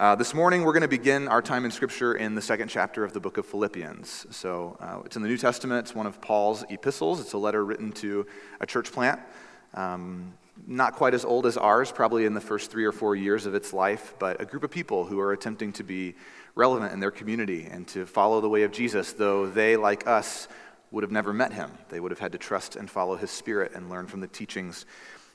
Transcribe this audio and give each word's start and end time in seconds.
Uh, 0.00 0.14
this 0.14 0.32
morning, 0.32 0.64
we're 0.64 0.72
going 0.72 0.80
to 0.80 0.88
begin 0.88 1.28
our 1.28 1.42
time 1.42 1.66
in 1.66 1.70
Scripture 1.70 2.14
in 2.14 2.34
the 2.34 2.40
second 2.40 2.68
chapter 2.68 3.04
of 3.04 3.12
the 3.12 3.20
book 3.20 3.36
of 3.36 3.44
Philippians. 3.44 4.28
So, 4.30 4.78
uh, 4.80 5.02
it's 5.04 5.16
in 5.16 5.20
the 5.20 5.28
New 5.28 5.36
Testament. 5.36 5.86
It's 5.86 5.94
one 5.94 6.06
of 6.06 6.22
Paul's 6.22 6.64
epistles. 6.70 7.20
It's 7.20 7.34
a 7.34 7.38
letter 7.38 7.62
written 7.62 7.92
to 7.92 8.26
a 8.62 8.66
church 8.66 8.92
plant, 8.92 9.20
um, 9.74 10.32
not 10.66 10.94
quite 10.94 11.12
as 11.12 11.22
old 11.26 11.44
as 11.44 11.58
ours, 11.58 11.92
probably 11.92 12.24
in 12.24 12.32
the 12.32 12.40
first 12.40 12.70
three 12.70 12.86
or 12.86 12.92
four 12.92 13.14
years 13.14 13.44
of 13.44 13.54
its 13.54 13.74
life, 13.74 14.14
but 14.18 14.40
a 14.40 14.46
group 14.46 14.64
of 14.64 14.70
people 14.70 15.04
who 15.04 15.20
are 15.20 15.32
attempting 15.32 15.70
to 15.74 15.82
be 15.84 16.14
relevant 16.54 16.94
in 16.94 17.00
their 17.00 17.10
community 17.10 17.68
and 17.70 17.86
to 17.88 18.06
follow 18.06 18.40
the 18.40 18.48
way 18.48 18.62
of 18.62 18.72
Jesus, 18.72 19.12
though 19.12 19.50
they, 19.50 19.76
like 19.76 20.06
us, 20.06 20.48
would 20.92 21.02
have 21.02 21.12
never 21.12 21.34
met 21.34 21.52
him. 21.52 21.70
They 21.90 22.00
would 22.00 22.10
have 22.10 22.20
had 22.20 22.32
to 22.32 22.38
trust 22.38 22.74
and 22.74 22.88
follow 22.88 23.16
his 23.16 23.30
spirit 23.30 23.72
and 23.74 23.90
learn 23.90 24.06
from 24.06 24.20
the 24.20 24.28
teachings 24.28 24.86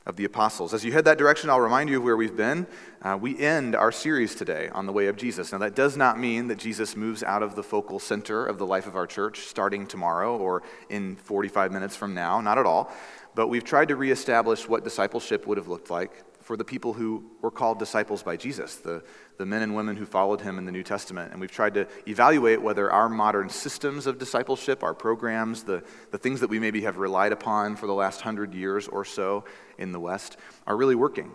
of 0.06 0.16
the 0.16 0.26
apostles. 0.26 0.74
As 0.74 0.86
you 0.86 0.92
head 0.92 1.06
that 1.06 1.18
direction, 1.18 1.50
I'll 1.50 1.60
remind 1.60 1.90
you 1.90 1.98
of 1.98 2.04
where 2.04 2.16
we've 2.16 2.36
been. 2.36 2.68
Uh, 3.02 3.18
we 3.20 3.38
end 3.40 3.76
our 3.76 3.92
series 3.92 4.36
today 4.36 4.70
on 4.70 4.86
the 4.86 4.94
way 4.94 5.08
of 5.08 5.18
Jesus. 5.18 5.52
Now, 5.52 5.58
that 5.60 5.76
does 5.76 5.98
not 5.98 6.20
mean 6.20 6.48
that 6.50 6.60
Jesus 6.60 6.96
moves 6.96 7.24
out 7.24 7.42
of 7.42 7.56
the 7.56 7.64
focal 7.64 8.00
center 8.00 8.46
of 8.46 8.60
the 8.60 8.66
life 8.66 8.86
of 8.86 8.96
our 8.96 9.08
church 9.08 9.40
starting 9.40 9.88
tomorrow 9.88 10.38
or 10.38 10.62
in 10.90 11.16
45 11.16 11.72
minutes 11.72 11.96
from 11.96 12.14
now, 12.14 12.40
not 12.40 12.60
at 12.60 12.68
all. 12.68 12.92
But 13.34 13.48
we've 13.48 13.64
tried 13.64 13.88
to 13.88 13.96
reestablish 13.96 14.70
what 14.70 14.84
discipleship 14.84 15.48
would 15.48 15.58
have 15.58 15.68
looked 15.68 15.90
like 15.90 16.24
for 16.40 16.56
the 16.56 16.64
people 16.64 16.94
who 16.94 17.26
were 17.42 17.50
called 17.50 17.80
disciples 17.80 18.22
by 18.22 18.38
Jesus, 18.38 18.76
the, 18.76 19.04
the 19.38 19.46
men 19.46 19.62
and 19.62 19.76
women 19.76 19.96
who 19.96 20.06
followed 20.06 20.42
him 20.42 20.58
in 20.58 20.66
the 20.66 20.72
New 20.72 20.84
Testament. 20.84 21.32
And 21.32 21.42
we've 21.42 21.52
tried 21.52 21.74
to 21.76 21.88
evaluate 22.08 22.62
whether 22.62 22.92
our 22.92 23.10
modern 23.10 23.50
systems 23.50 24.08
of 24.08 24.18
discipleship, 24.18 24.84
our 24.84 24.94
programs, 24.94 25.64
the, 25.64 25.84
the 26.12 26.18
things 26.18 26.40
that 26.40 26.50
we 26.50 26.60
maybe 26.60 26.82
have 26.82 26.98
relied 26.98 27.32
upon 27.32 27.76
for 27.76 27.88
the 27.88 27.94
last 27.94 28.22
hundred 28.22 28.54
years 28.54 28.88
or 28.88 29.06
so 29.06 29.46
in 29.78 29.92
the 29.92 30.00
West, 30.00 30.38
are 30.68 30.78
really 30.78 30.96
working 30.96 31.32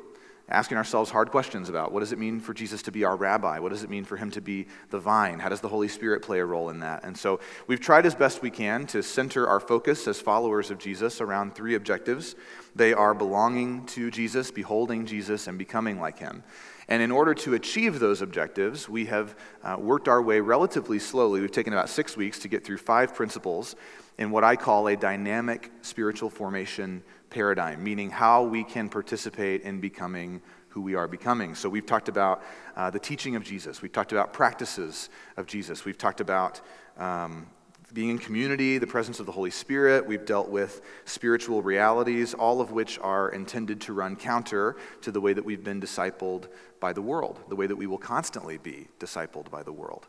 asking 0.50 0.76
ourselves 0.76 1.10
hard 1.10 1.30
questions 1.30 1.68
about 1.68 1.92
what 1.92 2.00
does 2.00 2.12
it 2.12 2.18
mean 2.18 2.40
for 2.40 2.52
Jesus 2.52 2.82
to 2.82 2.92
be 2.92 3.04
our 3.04 3.16
rabbi? 3.16 3.58
What 3.58 3.70
does 3.70 3.82
it 3.82 3.90
mean 3.90 4.04
for 4.04 4.16
him 4.16 4.30
to 4.32 4.40
be 4.40 4.66
the 4.90 4.98
vine? 4.98 5.38
How 5.38 5.48
does 5.48 5.60
the 5.60 5.68
Holy 5.68 5.88
Spirit 5.88 6.22
play 6.22 6.40
a 6.40 6.44
role 6.44 6.70
in 6.70 6.80
that? 6.80 7.04
And 7.04 7.16
so 7.16 7.40
we've 7.66 7.80
tried 7.80 8.06
as 8.06 8.14
best 8.14 8.42
we 8.42 8.50
can 8.50 8.86
to 8.88 9.02
center 9.02 9.46
our 9.46 9.60
focus 9.60 10.08
as 10.08 10.20
followers 10.20 10.70
of 10.70 10.78
Jesus 10.78 11.20
around 11.20 11.54
three 11.54 11.74
objectives. 11.74 12.34
They 12.74 12.92
are 12.92 13.14
belonging 13.14 13.86
to 13.86 14.10
Jesus, 14.10 14.50
beholding 14.50 15.06
Jesus, 15.06 15.46
and 15.46 15.56
becoming 15.58 16.00
like 16.00 16.18
him. 16.18 16.42
And 16.88 17.02
in 17.02 17.12
order 17.12 17.34
to 17.34 17.54
achieve 17.54 18.00
those 18.00 18.20
objectives, 18.20 18.88
we 18.88 19.06
have 19.06 19.36
uh, 19.62 19.76
worked 19.78 20.08
our 20.08 20.20
way 20.20 20.40
relatively 20.40 20.98
slowly. 20.98 21.40
We've 21.40 21.52
taken 21.52 21.72
about 21.72 21.88
six 21.88 22.16
weeks 22.16 22.40
to 22.40 22.48
get 22.48 22.64
through 22.64 22.78
five 22.78 23.14
principles 23.14 23.76
in 24.18 24.30
what 24.30 24.44
I 24.44 24.56
call 24.56 24.88
a 24.88 24.96
dynamic 24.96 25.70
spiritual 25.82 26.30
formation 26.30 27.02
paradigm, 27.30 27.82
meaning 27.82 28.10
how 28.10 28.42
we 28.42 28.64
can 28.64 28.88
participate 28.88 29.62
in 29.62 29.80
becoming 29.80 30.42
who 30.68 30.80
we 30.80 30.94
are 30.94 31.08
becoming. 31.08 31.54
So 31.54 31.68
we've 31.68 31.86
talked 31.86 32.08
about 32.08 32.42
uh, 32.76 32.90
the 32.90 32.98
teaching 32.98 33.36
of 33.36 33.42
Jesus, 33.42 33.82
we've 33.82 33.92
talked 33.92 34.12
about 34.12 34.32
practices 34.32 35.08
of 35.36 35.46
Jesus, 35.46 35.84
we've 35.84 35.98
talked 35.98 36.20
about 36.20 36.60
um, 36.96 37.46
being 37.92 38.10
in 38.10 38.18
community, 38.18 38.78
the 38.78 38.86
presence 38.86 39.20
of 39.20 39.26
the 39.26 39.32
Holy 39.32 39.50
Spirit. 39.50 40.06
We've 40.06 40.24
dealt 40.24 40.48
with 40.48 40.80
spiritual 41.04 41.62
realities, 41.62 42.34
all 42.34 42.60
of 42.60 42.70
which 42.70 42.98
are 43.00 43.30
intended 43.30 43.80
to 43.82 43.92
run 43.92 44.16
counter 44.16 44.76
to 45.02 45.10
the 45.10 45.20
way 45.20 45.32
that 45.32 45.44
we've 45.44 45.64
been 45.64 45.80
discipled 45.80 46.48
by 46.78 46.92
the 46.92 47.02
world, 47.02 47.40
the 47.48 47.56
way 47.56 47.66
that 47.66 47.76
we 47.76 47.86
will 47.86 47.98
constantly 47.98 48.58
be 48.58 48.88
discipled 48.98 49.50
by 49.50 49.62
the 49.62 49.72
world. 49.72 50.06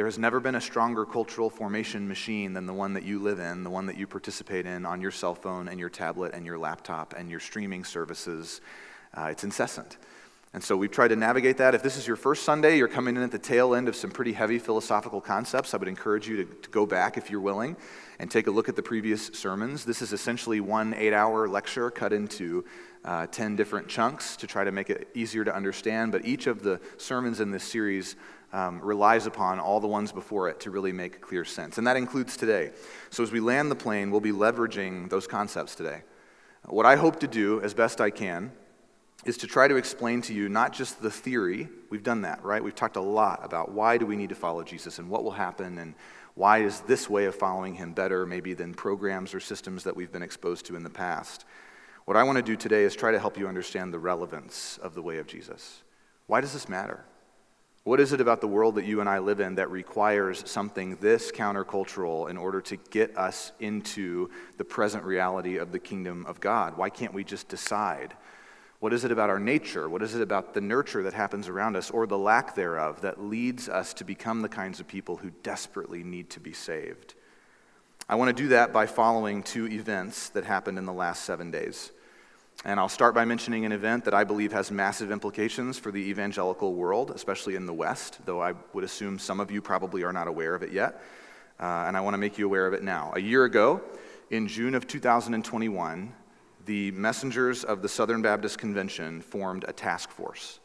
There 0.00 0.06
has 0.06 0.18
never 0.18 0.40
been 0.40 0.54
a 0.54 0.62
stronger 0.62 1.04
cultural 1.04 1.50
formation 1.50 2.08
machine 2.08 2.54
than 2.54 2.64
the 2.64 2.72
one 2.72 2.94
that 2.94 3.02
you 3.02 3.18
live 3.18 3.38
in, 3.38 3.64
the 3.64 3.68
one 3.68 3.84
that 3.84 3.98
you 3.98 4.06
participate 4.06 4.64
in 4.64 4.86
on 4.86 5.02
your 5.02 5.10
cell 5.10 5.34
phone 5.34 5.68
and 5.68 5.78
your 5.78 5.90
tablet 5.90 6.32
and 6.32 6.46
your 6.46 6.56
laptop 6.56 7.12
and 7.18 7.30
your 7.30 7.38
streaming 7.38 7.84
services. 7.84 8.62
Uh, 9.12 9.24
it's 9.24 9.44
incessant. 9.44 9.98
And 10.54 10.64
so 10.64 10.74
we've 10.74 10.90
tried 10.90 11.08
to 11.08 11.16
navigate 11.16 11.58
that. 11.58 11.74
If 11.74 11.82
this 11.82 11.98
is 11.98 12.06
your 12.06 12.16
first 12.16 12.44
Sunday, 12.44 12.78
you're 12.78 12.88
coming 12.88 13.14
in 13.14 13.22
at 13.22 13.30
the 13.30 13.38
tail 13.38 13.74
end 13.74 13.88
of 13.88 13.94
some 13.94 14.10
pretty 14.10 14.32
heavy 14.32 14.58
philosophical 14.58 15.20
concepts. 15.20 15.74
I 15.74 15.76
would 15.76 15.86
encourage 15.86 16.26
you 16.26 16.38
to, 16.38 16.44
to 16.46 16.70
go 16.70 16.86
back 16.86 17.18
if 17.18 17.30
you're 17.30 17.38
willing 17.38 17.76
and 18.18 18.30
take 18.30 18.46
a 18.46 18.50
look 18.50 18.70
at 18.70 18.76
the 18.76 18.82
previous 18.82 19.26
sermons. 19.34 19.84
This 19.84 20.00
is 20.00 20.14
essentially 20.14 20.60
one 20.60 20.94
eight 20.94 21.12
hour 21.12 21.46
lecture 21.46 21.90
cut 21.90 22.14
into 22.14 22.64
uh, 23.04 23.26
10 23.26 23.54
different 23.54 23.86
chunks 23.86 24.36
to 24.36 24.46
try 24.46 24.64
to 24.64 24.72
make 24.72 24.88
it 24.88 25.08
easier 25.14 25.44
to 25.44 25.54
understand. 25.54 26.10
But 26.10 26.24
each 26.24 26.46
of 26.46 26.62
the 26.62 26.80
sermons 26.96 27.40
in 27.40 27.50
this 27.50 27.64
series 27.64 28.16
um, 28.52 28.80
relies 28.80 29.26
upon 29.26 29.60
all 29.60 29.80
the 29.80 29.86
ones 29.86 30.12
before 30.12 30.48
it 30.48 30.60
to 30.60 30.70
really 30.70 30.92
make 30.92 31.20
clear 31.20 31.44
sense. 31.44 31.78
And 31.78 31.86
that 31.86 31.96
includes 31.96 32.36
today. 32.36 32.72
So 33.10 33.22
as 33.22 33.30
we 33.30 33.40
land 33.40 33.70
the 33.70 33.76
plane, 33.76 34.10
we'll 34.10 34.20
be 34.20 34.32
leveraging 34.32 35.08
those 35.08 35.26
concepts 35.26 35.74
today. 35.74 36.02
What 36.66 36.86
I 36.86 36.96
hope 36.96 37.20
to 37.20 37.28
do 37.28 37.60
as 37.62 37.74
best 37.74 38.00
I 38.00 38.10
can 38.10 38.52
is 39.24 39.36
to 39.38 39.46
try 39.46 39.68
to 39.68 39.76
explain 39.76 40.22
to 40.22 40.34
you 40.34 40.48
not 40.48 40.72
just 40.72 41.02
the 41.02 41.10
theory, 41.10 41.68
we've 41.90 42.02
done 42.02 42.22
that, 42.22 42.42
right? 42.42 42.62
We've 42.62 42.74
talked 42.74 42.96
a 42.96 43.02
lot 43.02 43.40
about 43.44 43.70
why 43.70 43.98
do 43.98 44.06
we 44.06 44.16
need 44.16 44.30
to 44.30 44.34
follow 44.34 44.62
Jesus 44.62 44.98
and 44.98 45.08
what 45.10 45.24
will 45.24 45.30
happen 45.30 45.78
and 45.78 45.94
why 46.34 46.58
is 46.58 46.80
this 46.80 47.10
way 47.10 47.26
of 47.26 47.34
following 47.34 47.74
him 47.74 47.92
better 47.92 48.24
maybe 48.24 48.54
than 48.54 48.72
programs 48.72 49.34
or 49.34 49.40
systems 49.40 49.84
that 49.84 49.94
we've 49.94 50.12
been 50.12 50.22
exposed 50.22 50.66
to 50.66 50.76
in 50.76 50.82
the 50.82 50.90
past. 50.90 51.44
What 52.06 52.16
I 52.16 52.22
want 52.22 52.36
to 52.36 52.42
do 52.42 52.56
today 52.56 52.84
is 52.84 52.96
try 52.96 53.12
to 53.12 53.18
help 53.18 53.36
you 53.36 53.46
understand 53.46 53.92
the 53.92 53.98
relevance 53.98 54.78
of 54.82 54.94
the 54.94 55.02
way 55.02 55.18
of 55.18 55.26
Jesus. 55.26 55.82
Why 56.26 56.40
does 56.40 56.52
this 56.52 56.68
matter? 56.68 57.04
What 57.84 57.98
is 57.98 58.12
it 58.12 58.20
about 58.20 58.42
the 58.42 58.46
world 58.46 58.74
that 58.74 58.84
you 58.84 59.00
and 59.00 59.08
I 59.08 59.20
live 59.20 59.40
in 59.40 59.54
that 59.54 59.70
requires 59.70 60.48
something 60.48 60.96
this 60.96 61.32
countercultural 61.32 62.28
in 62.28 62.36
order 62.36 62.60
to 62.60 62.76
get 62.76 63.16
us 63.16 63.52
into 63.58 64.28
the 64.58 64.64
present 64.64 65.02
reality 65.04 65.56
of 65.56 65.72
the 65.72 65.78
kingdom 65.78 66.26
of 66.26 66.40
God? 66.40 66.76
Why 66.76 66.90
can't 66.90 67.14
we 67.14 67.24
just 67.24 67.48
decide? 67.48 68.12
What 68.80 68.92
is 68.92 69.04
it 69.04 69.10
about 69.10 69.30
our 69.30 69.38
nature? 69.38 69.88
What 69.88 70.02
is 70.02 70.14
it 70.14 70.20
about 70.20 70.52
the 70.52 70.60
nurture 70.60 71.02
that 71.04 71.14
happens 71.14 71.48
around 71.48 71.74
us 71.74 71.90
or 71.90 72.06
the 72.06 72.18
lack 72.18 72.54
thereof 72.54 73.00
that 73.00 73.22
leads 73.22 73.66
us 73.66 73.94
to 73.94 74.04
become 74.04 74.42
the 74.42 74.48
kinds 74.48 74.78
of 74.78 74.86
people 74.86 75.16
who 75.16 75.30
desperately 75.42 76.02
need 76.02 76.28
to 76.30 76.40
be 76.40 76.52
saved? 76.52 77.14
I 78.10 78.14
want 78.16 78.36
to 78.36 78.42
do 78.42 78.48
that 78.48 78.74
by 78.74 78.86
following 78.86 79.42
two 79.42 79.66
events 79.68 80.28
that 80.30 80.44
happened 80.44 80.76
in 80.76 80.84
the 80.84 80.92
last 80.92 81.24
seven 81.24 81.50
days. 81.50 81.92
And 82.64 82.78
I'll 82.78 82.90
start 82.90 83.14
by 83.14 83.24
mentioning 83.24 83.64
an 83.64 83.72
event 83.72 84.04
that 84.04 84.12
I 84.12 84.22
believe 84.22 84.52
has 84.52 84.70
massive 84.70 85.10
implications 85.10 85.78
for 85.78 85.90
the 85.90 85.98
evangelical 85.98 86.74
world, 86.74 87.10
especially 87.10 87.54
in 87.54 87.64
the 87.64 87.72
West, 87.72 88.18
though 88.26 88.42
I 88.42 88.52
would 88.74 88.84
assume 88.84 89.18
some 89.18 89.40
of 89.40 89.50
you 89.50 89.62
probably 89.62 90.04
are 90.04 90.12
not 90.12 90.28
aware 90.28 90.54
of 90.54 90.62
it 90.62 90.70
yet. 90.70 91.00
Uh, 91.58 91.84
and 91.86 91.96
I 91.96 92.02
want 92.02 92.12
to 92.14 92.18
make 92.18 92.36
you 92.36 92.44
aware 92.44 92.66
of 92.66 92.74
it 92.74 92.82
now. 92.82 93.12
A 93.16 93.20
year 93.20 93.44
ago, 93.44 93.80
in 94.30 94.46
June 94.46 94.74
of 94.74 94.86
2021, 94.86 96.12
the 96.66 96.90
messengers 96.90 97.64
of 97.64 97.80
the 97.80 97.88
Southern 97.88 98.20
Baptist 98.20 98.58
Convention 98.58 99.22
formed 99.22 99.64
a 99.66 99.72
task 99.72 100.10
force. 100.10 100.60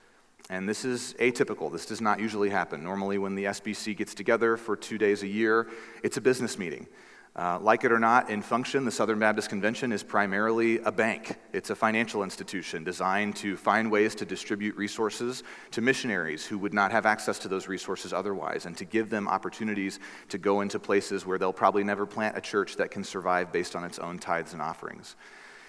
And 0.50 0.68
this 0.68 0.84
is 0.84 1.16
atypical. 1.20 1.72
This 1.72 1.86
does 1.86 2.02
not 2.02 2.20
usually 2.20 2.50
happen. 2.50 2.84
Normally, 2.84 3.18
when 3.18 3.36
the 3.36 3.46
SBC 3.46 3.96
gets 3.96 4.14
together 4.14 4.58
for 4.58 4.76
two 4.76 4.98
days 4.98 5.24
a 5.24 5.28
year, 5.28 5.68
it's 6.04 6.18
a 6.18 6.22
business 6.22 6.60
meeting. 6.60 6.88
Uh, 7.35 7.59
like 7.59 7.84
it 7.84 7.91
or 7.91 8.00
not, 8.00 8.29
in 8.29 8.41
function, 8.41 8.85
the 8.85 8.91
Southern 8.91 9.19
Baptist 9.19 9.50
Convention 9.50 9.91
is 9.91 10.03
primarily 10.03 10.79
a 10.79 10.91
bank. 10.91 11.35
It's 11.51 11.69
a 11.69 11.75
financial 11.75 12.23
institution 12.23 12.85
designed 12.85 13.35
to 13.38 13.57
find 13.57 13.91
ways 13.91 14.16
to 14.16 14.25
distribute 14.25 14.78
resources 14.78 15.44
to 15.72 15.81
missionaries 15.81 16.46
who 16.46 16.57
would 16.57 16.73
not 16.73 16.94
have 16.94 17.06
access 17.06 17.38
to 17.40 17.50
those 17.50 17.68
resources 17.68 18.13
otherwise, 18.13 18.66
and 18.66 18.78
to 18.78 18.85
give 18.85 19.09
them 19.09 19.28
opportunities 19.28 20.00
to 20.29 20.38
go 20.38 20.62
into 20.62 20.79
places 20.79 21.25
where 21.25 21.38
they'll 21.38 21.51
probably 21.51 21.84
never 21.84 22.06
plant 22.06 22.38
a 22.38 22.41
church 22.41 22.78
that 22.78 22.90
can 22.90 23.03
survive 23.03 23.52
based 23.52 23.75
on 23.75 23.84
its 23.84 24.00
own 24.00 24.17
tithes 24.17 24.53
and 24.53 24.62
offerings. 24.62 25.17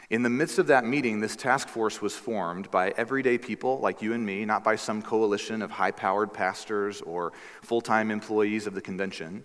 In 0.09 0.23
the 0.23 0.31
midst 0.31 0.61
of 0.61 0.69
that 0.69 0.85
meeting, 0.85 1.19
this 1.19 1.35
task 1.35 1.67
force 1.67 2.01
was 2.01 2.15
formed 2.15 2.71
by 2.71 2.95
everyday 2.97 3.39
people 3.39 3.81
like 3.81 4.01
you 4.01 4.13
and 4.13 4.25
me, 4.25 4.45
not 4.45 4.63
by 4.63 4.77
some 4.77 5.03
coalition 5.03 5.63
of 5.63 5.73
high 5.73 5.91
powered 5.91 6.33
pastors 6.33 7.01
or 7.01 7.33
full 7.63 7.81
time 7.81 8.13
employees 8.13 8.69
of 8.69 8.75
the 8.75 8.81
convention. 8.81 9.43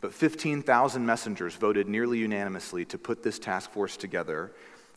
But 0.00 0.14
15,000 0.14 1.04
messengers 1.04 1.54
voted 1.56 1.88
nearly 1.88 2.18
unanimously 2.18 2.84
to 2.86 2.98
put 2.98 3.22
this 3.22 3.38
task 3.38 3.70
force 3.70 3.96
together 3.96 4.52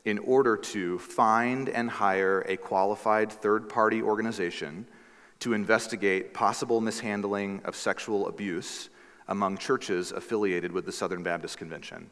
in 0.05 0.19
order 0.19 0.55
to 0.57 0.99
find 0.99 1.69
and 1.69 1.89
hire 1.89 2.43
a 2.47 2.57
qualified 2.57 3.31
third 3.31 3.67
party 3.67 4.01
organization 4.01 4.85
to 5.39 5.53
investigate 5.53 6.33
possible 6.33 6.81
mishandling 6.81 7.61
of 7.65 7.75
sexual 7.75 8.27
abuse 8.27 8.89
among 9.27 9.57
churches 9.57 10.11
affiliated 10.11 10.71
with 10.71 10.85
the 10.85 10.91
Southern 10.91 11.23
Baptist 11.23 11.57
Convention. 11.57 12.09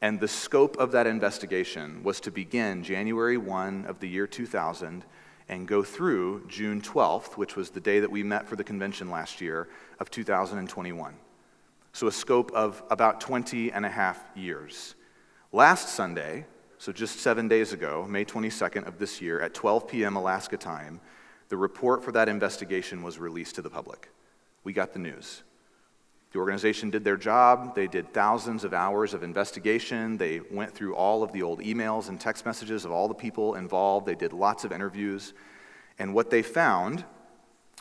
And 0.00 0.18
the 0.18 0.28
scope 0.28 0.76
of 0.78 0.92
that 0.92 1.06
investigation 1.06 2.02
was 2.02 2.20
to 2.20 2.30
begin 2.30 2.82
January 2.82 3.36
1 3.36 3.84
of 3.86 4.00
the 4.00 4.08
year 4.08 4.26
2000 4.26 5.04
and 5.48 5.68
go 5.68 5.82
through 5.82 6.46
June 6.48 6.80
12th, 6.80 7.36
which 7.36 7.54
was 7.54 7.70
the 7.70 7.80
day 7.80 8.00
that 8.00 8.10
we 8.10 8.22
met 8.22 8.48
for 8.48 8.56
the 8.56 8.64
convention 8.64 9.10
last 9.10 9.42
year, 9.42 9.68
of 10.00 10.10
2021 10.10 11.14
so 11.94 12.08
a 12.08 12.12
scope 12.12 12.50
of 12.52 12.82
about 12.90 13.20
20 13.20 13.70
and 13.70 13.86
a 13.86 13.88
half 13.88 14.22
years. 14.34 14.96
Last 15.52 15.90
Sunday, 15.90 16.44
so 16.76 16.90
just 16.90 17.20
seven 17.20 17.46
days 17.46 17.72
ago, 17.72 18.04
May 18.08 18.24
22nd 18.24 18.88
of 18.88 18.98
this 18.98 19.22
year, 19.22 19.40
at 19.40 19.54
12 19.54 19.86
p.m. 19.86 20.16
Alaska 20.16 20.56
time, 20.56 21.00
the 21.50 21.56
report 21.56 22.02
for 22.02 22.10
that 22.10 22.28
investigation 22.28 23.04
was 23.04 23.20
released 23.20 23.54
to 23.54 23.62
the 23.62 23.70
public. 23.70 24.08
We 24.64 24.72
got 24.72 24.92
the 24.92 24.98
news. 24.98 25.44
The 26.32 26.40
organization 26.40 26.90
did 26.90 27.04
their 27.04 27.16
job. 27.16 27.76
They 27.76 27.86
did 27.86 28.12
thousands 28.12 28.64
of 28.64 28.74
hours 28.74 29.14
of 29.14 29.22
investigation. 29.22 30.16
They 30.16 30.40
went 30.50 30.74
through 30.74 30.96
all 30.96 31.22
of 31.22 31.30
the 31.30 31.42
old 31.42 31.60
emails 31.60 32.08
and 32.08 32.20
text 32.20 32.44
messages 32.44 32.84
of 32.84 32.90
all 32.90 33.06
the 33.06 33.14
people 33.14 33.54
involved. 33.54 34.04
They 34.04 34.16
did 34.16 34.32
lots 34.32 34.64
of 34.64 34.72
interviews. 34.72 35.32
And 36.00 36.12
what 36.12 36.28
they 36.28 36.42
found 36.42 37.04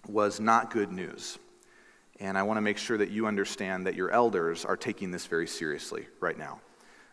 was 0.07 0.39
not 0.39 0.69
good 0.69 0.92
news. 0.92 1.39
And 2.24 2.38
I 2.38 2.44
want 2.44 2.56
to 2.56 2.62
make 2.62 2.78
sure 2.78 2.98
that 2.98 3.12
you 3.12 3.28
understand 3.28 3.86
that 3.86 3.96
your 3.96 4.10
elders 4.10 4.64
are 4.64 4.78
taking 4.78 5.12
this 5.12 5.25
very 5.25 5.46
seriously 5.46 6.08
right 6.22 6.38
now. 6.38 6.62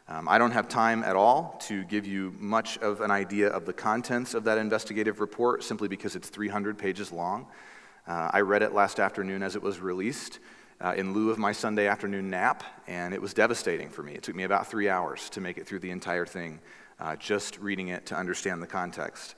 Um, 0.07 0.29
I 0.29 0.39
don't 0.39 0.53
have 0.53 0.69
time 0.69 1.03
at 1.03 1.17
all 1.17 1.61
to 1.67 1.83
give 1.83 2.07
you 2.07 2.33
much 2.39 2.79
of 2.79 3.01
an 3.01 3.11
idea 3.11 3.49
of 3.49 3.67
the 3.67 3.73
contents 3.73 4.35
of 4.35 4.45
that 4.45 4.57
investigative 4.57 5.19
report 5.19 5.65
simply 5.65 5.89
because 5.89 6.15
it's 6.15 6.29
300 6.29 6.79
pages 6.79 7.11
long. 7.11 7.49
Uh, 8.07 8.31
I 8.33 8.43
read 8.43 8.62
it 8.62 8.73
last 8.73 9.01
afternoon 9.01 9.43
as 9.43 9.57
it 9.57 9.62
was 9.62 9.81
released 9.81 10.39
uh, 10.81 10.95
in 10.97 11.13
lieu 11.13 11.31
of 11.31 11.39
my 11.39 11.51
Sunday 11.51 11.89
afternoon 11.89 12.31
nap, 12.31 12.63
and 12.87 13.13
it 13.13 13.21
was 13.21 13.35
devastating 13.35 13.89
for 13.89 14.05
me. 14.05 14.13
It 14.13 14.23
took 14.23 14.37
me 14.37 14.45
about 14.45 14.69
three 14.69 14.89
hours 14.89 15.29
to 15.31 15.41
make 15.41 15.59
it 15.59 15.67
through 15.67 15.81
the 15.81 15.91
entire 15.91 16.25
thing, 16.25 16.61
uh, 17.01 17.17
just 17.17 17.59
reading 17.59 17.89
it 17.89 18.06
to 18.06 18.17
understand 18.17 18.63
the 18.63 18.69
context. 18.69 19.35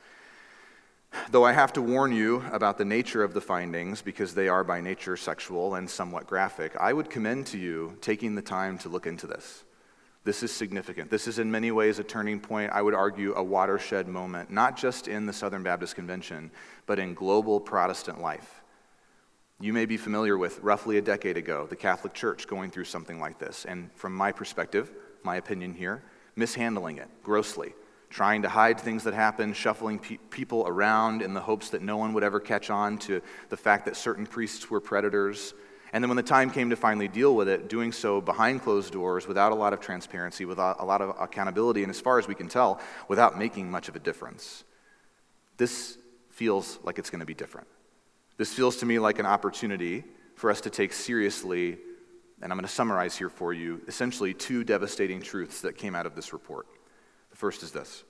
Though 1.31 1.45
I 1.45 1.53
have 1.53 1.73
to 1.75 1.83
warn 1.83 2.13
you 2.13 2.45
about 2.53 2.79
the 2.79 2.85
nature 2.85 3.23
of 3.23 3.35
the 3.35 3.41
findings 3.41 4.03
because 4.03 4.35
they 4.35 4.49
are 4.49 4.65
by 4.65 4.81
nature 4.81 5.17
sexual 5.17 5.77
and 5.77 5.89
somewhat 5.89 6.27
graphic, 6.27 6.77
I 6.79 6.93
would 6.93 7.11
commend 7.11 7.47
to 7.49 7.59
you 7.59 7.97
taking 8.01 8.35
the 8.35 8.43
time 8.43 8.79
to 8.79 8.89
look 8.89 9.07
into 9.07 9.27
this. 9.27 9.65
This 10.25 10.43
is 10.43 10.53
significant. 10.53 11.11
This 11.11 11.27
is 11.27 11.39
in 11.39 11.51
many 11.51 11.71
ways 11.71 11.99
a 11.99 12.05
turning 12.05 12.39
point, 12.39 12.71
I 12.73 12.81
would 12.81 12.95
argue 12.95 13.35
a 13.35 13.43
watershed 13.43 14.09
moment, 14.09 14.51
not 14.51 14.77
just 14.77 15.09
in 15.09 15.27
the 15.27 15.33
Southern 15.33 15.63
Baptist 15.63 15.97
Convention, 15.97 16.51
but 16.87 16.99
in 16.99 17.15
global 17.15 17.59
Protestant 17.61 18.21
life. 18.21 18.63
You 19.61 19.73
may 19.73 19.87
be 19.87 19.97
familiar 19.97 20.39
with 20.39 20.61
roughly 20.61 20.99
a 20.99 21.03
decade 21.03 21.37
ago 21.37 21.67
the 21.67 21.77
Catholic 21.77 22.15
Church 22.15 22.47
going 22.47 22.71
through 22.71 22.85
something 22.85 23.21
like 23.21 23.39
this, 23.39 23.65
and 23.65 23.91
from 23.95 24.15
my 24.15 24.33
perspective, 24.33 24.93
my 25.25 25.37
opinion 25.37 25.75
here, 25.75 26.03
mishandling 26.37 26.99
it 26.99 27.09
grossly, 27.23 27.75
trying 28.13 28.43
to 28.43 28.49
hide 28.49 28.79
things 28.79 29.03
that 29.03 29.15
happened, 29.15 29.57
shuffling 29.57 29.99
pe- 29.99 30.19
people 30.31 30.65
around 30.69 31.23
in 31.23 31.35
the 31.35 31.41
hopes 31.41 31.71
that 31.71 31.83
no 31.83 31.97
one 31.97 32.13
would 32.13 32.23
ever 32.23 32.39
catch 32.39 32.71
on 32.71 32.99
to 32.99 33.21
the 33.49 33.57
fact 33.57 33.87
that 33.87 33.97
certain 33.97 34.27
priests 34.27 34.71
were 34.71 34.81
predators 34.81 35.55
and 35.93 36.03
then 36.03 36.09
when 36.09 36.17
the 36.17 36.23
time 36.23 36.51
came 36.51 36.71
to 36.71 36.77
finally 36.77 37.07
deal 37.07 37.37
with 37.37 37.49
it, 37.49 37.69
doing 37.69 37.93
so 37.93 38.21
behind 38.23 38.63
closed 38.63 38.93
doors, 38.95 39.29
without 39.29 39.53
a 39.53 39.55
lot 39.55 39.75
of 39.75 39.81
transparency, 39.81 40.47
without 40.47 40.81
a 40.81 40.85
lot 40.85 41.03
of 41.03 41.15
accountability, 41.21 41.83
and 41.83 41.91
as 41.91 42.01
far 42.01 42.19
as 42.19 42.27
we 42.27 42.35
can 42.35 42.49
tell, 42.49 42.81
without 43.09 43.39
making 43.39 43.71
much 43.71 43.91
of 43.91 43.97
a 43.97 43.99
difference. 43.99 44.65
This 45.59 45.99
feels 46.31 46.79
like 46.83 46.99
it's 46.99 47.11
going 47.11 47.21
to 47.21 47.27
be 47.27 47.35
different. 47.35 47.69
This 48.39 48.55
feels 48.55 48.79
to 48.79 48.87
me 48.87 48.99
like 48.99 49.19
an 49.19 49.27
opportunity 49.27 50.05
for 50.35 50.51
us 50.51 50.63
to 50.63 50.71
take 50.71 50.95
seriously, 50.95 51.77
and 52.41 52.51
I'm 52.51 52.57
going 52.57 52.67
to 52.67 52.73
summarize 52.73 53.15
here 53.15 53.29
for 53.29 53.53
you, 53.53 53.83
essentially 53.87 54.33
two 54.33 54.65
devastating 54.65 55.21
truths 55.21 55.61
that 55.61 55.77
came 55.77 55.95
out 55.95 56.07
of 56.07 56.15
this 56.15 56.33
report. 56.33 56.67
First 57.43 57.65
is 57.65 57.73
this 57.73 58.05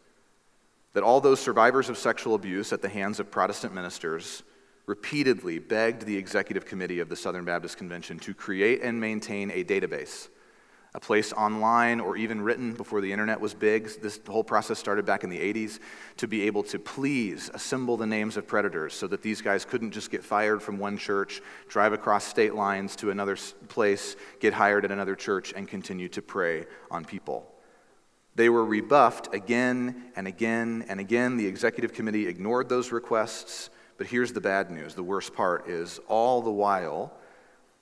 that 0.92 1.02
all 1.02 1.18
those 1.18 1.40
survivors 1.40 1.88
of 1.88 1.96
sexual 1.96 2.34
abuse 2.34 2.70
at 2.70 2.82
the 2.82 2.88
hands 2.90 3.18
of 3.18 3.30
Protestant 3.30 3.72
ministers 3.72 4.42
repeatedly 4.84 5.58
begged 5.58 6.02
the 6.02 6.18
executive 6.18 6.66
committee 6.66 7.00
of 7.00 7.08
the 7.08 7.16
Southern 7.16 7.46
Baptist 7.46 7.78
Convention 7.78 8.18
to 8.18 8.34
create 8.34 8.82
and 8.82 9.00
maintain 9.00 9.50
a 9.50 9.64
database, 9.64 10.28
a 10.94 11.00
place 11.00 11.32
online 11.32 11.98
or 11.98 12.18
even 12.18 12.42
written 12.42 12.74
before 12.74 13.00
the 13.00 13.10
internet 13.10 13.40
was 13.40 13.54
big. 13.54 14.02
This 14.02 14.20
whole 14.28 14.44
process 14.44 14.78
started 14.78 15.06
back 15.06 15.24
in 15.24 15.30
the 15.30 15.40
80s 15.40 15.78
to 16.18 16.28
be 16.28 16.42
able 16.42 16.64
to 16.64 16.78
please 16.78 17.50
assemble 17.54 17.96
the 17.96 18.06
names 18.06 18.36
of 18.36 18.46
predators 18.46 18.92
so 18.92 19.06
that 19.06 19.22
these 19.22 19.40
guys 19.40 19.64
couldn't 19.64 19.92
just 19.92 20.10
get 20.10 20.22
fired 20.22 20.62
from 20.62 20.78
one 20.78 20.98
church, 20.98 21.40
drive 21.68 21.94
across 21.94 22.24
state 22.26 22.54
lines 22.54 22.96
to 22.96 23.08
another 23.08 23.38
place, 23.68 24.14
get 24.40 24.52
hired 24.52 24.84
at 24.84 24.90
another 24.90 25.16
church, 25.16 25.54
and 25.56 25.68
continue 25.68 26.10
to 26.10 26.20
prey 26.20 26.66
on 26.90 27.02
people. 27.02 27.51
They 28.34 28.48
were 28.48 28.64
rebuffed 28.64 29.34
again 29.34 30.10
and 30.16 30.26
again 30.26 30.84
and 30.88 31.00
again. 31.00 31.36
The 31.36 31.46
executive 31.46 31.92
committee 31.92 32.26
ignored 32.26 32.68
those 32.68 32.92
requests 32.92 33.70
but 34.02 34.10
here's 34.10 34.32
the 34.32 34.40
bad 34.40 34.68
news 34.68 34.96
the 34.96 35.02
worst 35.04 35.32
part 35.32 35.68
is 35.68 36.00
all 36.08 36.42
the 36.42 36.50
while, 36.50 37.12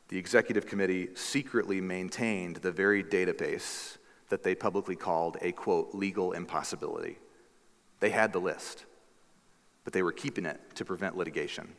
the 0.09 0.19
executive 0.19 0.67
committee 0.67 1.09
secretly 1.15 1.81
maintained 1.81 2.57
the 2.57 2.71
very 2.71 3.03
database 3.03 3.97
that 4.29 4.43
they 4.43 4.55
publicly 4.55 4.97
called 4.97 5.39
a 5.41 5.53
quote, 5.53 5.95
legal 5.95 6.33
impossibility. 6.33 7.19
They 8.01 8.11
had 8.11 8.35
the 8.35 8.39
list, 8.39 8.85
but 9.83 9.95
they 9.95 10.03
were 10.03 10.13
keeping 10.13 10.45
it 10.45 10.61
to 10.75 10.85
prevent 10.85 11.17
litigation. 11.17 11.75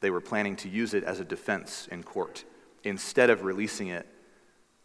They 0.00 0.10
were 0.10 0.20
planning 0.20 0.54
to 0.56 0.68
use 0.68 0.94
it 0.94 1.02
as 1.02 1.18
a 1.18 1.24
defense 1.24 1.88
in 1.90 2.04
court 2.04 2.44
instead 2.84 3.30
of 3.30 3.42
releasing 3.42 3.88
it 3.88 4.06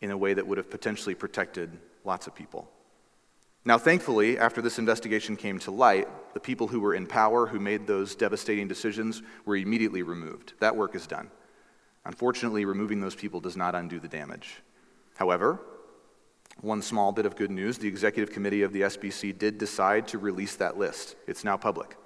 in 0.01 0.09
a 0.09 0.17
way 0.17 0.33
that 0.33 0.47
would 0.47 0.57
have 0.57 0.71
potentially 0.71 1.13
protected 1.13 1.77
lots 2.03 2.25
of 2.25 2.33
people. 2.33 2.67
Now, 3.63 3.77
thankfully, 3.77 4.39
after 4.39 4.61
this 4.61 4.79
investigation 4.79 5.35
came 5.35 5.59
to 5.59 5.71
light, 5.71 6.07
the 6.33 6.39
people 6.39 6.67
who 6.67 6.79
were 6.79 6.95
in 6.95 7.05
power, 7.05 7.45
who 7.45 7.59
made 7.59 7.85
those 7.85 8.15
devastating 8.15 8.67
decisions, 8.67 9.21
were 9.45 9.55
immediately 9.55 10.01
removed. 10.01 10.53
That 10.59 10.75
work 10.75 10.95
is 10.95 11.05
done. 11.05 11.29
Unfortunately, 12.05 12.65
removing 12.65 12.99
those 12.99 13.13
people 13.13 13.39
does 13.39 13.55
not 13.55 13.75
undo 13.75 13.99
the 13.99 14.07
damage. 14.07 14.63
However, 15.15 15.59
one 16.61 16.81
small 16.81 17.11
bit 17.11 17.27
of 17.27 17.35
good 17.35 17.51
news 17.51 17.77
the 17.77 17.87
executive 17.87 18.33
committee 18.33 18.63
of 18.63 18.73
the 18.73 18.81
SBC 18.81 19.37
did 19.37 19.59
decide 19.59 20.07
to 20.07 20.17
release 20.17 20.55
that 20.55 20.77
list. 20.77 21.15
It's 21.27 21.43
now 21.43 21.57
public 21.57 21.97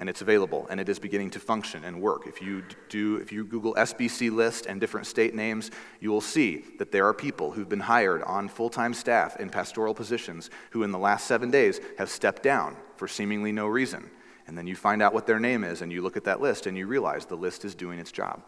and 0.00 0.08
it's 0.08 0.22
available 0.22 0.66
and 0.70 0.80
it 0.80 0.88
is 0.88 0.98
beginning 0.98 1.30
to 1.30 1.38
function 1.38 1.84
and 1.84 2.00
work. 2.00 2.26
If 2.26 2.40
you 2.40 2.64
do 2.88 3.16
if 3.16 3.30
you 3.30 3.44
Google 3.44 3.74
SBC 3.74 4.32
list 4.32 4.66
and 4.66 4.80
different 4.80 5.06
state 5.06 5.34
names, 5.34 5.70
you 6.00 6.10
will 6.10 6.20
see 6.20 6.64
that 6.78 6.90
there 6.90 7.06
are 7.06 7.14
people 7.14 7.52
who've 7.52 7.68
been 7.68 7.80
hired 7.80 8.22
on 8.22 8.48
full-time 8.48 8.94
staff 8.94 9.38
in 9.38 9.50
pastoral 9.50 9.94
positions 9.94 10.50
who 10.70 10.82
in 10.82 10.92
the 10.92 10.98
last 10.98 11.26
7 11.26 11.50
days 11.50 11.80
have 11.98 12.08
stepped 12.08 12.42
down 12.42 12.76
for 12.96 13.06
seemingly 13.06 13.52
no 13.52 13.66
reason. 13.66 14.10
And 14.46 14.58
then 14.58 14.66
you 14.66 14.74
find 14.74 15.02
out 15.02 15.14
what 15.14 15.26
their 15.26 15.38
name 15.38 15.62
is 15.62 15.82
and 15.82 15.92
you 15.92 16.02
look 16.02 16.16
at 16.16 16.24
that 16.24 16.40
list 16.40 16.66
and 16.66 16.76
you 16.76 16.86
realize 16.86 17.26
the 17.26 17.36
list 17.36 17.64
is 17.64 17.74
doing 17.74 17.98
its 17.98 18.12
job. 18.12 18.42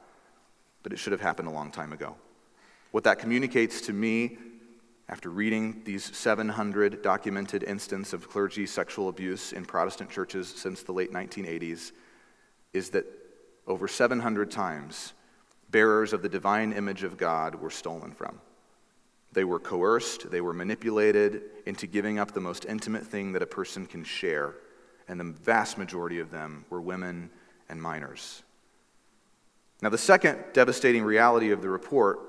But 0.82 0.92
it 0.92 0.98
should 0.98 1.12
have 1.12 1.20
happened 1.20 1.48
a 1.48 1.52
long 1.52 1.70
time 1.70 1.92
ago. 1.92 2.16
What 2.90 3.04
that 3.04 3.18
communicates 3.18 3.80
to 3.82 3.92
me 3.92 4.38
after 5.08 5.28
reading 5.28 5.82
these 5.84 6.16
700 6.16 7.02
documented 7.02 7.62
instances 7.62 8.14
of 8.14 8.28
clergy 8.28 8.66
sexual 8.66 9.08
abuse 9.08 9.52
in 9.52 9.64
Protestant 9.64 10.10
churches 10.10 10.48
since 10.48 10.82
the 10.82 10.92
late 10.92 11.12
1980s, 11.12 11.92
is 12.72 12.90
that 12.90 13.04
over 13.66 13.86
700 13.86 14.50
times, 14.50 15.12
bearers 15.70 16.12
of 16.12 16.22
the 16.22 16.28
divine 16.28 16.72
image 16.72 17.02
of 17.02 17.16
God 17.16 17.54
were 17.56 17.70
stolen 17.70 18.12
from. 18.12 18.40
They 19.32 19.44
were 19.44 19.58
coerced, 19.58 20.30
they 20.30 20.40
were 20.40 20.52
manipulated 20.52 21.42
into 21.66 21.86
giving 21.86 22.18
up 22.18 22.32
the 22.32 22.40
most 22.40 22.64
intimate 22.66 23.06
thing 23.06 23.32
that 23.32 23.42
a 23.42 23.46
person 23.46 23.86
can 23.86 24.04
share, 24.04 24.54
and 25.08 25.18
the 25.18 25.24
vast 25.24 25.76
majority 25.76 26.20
of 26.20 26.30
them 26.30 26.64
were 26.70 26.80
women 26.80 27.30
and 27.68 27.82
minors. 27.82 28.42
Now, 29.82 29.88
the 29.90 29.98
second 29.98 30.42
devastating 30.52 31.02
reality 31.02 31.50
of 31.50 31.60
the 31.60 31.68
report 31.68 32.20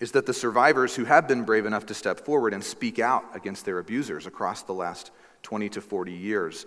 is 0.00 0.12
that 0.12 0.26
the 0.26 0.32
survivors 0.32 0.94
who 0.94 1.04
have 1.04 1.26
been 1.26 1.44
brave 1.44 1.66
enough 1.66 1.86
to 1.86 1.94
step 1.94 2.20
forward 2.20 2.54
and 2.54 2.62
speak 2.62 2.98
out 2.98 3.24
against 3.34 3.64
their 3.64 3.78
abusers 3.78 4.26
across 4.26 4.62
the 4.62 4.72
last 4.72 5.10
20 5.42 5.68
to 5.70 5.80
40 5.80 6.12
years 6.12 6.66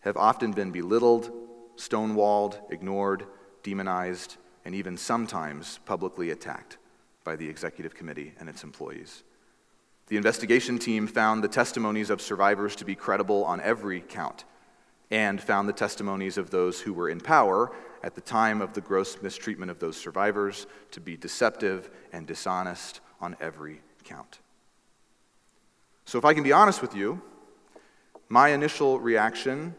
have 0.00 0.16
often 0.16 0.52
been 0.52 0.70
belittled, 0.70 1.32
stonewalled, 1.76 2.60
ignored, 2.70 3.24
demonized, 3.62 4.36
and 4.64 4.74
even 4.74 4.96
sometimes 4.96 5.78
publicly 5.84 6.30
attacked 6.30 6.78
by 7.24 7.34
the 7.36 7.48
executive 7.48 7.94
committee 7.94 8.34
and 8.38 8.48
its 8.48 8.62
employees. 8.62 9.24
The 10.08 10.16
investigation 10.16 10.78
team 10.78 11.06
found 11.06 11.42
the 11.42 11.48
testimonies 11.48 12.10
of 12.10 12.20
survivors 12.20 12.76
to 12.76 12.84
be 12.84 12.94
credible 12.94 13.44
on 13.44 13.60
every 13.60 14.00
count 14.00 14.44
and 15.10 15.40
found 15.40 15.68
the 15.68 15.72
testimonies 15.72 16.36
of 16.36 16.50
those 16.50 16.82
who 16.82 16.92
were 16.92 17.08
in 17.08 17.20
power 17.20 17.72
at 18.04 18.14
the 18.14 18.20
time 18.20 18.60
of 18.60 18.74
the 18.74 18.82
gross 18.82 19.22
mistreatment 19.22 19.70
of 19.70 19.78
those 19.78 19.96
survivors 19.96 20.66
to 20.90 21.00
be 21.00 21.16
deceptive 21.16 21.88
and 22.12 22.26
dishonest 22.26 23.00
on 23.18 23.34
every 23.40 23.80
count. 24.04 24.40
So, 26.04 26.18
if 26.18 26.24
I 26.26 26.34
can 26.34 26.42
be 26.42 26.52
honest 26.52 26.82
with 26.82 26.94
you, 26.94 27.22
my 28.28 28.50
initial 28.50 29.00
reaction, 29.00 29.74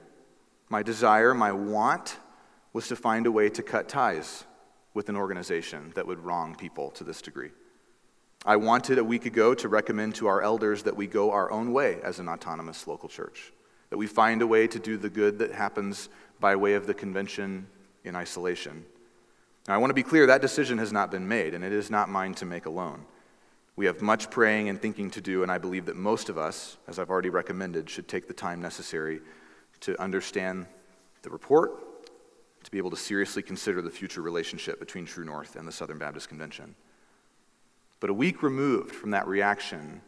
my 0.70 0.82
desire, 0.82 1.36
my 1.36 1.52
want 1.52 2.18
was 2.74 2.88
to 2.88 2.96
find 2.96 3.28
a 3.28 3.32
way 3.32 3.48
to 3.48 3.62
cut 3.62 3.88
ties 3.88 4.46
with 4.96 5.08
an 5.08 5.16
organization 5.16 5.94
that 5.94 6.08
would 6.08 6.20
wrong 6.20 6.56
people 6.56 6.90
to 6.92 7.04
this 7.04 7.22
degree. 7.22 7.52
I 8.44 8.56
wanted 8.56 8.98
a 8.98 9.04
week 9.04 9.28
ago 9.28 9.54
to 9.54 9.70
recommend 9.70 10.16
to 10.16 10.28
our 10.28 10.42
elders 10.42 10.82
that 10.84 10.96
we 10.96 11.06
go 11.06 11.32
our 11.32 11.52
own 11.52 11.72
way 11.74 12.00
as 12.04 12.18
an 12.18 12.28
autonomous 12.28 12.88
local 12.88 13.08
church, 13.08 13.54
that 13.92 13.98
we 13.98 14.08
find 14.08 14.42
a 14.42 14.48
way 14.48 14.66
to 14.66 14.80
do 14.80 14.98
the 14.98 15.12
good 15.12 15.38
that 15.40 15.52
happens 15.52 16.10
by 16.40 16.56
way 16.56 16.74
of 16.74 16.88
the 16.88 16.94
convention 16.96 17.68
in 18.06 18.16
isolation. 18.16 18.86
Now, 19.68 19.76
I 19.76 19.78
want 19.78 19.90
to 19.90 19.96
be 19.96 20.04
clear 20.04 20.28
that 20.28 20.42
decision 20.42 20.78
has 20.78 20.92
not 20.92 21.12
been 21.12 21.28
made, 21.28 21.54
and 21.54 21.64
it 21.64 21.74
is 21.74 21.90
not 21.90 22.10
mine 22.10 22.34
to 22.36 22.46
make 22.46 22.66
alone. 22.66 23.06
We 23.76 23.88
have 23.88 24.02
much 24.02 24.30
praying 24.30 24.70
and 24.70 24.82
thinking 24.82 25.10
to 25.12 25.22
do, 25.22 25.44
and 25.44 25.52
I 25.52 25.58
believe 25.58 25.86
that 25.88 25.96
most 25.96 26.30
of 26.30 26.38
us, 26.38 26.78
as 26.88 26.98
I've 26.98 27.10
already 27.10 27.30
recommended, 27.30 27.90
should 27.90 28.08
take 28.08 28.28
the 28.28 28.34
time 28.34 28.62
necessary 28.62 29.20
to 29.82 30.00
understand 30.02 30.68
the 31.24 31.30
report, 31.30 32.06
to 32.64 32.72
be 32.72 32.78
able 32.78 32.92
to 32.92 32.98
seriously 32.98 33.44
consider 33.44 33.82
the 33.82 33.90
future 33.90 34.22
relationship 34.22 34.80
between 34.80 35.06
True 35.06 35.26
North 35.26 35.56
and 35.56 35.68
the 35.68 35.72
Southern 35.72 35.98
Baptist 35.98 36.30
Convention. 36.30 36.76
But 38.00 38.10
a 38.10 38.14
week 38.14 38.44
removed 38.44 38.94
from 38.94 39.12
that 39.12 39.28
reaction, 39.28 40.02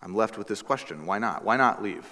I'm 0.00 0.14
left 0.14 0.38
with 0.38 0.46
this 0.46 0.62
question 0.62 1.06
why 1.06 1.18
not? 1.18 1.44
Why 1.44 1.56
not 1.56 1.82
leave? 1.82 2.06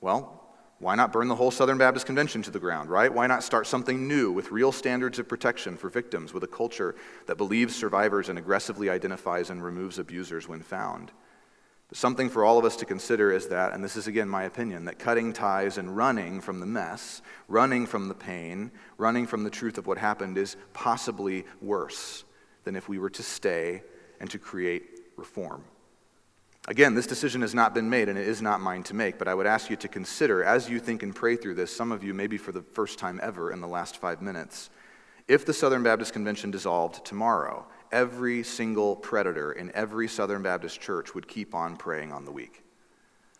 Well, 0.00 0.41
Why 0.82 0.96
not 0.96 1.12
burn 1.12 1.28
the 1.28 1.36
whole 1.36 1.52
Southern 1.52 1.78
Baptist 1.78 2.06
Convention 2.06 2.42
to 2.42 2.50
the 2.50 2.58
ground, 2.58 2.90
right? 2.90 3.14
Why 3.14 3.28
not 3.28 3.44
start 3.44 3.68
something 3.68 4.08
new 4.08 4.32
with 4.32 4.50
real 4.50 4.72
standards 4.72 5.20
of 5.20 5.28
protection 5.28 5.76
for 5.76 5.88
victims, 5.88 6.34
with 6.34 6.42
a 6.42 6.48
culture 6.48 6.96
that 7.26 7.36
believes 7.36 7.76
survivors 7.76 8.28
and 8.28 8.36
aggressively 8.36 8.90
identifies 8.90 9.48
and 9.48 9.62
removes 9.62 10.00
abusers 10.00 10.48
when 10.48 10.60
found? 10.60 11.12
But 11.88 11.98
something 11.98 12.28
for 12.28 12.44
all 12.44 12.58
of 12.58 12.64
us 12.64 12.74
to 12.78 12.84
consider 12.84 13.30
is 13.30 13.46
that, 13.46 13.74
and 13.74 13.84
this 13.84 13.94
is 13.94 14.08
again 14.08 14.28
my 14.28 14.42
opinion, 14.42 14.86
that 14.86 14.98
cutting 14.98 15.32
ties 15.32 15.78
and 15.78 15.96
running 15.96 16.40
from 16.40 16.58
the 16.58 16.66
mess, 16.66 17.22
running 17.46 17.86
from 17.86 18.08
the 18.08 18.14
pain, 18.14 18.72
running 18.98 19.28
from 19.28 19.44
the 19.44 19.50
truth 19.50 19.78
of 19.78 19.86
what 19.86 19.98
happened 19.98 20.36
is 20.36 20.56
possibly 20.72 21.44
worse 21.60 22.24
than 22.64 22.74
if 22.74 22.88
we 22.88 22.98
were 22.98 23.10
to 23.10 23.22
stay 23.22 23.84
and 24.18 24.28
to 24.30 24.38
create 24.40 24.82
reform. 25.16 25.62
Again, 26.68 26.94
this 26.94 27.08
decision 27.08 27.40
has 27.40 27.54
not 27.54 27.74
been 27.74 27.90
made 27.90 28.08
and 28.08 28.16
it 28.16 28.28
is 28.28 28.40
not 28.40 28.60
mine 28.60 28.84
to 28.84 28.94
make, 28.94 29.18
but 29.18 29.26
I 29.26 29.34
would 29.34 29.46
ask 29.46 29.68
you 29.68 29.76
to 29.76 29.88
consider 29.88 30.44
as 30.44 30.70
you 30.70 30.78
think 30.78 31.02
and 31.02 31.14
pray 31.14 31.34
through 31.34 31.56
this, 31.56 31.74
some 31.74 31.90
of 31.90 32.04
you 32.04 32.14
maybe 32.14 32.38
for 32.38 32.52
the 32.52 32.62
first 32.62 33.00
time 33.00 33.18
ever 33.20 33.50
in 33.50 33.60
the 33.60 33.66
last 33.66 33.96
five 33.96 34.22
minutes, 34.22 34.70
if 35.26 35.44
the 35.44 35.52
Southern 35.52 35.82
Baptist 35.82 36.12
Convention 36.12 36.52
dissolved 36.52 37.04
tomorrow, 37.04 37.66
every 37.90 38.44
single 38.44 38.94
predator 38.94 39.52
in 39.52 39.72
every 39.74 40.06
Southern 40.06 40.42
Baptist 40.42 40.80
church 40.80 41.14
would 41.14 41.26
keep 41.26 41.52
on 41.52 41.76
preying 41.76 42.12
on 42.12 42.24
the 42.24 42.32
weak. 42.32 42.62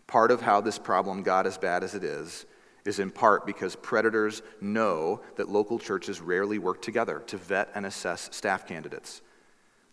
Part 0.05 0.29
of 0.29 0.41
how 0.41 0.59
this 0.59 0.77
problem 0.77 1.23
got 1.23 1.47
as 1.47 1.57
bad 1.57 1.83
as 1.83 1.95
it 1.95 2.03
is 2.03 2.45
is 2.83 2.99
in 2.99 3.09
part 3.09 3.45
because 3.45 3.75
predators 3.77 4.41
know 4.59 5.21
that 5.37 5.47
local 5.47 5.79
churches 5.79 6.19
rarely 6.19 6.59
work 6.59 6.81
together 6.81 7.23
to 7.27 7.37
vet 7.37 7.69
and 7.73 7.85
assess 7.85 8.27
staff 8.33 8.67
candidates. 8.67 9.21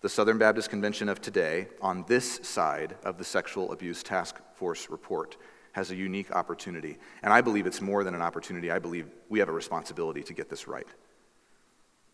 The 0.00 0.09
Southern 0.09 0.38
Baptist 0.38 0.71
Convention 0.71 1.11
of 1.11 1.21
today, 1.21 1.69
on 1.83 2.07
this 2.09 2.40
side 2.42 2.97
of 3.04 3.19
the 3.19 3.25
Sexual 3.25 3.71
Abuse 3.71 4.02
Task 4.02 4.40
Force 4.54 4.88
report, 4.88 5.37
has 5.73 5.90
a 5.90 5.95
unique 5.95 6.33
opportunity. 6.33 6.97
And 7.23 7.35
I 7.35 7.42
believe 7.42 7.66
it's 7.66 7.83
more 7.83 8.02
than 8.02 8.14
an 8.14 8.23
opportunity. 8.23 8.71
I 8.71 8.78
believe 8.78 9.11
we 9.28 9.40
have 9.40 9.50
a 9.50 9.52
responsibility 9.52 10.23
to 10.23 10.33
get 10.33 10.49
this 10.49 10.66
right. 10.66 10.87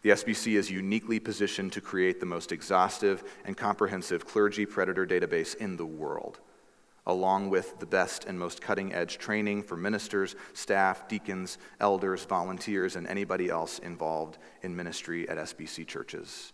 The 0.03 0.11
SBC 0.11 0.57
is 0.57 0.69
uniquely 0.69 1.21
positioned 1.21 1.73
to 1.75 1.81
create 1.81 2.19
the 2.19 2.27
most 2.27 2.51
exhaustive 2.51 3.23
and 3.45 3.57
comprehensive 3.57 4.27
clergy 4.27 4.67
predator 4.67 5.07
database 5.07 5.55
in 5.55 5.77
the 5.77 5.87
world, 5.87 6.41
along 7.07 7.51
with 7.51 7.79
the 7.79 7.87
best 7.87 8.25
and 8.25 8.37
most 8.37 8.61
cutting 8.61 8.93
edge 8.93 9.17
training 9.17 9.63
for 9.63 9.77
ministers, 9.77 10.35
staff, 10.55 11.07
deacons, 11.07 11.57
elders, 11.79 12.25
volunteers, 12.25 12.97
and 12.97 13.07
anybody 13.07 13.49
else 13.49 13.79
involved 13.79 14.39
in 14.63 14.75
ministry 14.75 15.29
at 15.29 15.39
SBC 15.39 15.87
churches 15.87 16.53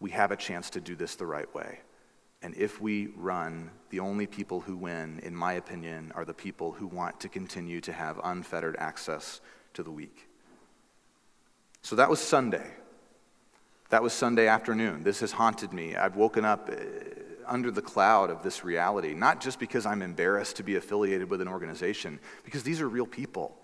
we 0.00 0.10
have 0.10 0.30
a 0.30 0.36
chance 0.36 0.70
to 0.70 0.80
do 0.80 0.94
this 0.94 1.16
the 1.16 1.26
right 1.26 1.52
way. 1.54 1.80
And 2.40 2.54
if 2.54 2.80
we 2.80 3.08
run, 3.16 3.70
the 3.90 4.00
only 4.00 4.26
people 4.26 4.60
who 4.60 4.76
win, 4.76 5.20
in 5.24 5.34
my 5.34 5.54
opinion, 5.54 6.12
are 6.14 6.24
the 6.24 6.34
people 6.34 6.72
who 6.72 6.86
want 6.86 7.18
to 7.20 7.28
continue 7.28 7.80
to 7.80 7.92
have 7.92 8.20
unfettered 8.22 8.76
access 8.78 9.40
to 9.74 9.82
the 9.82 9.90
weak. 9.90 10.28
So 11.82 11.96
that 11.96 12.08
was 12.08 12.20
Sunday. 12.20 12.70
That 13.90 14.02
was 14.02 14.12
Sunday 14.12 14.46
afternoon. 14.46 15.02
This 15.02 15.20
has 15.20 15.32
haunted 15.32 15.72
me. 15.72 15.96
I've 15.96 16.16
woken 16.16 16.44
up 16.44 16.70
uh, 16.70 16.74
under 17.46 17.70
the 17.70 17.82
cloud 17.82 18.30
of 18.30 18.42
this 18.42 18.62
reality, 18.62 19.14
not 19.14 19.40
just 19.40 19.58
because 19.58 19.86
I'm 19.86 20.02
embarrassed 20.02 20.56
to 20.56 20.62
be 20.62 20.76
affiliated 20.76 21.30
with 21.30 21.40
an 21.40 21.48
organization, 21.48 22.20
because 22.44 22.62
these 22.62 22.80
are 22.80 22.88
real 22.88 23.06
people. 23.06 23.56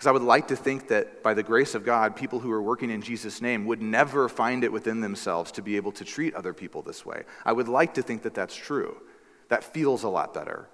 Because 0.00 0.08
I 0.08 0.12
would 0.12 0.22
like 0.22 0.48
to 0.48 0.56
think 0.56 0.88
that 0.88 1.22
by 1.22 1.34
the 1.34 1.42
grace 1.42 1.74
of 1.74 1.84
God, 1.84 2.16
people 2.16 2.38
who 2.40 2.50
are 2.52 2.62
working 2.62 2.88
in 2.88 3.02
Jesus' 3.02 3.42
name 3.42 3.66
would 3.66 3.82
never 3.82 4.30
find 4.30 4.64
it 4.64 4.72
within 4.72 5.02
themselves 5.02 5.52
to 5.52 5.62
be 5.62 5.76
able 5.76 5.92
to 5.92 6.06
treat 6.06 6.32
other 6.32 6.54
people 6.54 6.80
this 6.80 7.04
way. 7.04 7.24
I 7.44 7.52
would 7.52 7.68
like 7.68 7.92
to 7.92 8.02
think 8.02 8.22
that 8.22 8.32
that's 8.32 8.56
true. 8.56 8.96
That 9.50 9.62
feels 9.62 10.02
a 10.02 10.08
lot 10.08 10.32
better. 10.32 10.70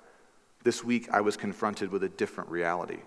This 0.62 0.84
week, 0.84 1.08
I 1.10 1.22
was 1.22 1.36
confronted 1.36 1.90
with 1.90 2.04
a 2.04 2.08
different 2.08 2.50
reality 2.50 3.00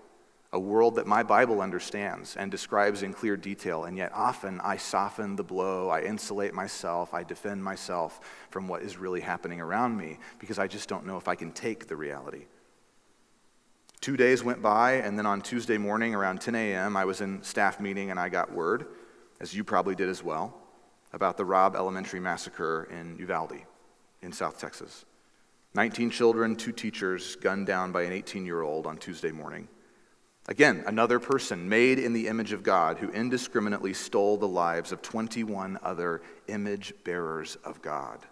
a 0.52 0.60
world 0.60 0.96
that 0.96 1.06
my 1.06 1.22
Bible 1.22 1.62
understands 1.62 2.36
and 2.36 2.50
describes 2.50 3.02
in 3.02 3.14
clear 3.14 3.36
detail, 3.36 3.84
and 3.84 3.96
yet 3.96 4.10
often 4.12 4.60
I 4.60 4.76
soften 4.76 5.36
the 5.36 5.44
blow, 5.44 5.88
I 5.88 6.02
insulate 6.02 6.52
myself, 6.52 7.14
I 7.14 7.22
defend 7.22 7.62
myself 7.62 8.20
from 8.50 8.66
what 8.66 8.82
is 8.82 8.98
really 8.98 9.20
happening 9.20 9.60
around 9.60 9.96
me 9.96 10.18
because 10.40 10.58
I 10.58 10.66
just 10.66 10.88
don't 10.88 11.06
know 11.06 11.16
if 11.16 11.28
I 11.28 11.36
can 11.36 11.52
take 11.52 11.86
the 11.86 11.94
reality. 11.96 12.46
Two 14.00 14.16
days 14.16 14.42
went 14.42 14.62
by, 14.62 14.92
and 14.92 15.18
then 15.18 15.26
on 15.26 15.42
Tuesday 15.42 15.76
morning 15.76 16.14
around 16.14 16.40
10 16.40 16.54
a.m., 16.54 16.96
I 16.96 17.04
was 17.04 17.20
in 17.20 17.42
staff 17.42 17.80
meeting 17.80 18.10
and 18.10 18.18
I 18.18 18.30
got 18.30 18.50
word, 18.50 18.86
as 19.40 19.52
you 19.52 19.62
probably 19.62 19.94
did 19.94 20.08
as 20.08 20.22
well, 20.22 20.56
about 21.12 21.36
the 21.36 21.44
Robb 21.44 21.76
Elementary 21.76 22.20
Massacre 22.20 22.88
in 22.90 23.18
Uvalde 23.18 23.60
in 24.22 24.32
South 24.32 24.58
Texas. 24.58 25.04
19 25.74 26.10
children, 26.10 26.56
two 26.56 26.72
teachers 26.72 27.36
gunned 27.36 27.66
down 27.66 27.92
by 27.92 28.02
an 28.02 28.12
18 28.12 28.46
year 28.46 28.62
old 28.62 28.86
on 28.86 28.96
Tuesday 28.96 29.30
morning. 29.30 29.68
Again, 30.48 30.82
another 30.86 31.20
person 31.20 31.68
made 31.68 31.98
in 31.98 32.14
the 32.14 32.26
image 32.26 32.52
of 32.52 32.62
God 32.62 32.98
who 32.98 33.10
indiscriminately 33.10 33.92
stole 33.92 34.38
the 34.38 34.48
lives 34.48 34.92
of 34.92 35.02
21 35.02 35.78
other 35.82 36.22
image 36.48 36.94
bearers 37.04 37.56
of 37.64 37.82
God. 37.82 38.26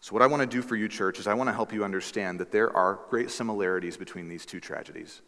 So, 0.00 0.14
what 0.14 0.22
I 0.22 0.26
want 0.26 0.40
to 0.40 0.46
do 0.46 0.62
for 0.62 0.76
you, 0.76 0.88
church, 0.88 1.18
is 1.18 1.26
I 1.26 1.34
want 1.34 1.48
to 1.48 1.54
help 1.54 1.72
you 1.72 1.84
understand 1.84 2.40
that 2.40 2.50
there 2.50 2.74
are 2.74 3.00
great 3.10 3.30
similarities 3.30 3.98
between 3.98 4.28
these 4.28 4.46
two 4.46 4.58
tragedies. 4.58 5.20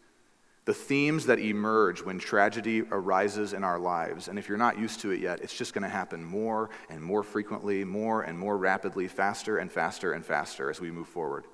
The 0.64 0.73
themes 0.73 1.26
that 1.26 1.41
emerge 1.41 2.02
when 2.02 2.19
tragedy 2.19 2.83
arises 2.91 3.52
in 3.52 3.64
our 3.64 3.79
lives, 3.79 4.29
and 4.29 4.38
if 4.38 4.49
you're 4.49 4.57
not 4.57 4.79
used 4.79 5.00
to 5.00 5.11
it 5.11 5.21
yet, 5.21 5.41
it's 5.41 5.57
just 5.57 5.75
going 5.75 5.83
to 5.83 5.88
happen 5.88 6.25
more 6.25 6.71
and 6.88 7.02
more 7.02 7.23
frequently, 7.23 7.85
more 7.85 8.23
and 8.23 8.38
more 8.38 8.57
rapidly, 8.57 9.09
faster 9.09 9.59
and 9.59 9.71
faster 9.71 10.12
and 10.12 10.25
faster 10.25 10.71
as 10.71 10.81
we 10.81 10.91
move 10.91 11.09
forward. 11.09 11.45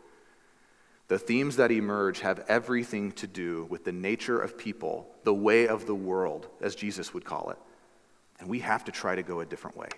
The 1.09 1.19
themes 1.19 1.57
that 1.57 1.73
emerge 1.73 2.21
have 2.21 2.45
everything 2.49 3.13
to 3.13 3.27
do 3.27 3.67
with 3.71 3.85
the 3.85 3.93
nature 3.93 4.39
of 4.39 4.59
people, 4.59 5.09
the 5.25 5.35
way 5.35 5.67
of 5.67 5.87
the 5.87 5.95
world, 5.95 6.49
as 6.61 6.75
Jesus 6.77 7.15
would 7.15 7.25
call 7.25 7.51
it. 7.51 7.59
And 8.39 8.49
we 8.49 8.61
have 8.61 8.85
to 8.85 8.93
try 8.93 9.17
to 9.17 9.23
go 9.23 9.41
a 9.41 9.47
different 9.47 9.77
way 9.77 9.89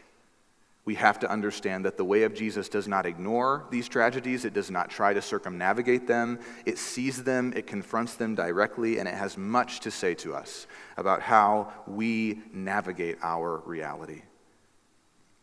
we 0.85 0.95
have 0.95 1.19
to 1.21 1.31
understand 1.31 1.85
that 1.85 1.97
the 1.97 2.05
way 2.05 2.23
of 2.23 2.35
Jesus 2.35 2.69
does 2.69 2.89
not 2.89 3.05
ignore 3.05 3.67
these 3.71 3.89
tragedies. 3.89 4.45
It 4.45 4.55
does 4.55 4.71
not 4.71 4.89
try 4.89 5.13
to 5.13 5.21
circumnavigate 5.21 6.07
them. 6.07 6.41
It 6.65 6.79
sees 6.79 7.23
them, 7.23 7.53
it 7.55 7.67
confronts 7.67 8.15
them 8.15 8.35
directly, 8.35 8.99
and 8.99 9.07
it 9.07 9.15
has 9.15 9.37
much 9.37 9.81
to 9.81 9.91
say 9.91 10.15
to 10.17 10.35
us 10.35 10.67
about 10.97 11.21
how 11.21 11.73
we 11.87 12.41
navigate 12.53 13.19
our 13.23 13.59
reality. 13.67 14.23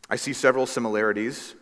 I 0.10 0.16
see 0.16 0.34
several 0.34 0.66
similarities 0.66 1.54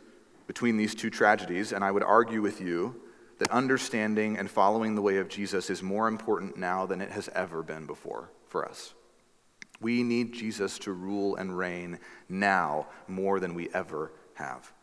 between 0.48 0.77
these 0.77 0.96
two 0.96 1.10
tragedies, 1.10 1.74
and 1.74 1.84
I 1.84 1.91
would 1.91 2.03
argue 2.03 2.41
with 2.41 2.62
you 2.62 3.01
that 3.39 3.51
understanding 3.51 4.38
and 4.38 4.50
following 4.50 4.96
the 4.96 5.01
way 5.01 5.17
of 5.17 5.27
Jesus 5.27 5.70
is 5.70 5.84
more 5.84 6.08
important 6.08 6.58
now 6.58 6.86
than 6.86 7.01
it 7.01 7.12
has 7.12 7.29
ever 7.36 7.62
been 7.62 7.86
before 7.86 8.29
for 8.48 8.63
us. 8.65 8.94
We 9.86 10.01
need 10.01 10.34
Jesus 10.34 10.80
to 10.80 10.92
rule 10.92 11.36
and 11.36 11.56
reign 11.56 12.00
now 12.27 12.88
more 13.08 13.39
than 13.39 13.54
we 13.54 13.70
ever 13.70 14.12
have. 14.34 14.74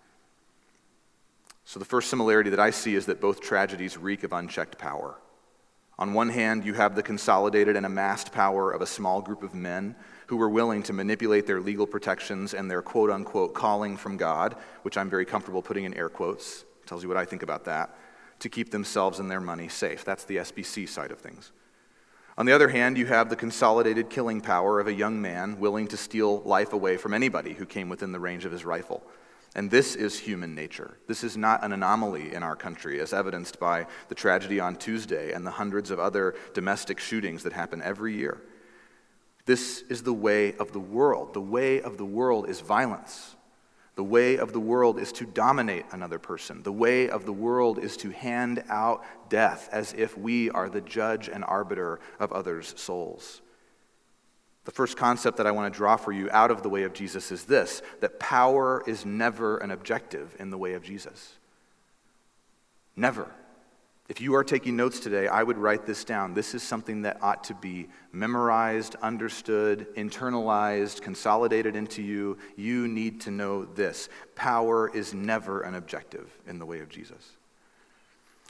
So, 1.65 1.81
the 1.81 1.85
first 1.85 2.09
similarity 2.09 2.51
that 2.51 2.61
I 2.61 2.71
see 2.71 2.95
is 2.95 3.07
that 3.07 3.21
both 3.21 3.41
tragedies 3.41 3.99
reek 3.99 4.23
of 4.23 4.33
unchecked 4.33 4.79
power. 4.79 5.17
On 5.99 6.15
one 6.15 6.29
hand, 6.29 6.65
you 6.65 6.75
have 6.75 6.95
the 6.95 7.03
consolidated 7.03 7.75
and 7.75 7.85
amassed 7.85 8.31
power 8.31 8.71
of 8.71 8.81
a 8.81 8.87
small 8.87 9.21
group 9.21 9.43
of 9.43 9.57
men 9.57 9.97
who 10.29 10.37
were 10.37 10.49
willing 10.49 10.85
to 10.85 10.93
manipulate 10.93 11.49
their 11.49 11.61
legal 11.61 11.89
protections 11.89 12.55
and 12.55 12.71
their 12.71 12.81
quote 12.81 13.11
unquote 13.11 13.55
calling 13.55 13.97
from 13.97 14.17
God, 14.17 14.55
which 14.83 14.97
I'm 14.97 15.11
very 15.11 15.25
comfortable 15.25 15.63
putting 15.63 15.83
in 15.83 15.95
air 15.95 16.11
quotes, 16.11 16.65
tells 16.87 17.03
you 17.03 17.09
what 17.09 17.19
I 17.19 17.25
think 17.25 17.43
about 17.43 17.65
that, 17.65 17.99
to 18.39 18.49
keep 18.49 18.71
themselves 18.71 19.19
and 19.19 19.29
their 19.29 19.41
money 19.41 19.67
safe. 19.67 20.05
That's 20.05 20.23
the 20.23 20.37
SBC 20.37 20.89
side 20.89 21.11
of 21.11 21.19
things. 21.19 21.51
On 22.39 22.47
the 22.47 22.53
other 22.53 22.69
hand, 22.69 22.97
you 22.97 23.07
have 23.07 23.29
the 23.29 23.37
consolidated 23.37 24.09
killing 24.09 24.41
power 24.41 24.81
of 24.81 24.87
a 24.87 24.93
young 24.93 25.21
man 25.21 25.59
willing 25.59 25.87
to 25.89 25.97
steal 25.97 26.41
life 26.43 26.73
away 26.73 26.97
from 26.97 27.13
anybody 27.13 27.53
who 27.53 27.67
came 27.67 27.89
within 27.89 28.13
the 28.13 28.21
range 28.21 28.45
of 28.45 28.53
his 28.53 28.65
rifle. 28.65 29.03
And 29.55 29.71
this 29.71 29.95
is 29.95 30.19
human 30.19 30.55
nature. 30.55 30.97
This 31.07 31.23
is 31.23 31.37
not 31.37 31.63
an 31.63 31.73
anomaly 31.73 32.33
in 32.33 32.43
our 32.43 32.57
country, 32.57 33.01
as 33.01 33.13
evidenced 33.13 33.61
by 33.61 33.87
the 34.09 34.15
tragedy 34.15 34.61
on 34.61 34.77
Tuesday 34.77 35.33
and 35.33 35.47
the 35.47 35.51
hundreds 35.51 35.91
of 35.91 35.99
other 35.99 36.35
domestic 36.55 36.99
shootings 36.99 37.43
that 37.43 37.53
happen 37.53 37.83
every 37.83 38.17
year. 38.17 38.41
This 39.45 39.83
is 39.91 40.03
the 40.03 40.15
way 40.15 40.55
of 40.55 40.73
the 40.73 40.81
world. 40.81 41.35
The 41.35 41.41
way 41.41 41.83
of 41.83 41.99
the 41.99 42.07
world 42.07 42.49
is 42.49 42.61
violence. 42.61 43.37
The 43.95 44.05
way 44.05 44.37
of 44.37 44.53
the 44.53 44.61
world 44.61 44.99
is 44.99 45.13
to 45.13 45.27
dominate 45.27 45.85
another 45.93 46.19
person. 46.19 46.63
The 46.63 46.73
way 46.73 47.11
of 47.11 47.27
the 47.27 47.33
world 47.33 47.79
is 47.79 47.97
to 47.99 48.11
hand 48.11 48.65
out 48.69 49.05
death 49.29 49.69
as 49.71 49.93
if 49.93 50.17
we 50.17 50.49
are 50.51 50.71
the 50.71 50.81
judge 50.81 51.29
and 51.29 51.45
arbiter 51.45 52.01
of 52.19 52.33
others' 52.33 52.75
souls. 52.79 53.43
The 54.65 54.71
first 54.71 54.97
concept 54.97 55.37
that 55.39 55.47
I 55.47 55.51
want 55.51 55.73
to 55.73 55.77
draw 55.77 55.97
for 55.97 56.13
you 56.13 56.31
out 56.31 56.51
of 56.51 56.63
the 56.63 56.69
way 56.69 56.85
of 56.85 56.95
Jesus 56.95 57.33
is 57.33 57.45
this 57.45 57.83
that 58.01 58.19
power 58.19 58.83
is 58.87 59.05
never 59.05 59.59
an 59.59 59.71
objective 59.71 60.37
in 60.39 60.51
the 60.51 60.59
way 60.59 60.75
of 60.75 60.83
Jesus. 60.83 61.39
Never. 62.97 63.31
If 64.09 64.21
you 64.21 64.35
are 64.35 64.45
taking 64.45 64.77
notes 64.77 64.99
today, 65.01 65.29
I 65.29 65.43
would 65.43 65.57
write 65.57 65.87
this 65.87 66.05
down. 66.05 66.35
This 66.35 66.55
is 66.55 66.63
something 66.63 67.03
that 67.03 67.23
ought 67.23 67.45
to 67.45 67.55
be 67.55 67.89
memorized, 68.13 68.97
understood, 68.97 69.87
internalized, 69.95 71.01
consolidated 71.01 71.77
into 71.77 72.03
you. 72.03 72.37
You 72.57 72.89
need 72.89 73.21
to 73.23 73.31
know 73.31 73.65
this 73.65 74.09
power 74.35 74.91
is 74.95 75.15
never 75.15 75.63
an 75.63 75.77
objective 75.77 76.31
in 76.47 76.59
the 76.59 76.67
way 76.67 76.81
of 76.81 76.89
Jesus. 76.89 77.37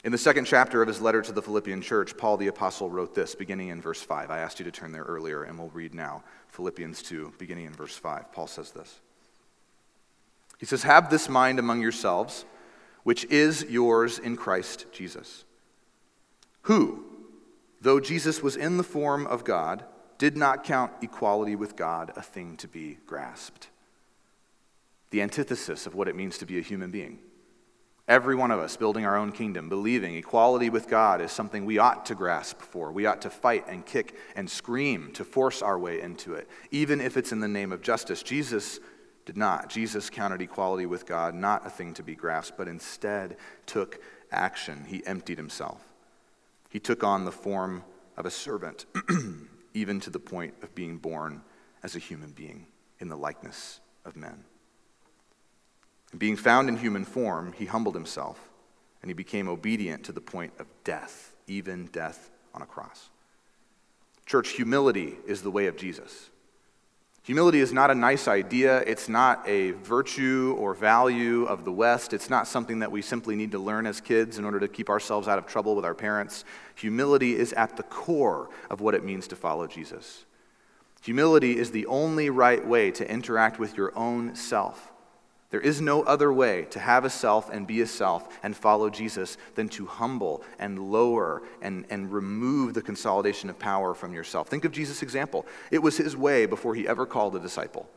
In 0.03 0.11
the 0.11 0.17
second 0.17 0.45
chapter 0.45 0.81
of 0.81 0.87
his 0.89 0.99
letter 0.99 1.21
to 1.21 1.31
the 1.31 1.41
Philippian 1.41 1.81
church, 1.81 2.17
Paul 2.17 2.35
the 2.35 2.47
Apostle 2.47 2.89
wrote 2.89 3.15
this, 3.15 3.35
beginning 3.35 3.69
in 3.69 3.81
verse 3.81 4.01
5. 4.01 4.31
I 4.31 4.39
asked 4.39 4.59
you 4.59 4.65
to 4.65 4.71
turn 4.71 4.91
there 4.91 5.03
earlier, 5.03 5.43
and 5.43 5.57
we'll 5.57 5.69
read 5.69 5.93
now 5.93 6.23
Philippians 6.49 7.01
2, 7.03 7.35
beginning 7.37 7.67
in 7.67 7.73
verse 7.73 7.95
5. 7.95 8.33
Paul 8.33 8.47
says 8.47 8.71
this 8.71 8.99
He 10.57 10.65
says, 10.65 10.83
Have 10.83 11.09
this 11.09 11.29
mind 11.29 11.57
among 11.57 11.79
yourselves, 11.79 12.43
which 13.03 13.25
is 13.25 13.65
yours 13.69 14.17
in 14.17 14.35
Christ 14.35 14.85
Jesus, 14.91 15.45
who, 16.63 17.03
though 17.81 17.99
Jesus 17.99 18.41
was 18.41 18.55
in 18.55 18.77
the 18.77 18.83
form 18.83 19.27
of 19.27 19.43
God, 19.43 19.83
did 20.17 20.37
not 20.37 20.63
count 20.63 20.91
equality 21.01 21.55
with 21.55 21.75
God 21.75 22.13
a 22.15 22.21
thing 22.21 22.55
to 22.57 22.67
be 22.67 22.97
grasped. 23.05 23.69
The 25.09 25.21
antithesis 25.21 25.85
of 25.85 25.95
what 25.95 26.07
it 26.07 26.15
means 26.15 26.37
to 26.37 26.45
be 26.45 26.57
a 26.57 26.61
human 26.61 26.91
being. 26.91 27.19
Every 28.07 28.35
one 28.35 28.51
of 28.51 28.59
us 28.59 28.75
building 28.75 29.05
our 29.05 29.15
own 29.15 29.31
kingdom, 29.31 29.69
believing 29.69 30.15
equality 30.15 30.69
with 30.69 30.89
God 30.89 31.21
is 31.21 31.31
something 31.31 31.65
we 31.65 31.77
ought 31.77 32.05
to 32.07 32.15
grasp 32.15 32.61
for. 32.61 32.91
We 32.91 33.05
ought 33.05 33.21
to 33.21 33.29
fight 33.29 33.65
and 33.67 33.85
kick 33.85 34.17
and 34.35 34.49
scream 34.49 35.11
to 35.13 35.23
force 35.23 35.61
our 35.61 35.79
way 35.79 36.01
into 36.01 36.33
it, 36.33 36.49
even 36.71 36.99
if 36.99 37.15
it's 37.15 37.31
in 37.31 37.39
the 37.39 37.47
name 37.47 37.71
of 37.71 37.81
justice. 37.81 38.21
Jesus 38.21 38.79
did 39.25 39.37
not. 39.37 39.69
Jesus 39.69 40.09
counted 40.09 40.41
equality 40.41 40.85
with 40.85 41.05
God 41.05 41.33
not 41.33 41.65
a 41.65 41.69
thing 41.69 41.93
to 41.95 42.03
be 42.03 42.15
grasped, 42.15 42.57
but 42.57 42.67
instead 42.67 43.37
took 43.65 44.01
action. 44.31 44.85
He 44.87 45.05
emptied 45.05 45.37
himself. 45.37 45.81
He 46.69 46.79
took 46.79 47.03
on 47.03 47.25
the 47.25 47.31
form 47.31 47.83
of 48.17 48.25
a 48.25 48.31
servant, 48.31 48.85
even 49.73 49.99
to 50.01 50.09
the 50.09 50.19
point 50.19 50.55
of 50.61 50.75
being 50.75 50.97
born 50.97 51.41
as 51.83 51.95
a 51.95 51.99
human 51.99 52.31
being 52.31 52.67
in 52.99 53.09
the 53.09 53.15
likeness 53.15 53.79
of 54.05 54.15
men. 54.15 54.43
And 56.11 56.19
being 56.19 56.35
found 56.35 56.69
in 56.69 56.77
human 56.77 57.05
form, 57.05 57.53
he 57.53 57.65
humbled 57.65 57.95
himself 57.95 58.49
and 59.01 59.09
he 59.09 59.13
became 59.13 59.49
obedient 59.49 60.03
to 60.05 60.11
the 60.11 60.21
point 60.21 60.53
of 60.59 60.67
death, 60.83 61.33
even 61.47 61.87
death 61.87 62.31
on 62.53 62.61
a 62.61 62.65
cross. 62.65 63.09
Church, 64.25 64.49
humility 64.49 65.17
is 65.27 65.41
the 65.41 65.51
way 65.51 65.67
of 65.67 65.75
Jesus. 65.75 66.29
Humility 67.23 67.61
is 67.61 67.71
not 67.71 67.89
a 67.89 67.95
nice 67.95 68.27
idea. 68.27 68.79
It's 68.81 69.07
not 69.07 69.47
a 69.47 69.71
virtue 69.71 70.55
or 70.59 70.73
value 70.73 71.45
of 71.45 71.63
the 71.63 71.71
West. 71.71 72.13
It's 72.13 72.29
not 72.29 72.47
something 72.47 72.79
that 72.79 72.91
we 72.91 73.01
simply 73.01 73.37
need 73.37 73.51
to 73.51 73.59
learn 73.59 73.85
as 73.85 74.01
kids 74.01 74.37
in 74.37 74.45
order 74.45 74.59
to 74.59 74.67
keep 74.67 74.89
ourselves 74.89 75.29
out 75.29 75.37
of 75.37 75.47
trouble 75.47 75.73
with 75.73 75.85
our 75.85 75.93
parents. 75.93 76.43
Humility 76.75 77.37
is 77.37 77.53
at 77.53 77.77
the 77.77 77.83
core 77.83 78.49
of 78.69 78.81
what 78.81 78.93
it 78.93 79.05
means 79.05 79.27
to 79.27 79.37
follow 79.37 79.67
Jesus. 79.67 80.25
Humility 81.01 81.57
is 81.57 81.71
the 81.71 81.85
only 81.85 82.29
right 82.29 82.65
way 82.65 82.91
to 82.91 83.09
interact 83.09 83.59
with 83.59 83.75
your 83.77 83.97
own 83.97 84.35
self. 84.35 84.92
There 85.53 85.61
is 85.61 85.79
no 85.79 86.01
other 86.01 86.33
way 86.33 86.65
to 86.71 86.79
have 86.79 87.05
a 87.05 87.11
self 87.11 87.51
and 87.51 87.67
be 87.67 87.81
a 87.81 87.85
self 87.85 88.39
and 88.41 88.57
follow 88.57 88.89
Jesus 88.89 89.37
than 89.53 89.69
to 89.69 89.85
humble 89.85 90.41
and 90.57 90.91
lower 90.91 91.43
and, 91.61 91.85
and 91.91 92.11
remove 92.11 92.73
the 92.73 92.81
consolidation 92.81 93.51
of 93.51 93.59
power 93.59 93.93
from 93.93 94.15
yourself. 94.15 94.47
Think 94.47 94.65
of 94.65 94.71
Jesus' 94.71 95.03
example. 95.03 95.45
It 95.69 95.77
was 95.77 95.95
his 95.95 96.17
way 96.17 96.47
before 96.47 96.73
he 96.73 96.87
ever 96.87 97.05
called 97.05 97.35
a 97.35 97.39
disciple. 97.39 97.87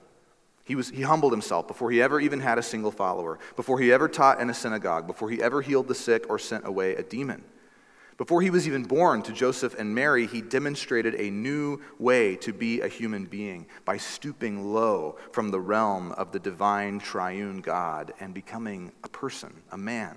He, 0.65 0.75
was, 0.75 0.91
he 0.91 1.01
humbled 1.01 1.33
himself 1.33 1.67
before 1.67 1.91
he 1.91 2.03
ever 2.03 2.21
even 2.21 2.41
had 2.41 2.59
a 2.59 2.63
single 2.63 2.91
follower, 2.91 3.39
before 3.57 3.81
he 3.81 3.91
ever 3.91 4.07
taught 4.07 4.39
in 4.39 4.51
a 4.51 4.55
synagogue, 4.55 5.07
before 5.07 5.31
he 5.31 5.41
ever 5.41 5.63
healed 5.63 5.89
the 5.89 5.95
sick 5.95 6.29
or 6.29 6.39
sent 6.39 6.67
away 6.67 6.95
a 6.95 7.03
demon. 7.03 7.43
Before 8.16 8.40
he 8.40 8.49
was 8.49 8.66
even 8.66 8.85
born 8.85 9.23
to 9.23 9.32
Joseph 9.32 9.75
and 9.78 9.94
Mary, 9.94 10.26
he 10.26 10.40
demonstrated 10.40 11.14
a 11.16 11.30
new 11.30 11.80
way 11.99 12.37
to 12.37 12.52
be 12.52 12.80
a 12.80 12.88
human 12.88 13.26
being 13.26 13.66
by 13.85 13.99
stooping 13.99 14.73
low 14.73 15.16
from 15.32 15.50
the 15.50 15.61
realm 15.61 16.12
of 16.12 16.32
the 16.32 16.38
divine 16.38 16.99
triune 16.99 17.61
God 17.61 18.14
and 18.18 18.32
becoming 18.32 18.92
a 19.04 19.08
person, 19.08 19.62
a 19.70 19.76
man. 19.76 20.16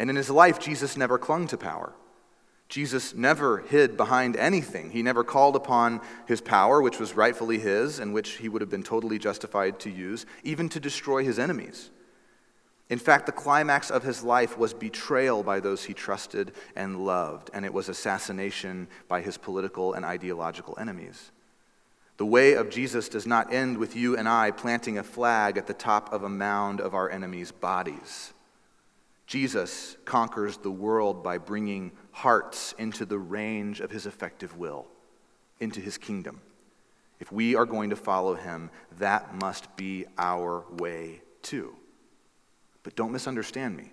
And 0.00 0.10
in 0.10 0.16
his 0.16 0.30
life, 0.30 0.58
Jesus 0.58 0.96
never 0.96 1.16
clung 1.16 1.46
to 1.48 1.56
power. 1.56 1.92
Jesus 2.68 3.14
never 3.14 3.58
hid 3.58 3.96
behind 3.96 4.36
anything. 4.36 4.90
He 4.90 5.04
never 5.04 5.22
called 5.22 5.54
upon 5.54 6.00
his 6.26 6.40
power, 6.40 6.82
which 6.82 6.98
was 6.98 7.14
rightfully 7.14 7.60
his 7.60 8.00
and 8.00 8.12
which 8.12 8.30
he 8.38 8.48
would 8.48 8.62
have 8.62 8.70
been 8.70 8.82
totally 8.82 9.20
justified 9.20 9.78
to 9.80 9.90
use, 9.90 10.26
even 10.42 10.68
to 10.70 10.80
destroy 10.80 11.22
his 11.22 11.38
enemies. 11.38 11.90
In 12.90 12.98
fact, 12.98 13.26
the 13.26 13.32
climax 13.32 13.90
of 13.90 14.02
his 14.02 14.22
life 14.22 14.58
was 14.58 14.74
betrayal 14.74 15.42
by 15.42 15.58
those 15.58 15.84
he 15.84 15.94
trusted 15.94 16.52
and 16.76 17.04
loved, 17.04 17.50
and 17.54 17.64
it 17.64 17.72
was 17.72 17.88
assassination 17.88 18.88
by 19.08 19.22
his 19.22 19.38
political 19.38 19.94
and 19.94 20.04
ideological 20.04 20.76
enemies. 20.78 21.32
The 22.16 22.26
way 22.26 22.52
of 22.52 22.70
Jesus 22.70 23.08
does 23.08 23.26
not 23.26 23.52
end 23.52 23.78
with 23.78 23.96
you 23.96 24.16
and 24.16 24.28
I 24.28 24.50
planting 24.50 24.98
a 24.98 25.02
flag 25.02 25.56
at 25.56 25.66
the 25.66 25.74
top 25.74 26.12
of 26.12 26.22
a 26.22 26.28
mound 26.28 26.80
of 26.80 26.94
our 26.94 27.10
enemies' 27.10 27.50
bodies. 27.50 28.32
Jesus 29.26 29.96
conquers 30.04 30.58
the 30.58 30.70
world 30.70 31.24
by 31.24 31.38
bringing 31.38 31.90
hearts 32.12 32.74
into 32.78 33.06
the 33.06 33.18
range 33.18 33.80
of 33.80 33.90
his 33.90 34.06
effective 34.06 34.58
will, 34.58 34.86
into 35.58 35.80
his 35.80 35.96
kingdom. 35.96 36.40
If 37.18 37.32
we 37.32 37.56
are 37.56 37.64
going 37.64 37.90
to 37.90 37.96
follow 37.96 38.34
him, 38.34 38.70
that 38.98 39.34
must 39.40 39.74
be 39.76 40.04
our 40.18 40.64
way 40.78 41.22
too. 41.42 41.74
But 42.84 42.94
don't 42.94 43.12
misunderstand 43.12 43.76
me. 43.76 43.90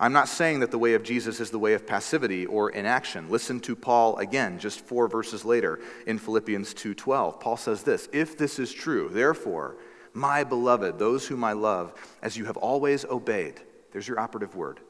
I'm 0.00 0.12
not 0.12 0.28
saying 0.28 0.60
that 0.60 0.70
the 0.70 0.78
way 0.78 0.94
of 0.94 1.02
Jesus 1.02 1.38
is 1.38 1.50
the 1.50 1.58
way 1.58 1.74
of 1.74 1.86
passivity 1.86 2.46
or 2.46 2.70
inaction. 2.70 3.30
Listen 3.30 3.60
to 3.60 3.76
Paul 3.76 4.16
again, 4.16 4.58
just 4.58 4.80
four 4.80 5.06
verses 5.06 5.44
later 5.44 5.78
in 6.06 6.18
Philippians 6.18 6.74
2:12. 6.74 7.38
Paul 7.38 7.56
says 7.56 7.82
this, 7.82 8.08
"If 8.12 8.36
this 8.36 8.58
is 8.58 8.72
true, 8.72 9.08
therefore, 9.08 9.76
my 10.12 10.42
beloved, 10.42 10.98
those 10.98 11.28
whom 11.28 11.44
I 11.44 11.52
love, 11.52 11.92
as 12.20 12.36
you 12.36 12.46
have 12.46 12.56
always 12.56 13.04
obeyed." 13.04 13.60
There's 13.92 14.08
your 14.08 14.18
operative 14.18 14.56
word. 14.56 14.80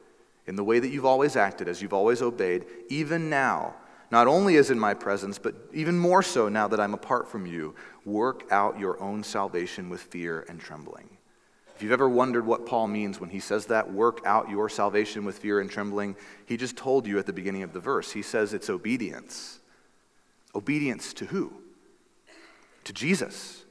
In 0.47 0.55
the 0.55 0.63
way 0.63 0.79
that 0.79 0.89
you've 0.89 1.05
always 1.05 1.35
acted, 1.35 1.67
as 1.67 1.81
you've 1.81 1.93
always 1.93 2.21
obeyed, 2.21 2.65
even 2.89 3.29
now, 3.29 3.75
not 4.09 4.27
only 4.27 4.57
as 4.57 4.71
in 4.71 4.79
my 4.79 4.93
presence, 4.93 5.37
but 5.37 5.55
even 5.73 5.97
more 5.97 6.23
so 6.23 6.49
now 6.49 6.67
that 6.67 6.79
I'm 6.79 6.93
apart 6.93 7.27
from 7.27 7.45
you, 7.45 7.75
work 8.03 8.43
out 8.51 8.79
your 8.79 8.99
own 9.01 9.23
salvation 9.23 9.89
with 9.89 10.01
fear 10.01 10.45
and 10.49 10.59
trembling. 10.59 11.12
If 11.83 11.87
you've 11.87 11.91
ever 11.91 12.07
wondered 12.07 12.45
what 12.45 12.65
Paul 12.65 12.87
means 12.87 13.19
when 13.19 13.29
he 13.29 13.41
says 13.41 13.65
that, 13.65 13.91
work 13.91 14.21
out 14.25 14.49
your 14.49 14.69
salvation 14.69 15.25
with 15.25 15.39
fear 15.39 15.59
and 15.59 15.69
trembling, 15.69 16.15
he 16.45 16.55
just 16.55 16.77
told 16.77 17.05
you 17.05 17.19
at 17.19 17.25
the 17.25 17.33
beginning 17.33 17.61
of 17.61 17.73
the 17.73 17.81
verse. 17.81 18.13
He 18.13 18.21
says 18.21 18.53
it's 18.53 18.69
obedience. 18.69 19.59
Obedience 20.55 21.11
to 21.15 21.25
who? 21.25 21.51
To 22.85 22.93
Jesus. 22.93 23.65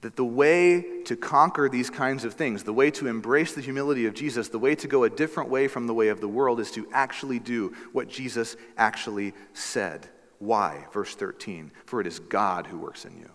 That 0.00 0.16
the 0.16 0.24
way 0.24 1.02
to 1.04 1.14
conquer 1.14 1.68
these 1.68 1.90
kinds 1.90 2.24
of 2.24 2.32
things, 2.32 2.64
the 2.64 2.72
way 2.72 2.90
to 2.92 3.06
embrace 3.06 3.52
the 3.52 3.60
humility 3.60 4.06
of 4.06 4.14
Jesus, 4.14 4.48
the 4.48 4.58
way 4.58 4.74
to 4.74 4.88
go 4.88 5.04
a 5.04 5.10
different 5.10 5.50
way 5.50 5.68
from 5.68 5.86
the 5.86 5.92
way 5.92 6.08
of 6.08 6.22
the 6.22 6.28
world 6.28 6.58
is 6.58 6.70
to 6.70 6.88
actually 6.90 7.38
do 7.38 7.74
what 7.92 8.08
Jesus 8.08 8.56
actually 8.78 9.34
said. 9.52 10.08
Why? 10.38 10.86
Verse 10.90 11.14
13 11.14 11.70
For 11.84 12.00
it 12.00 12.06
is 12.06 12.18
God 12.18 12.66
who 12.66 12.78
works 12.78 13.04
in 13.04 13.14
you 13.18 13.28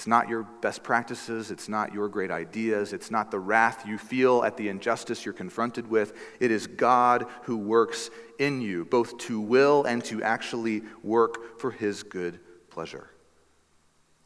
it's 0.00 0.06
not 0.06 0.30
your 0.30 0.44
best 0.62 0.82
practices. 0.82 1.50
It's 1.50 1.68
not 1.68 1.92
your 1.92 2.08
great 2.08 2.30
ideas. 2.30 2.94
It's 2.94 3.10
not 3.10 3.30
the 3.30 3.38
wrath 3.38 3.86
you 3.86 3.98
feel 3.98 4.42
at 4.44 4.56
the 4.56 4.70
injustice 4.70 5.26
you're 5.26 5.34
confronted 5.34 5.90
with. 5.90 6.14
It 6.40 6.50
is 6.50 6.66
God 6.66 7.26
who 7.42 7.58
works 7.58 8.08
in 8.38 8.62
you, 8.62 8.86
both 8.86 9.18
to 9.18 9.38
will 9.38 9.84
and 9.84 10.02
to 10.06 10.22
actually 10.22 10.84
work 11.02 11.60
for 11.60 11.70
his 11.70 12.02
good 12.02 12.40
pleasure. 12.70 13.10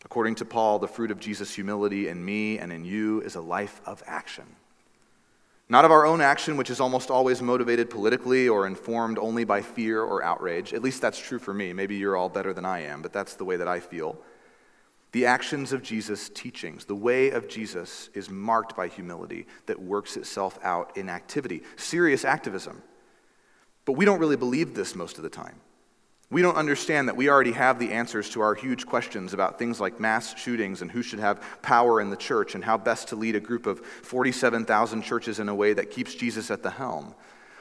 According 0.05 0.37
to 0.37 0.45
Paul, 0.45 0.79
the 0.79 0.87
fruit 0.87 1.11
of 1.11 1.19
Jesus' 1.19 1.53
humility 1.53 2.07
in 2.07 2.25
me 2.25 2.61
and 2.61 2.73
in 2.73 2.85
you 2.85 3.21
is 3.23 3.35
a 3.35 3.41
life 3.41 3.81
of 3.85 4.01
action. 4.07 4.47
Not 5.69 5.85
of 5.85 5.91
our 5.91 6.07
own 6.07 6.21
action, 6.21 6.57
which 6.57 6.71
is 6.71 6.79
almost 6.79 7.11
always 7.11 7.43
motivated 7.43 7.91
politically 7.91 8.49
or 8.49 8.69
informed 8.69 9.19
only 9.19 9.43
by 9.43 9.61
fear 9.61 10.03
or 10.03 10.23
outrage. 10.23 10.73
At 10.73 10.83
least 10.83 11.03
that's 11.03 11.19
true 11.19 11.41
for 11.41 11.53
me. 11.53 11.73
Maybe 11.73 11.97
you're 11.97 12.17
all 12.17 12.29
better 12.29 12.53
than 12.53 12.65
I 12.65 12.83
am, 12.83 13.03
but 13.03 13.13
that's 13.13 13.35
the 13.35 13.45
way 13.45 13.57
that 13.57 13.67
I 13.67 13.81
feel. 13.81 14.17
The 15.15 15.27
actions 15.27 15.73
of 15.73 15.85
Jesus' 15.85 16.29
teachings, 16.29 16.87
the 16.87 16.97
way 16.97 17.31
of 17.31 17.47
Jesus 17.47 18.11
is 18.15 18.29
marked 18.29 18.75
by 18.75 18.89
humility 18.89 19.47
that 19.67 19.81
works 19.81 20.17
itself 20.17 20.59
out 20.61 20.97
in 20.97 21.09
activity, 21.09 21.63
serious 21.77 22.25
activism. 22.25 22.83
But 23.85 23.93
we 23.93 24.07
don't 24.07 24.19
really 24.19 24.35
believe 24.35 24.75
this 24.75 24.97
most 24.97 25.17
of 25.17 25.23
the 25.23 25.31
time. 25.31 25.55
We 26.33 26.43
don't 26.43 26.57
understand 26.57 27.07
that 27.07 27.15
we 27.15 27.29
already 27.29 27.53
have 27.53 27.79
the 27.79 27.93
answers 27.93 28.29
to 28.31 28.41
our 28.41 28.57
huge 28.57 28.87
questions 28.87 29.33
about 29.33 29.57
things 29.57 29.81
like 29.81 30.01
mass 30.01 30.37
shootings 30.37 30.83
and 30.83 30.91
who 30.91 31.01
should 31.01 31.21
have 31.21 31.41
power 31.63 32.01
in 32.01 32.11
the 32.11 32.17
church 32.17 32.57
and 32.57 32.65
how 32.65 32.77
best 32.77 33.07
to 33.11 33.17
lead 33.17 33.37
a 33.37 33.41
group 33.41 33.67
of 33.67 33.87
47,000 33.87 35.03
churches 35.03 35.39
in 35.39 35.49
a 35.49 35.55
way 35.55 35.75
that 35.75 35.93
keeps 35.93 36.17
Jesus 36.17 36.51
at 36.51 36.65
the 36.65 36.71
helm. 36.73 37.15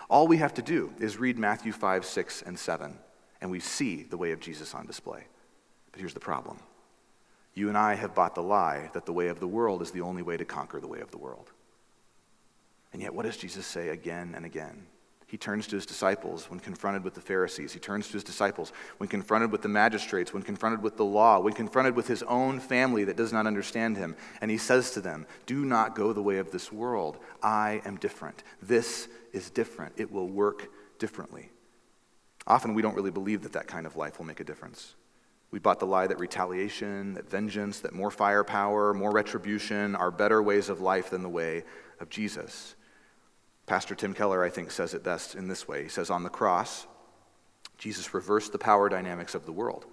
All 0.09 0.27
we 0.27 0.37
have 0.37 0.55
to 0.55 0.63
do 0.63 0.91
is 0.99 1.17
read 1.17 1.37
Matthew 1.37 1.71
5, 1.71 2.03
6, 2.03 2.41
and 2.41 2.57
7, 2.57 2.97
and 3.41 3.51
we 3.51 3.59
see 3.59 4.01
the 4.01 4.17
way 4.17 4.31
of 4.31 4.39
Jesus 4.39 4.73
on 4.73 4.87
display. 4.87 5.25
But 5.91 5.99
here's 5.99 6.15
the 6.15 6.19
problem 6.19 6.57
you 7.53 7.69
and 7.69 7.77
I 7.77 7.95
have 7.95 8.15
bought 8.15 8.35
the 8.35 8.43
lie 8.43 8.89
that 8.93 9.05
the 9.05 9.13
way 9.13 9.27
of 9.27 9.39
the 9.39 9.47
world 9.47 9.81
is 9.81 9.91
the 9.91 10.01
only 10.01 10.21
way 10.21 10.37
to 10.37 10.45
conquer 10.45 10.79
the 10.79 10.87
way 10.87 10.99
of 10.99 11.11
the 11.11 11.17
world. 11.17 11.51
And 12.91 13.01
yet, 13.01 13.13
what 13.13 13.25
does 13.25 13.37
Jesus 13.37 13.65
say 13.65 13.89
again 13.89 14.33
and 14.35 14.45
again? 14.45 14.87
He 15.33 15.37
turns 15.37 15.65
to 15.67 15.75
his 15.75 15.87
disciples 15.87 16.45
when 16.51 16.59
confronted 16.59 17.03
with 17.03 17.15
the 17.15 17.21
Pharisees. 17.21 17.73
He 17.73 17.79
turns 17.79 18.05
to 18.07 18.13
his 18.13 18.23
disciples 18.23 18.71
when 18.99 19.09
confronted 19.09 19.51
with 19.51 19.63
the 19.63 19.67
magistrates, 19.67 20.31
when 20.31 20.43
confronted 20.43 20.83
with 20.83 20.95
the 20.95 21.05
law, 21.05 21.39
when 21.39 21.53
confronted 21.53 21.95
with 21.95 22.07
his 22.07 22.21
own 22.23 22.59
family 22.59 23.03
that 23.05 23.17
does 23.17 23.33
not 23.33 23.47
understand 23.47 23.97
him. 23.97 24.15
And 24.41 24.51
he 24.51 24.59
says 24.59 24.91
to 24.91 25.01
them, 25.01 25.25
Do 25.47 25.65
not 25.65 25.95
go 25.95 26.13
the 26.13 26.21
way 26.21 26.37
of 26.37 26.51
this 26.51 26.71
world. 26.71 27.17
I 27.41 27.81
am 27.83 27.97
different. 27.97 28.43
This 28.61 29.07
is 29.31 29.49
different. 29.49 29.93
It 29.97 30.11
will 30.11 30.27
work 30.27 30.69
differently. 30.99 31.49
Often 32.45 32.75
we 32.75 32.83
don't 32.83 32.95
really 32.95 33.09
believe 33.09 33.41
that 33.41 33.53
that 33.53 33.67
kind 33.67 33.87
of 33.87 33.95
life 33.95 34.19
will 34.19 34.27
make 34.27 34.39
a 34.39 34.43
difference. 34.43 34.93
We 35.53 35.59
bought 35.59 35.79
the 35.79 35.85
lie 35.85 36.07
that 36.07 36.17
retaliation, 36.17 37.13
that 37.13 37.29
vengeance, 37.29 37.81
that 37.81 37.93
more 37.93 38.09
firepower, 38.09 38.91
more 38.91 39.11
retribution 39.11 39.95
are 39.95 40.09
better 40.09 40.41
ways 40.41 40.67
of 40.67 40.81
life 40.81 41.11
than 41.11 41.21
the 41.21 41.29
way 41.29 41.63
of 41.99 42.09
Jesus. 42.09 42.73
Pastor 43.67 43.93
Tim 43.93 44.15
Keller, 44.15 44.43
I 44.43 44.49
think, 44.49 44.71
says 44.71 44.95
it 44.95 45.03
best 45.03 45.35
in 45.35 45.47
this 45.47 45.67
way. 45.67 45.83
He 45.83 45.89
says, 45.89 46.09
On 46.09 46.23
the 46.23 46.29
cross, 46.31 46.87
Jesus 47.77 48.15
reversed 48.15 48.51
the 48.51 48.57
power 48.57 48.89
dynamics 48.89 49.35
of 49.35 49.45
the 49.45 49.51
world, 49.51 49.85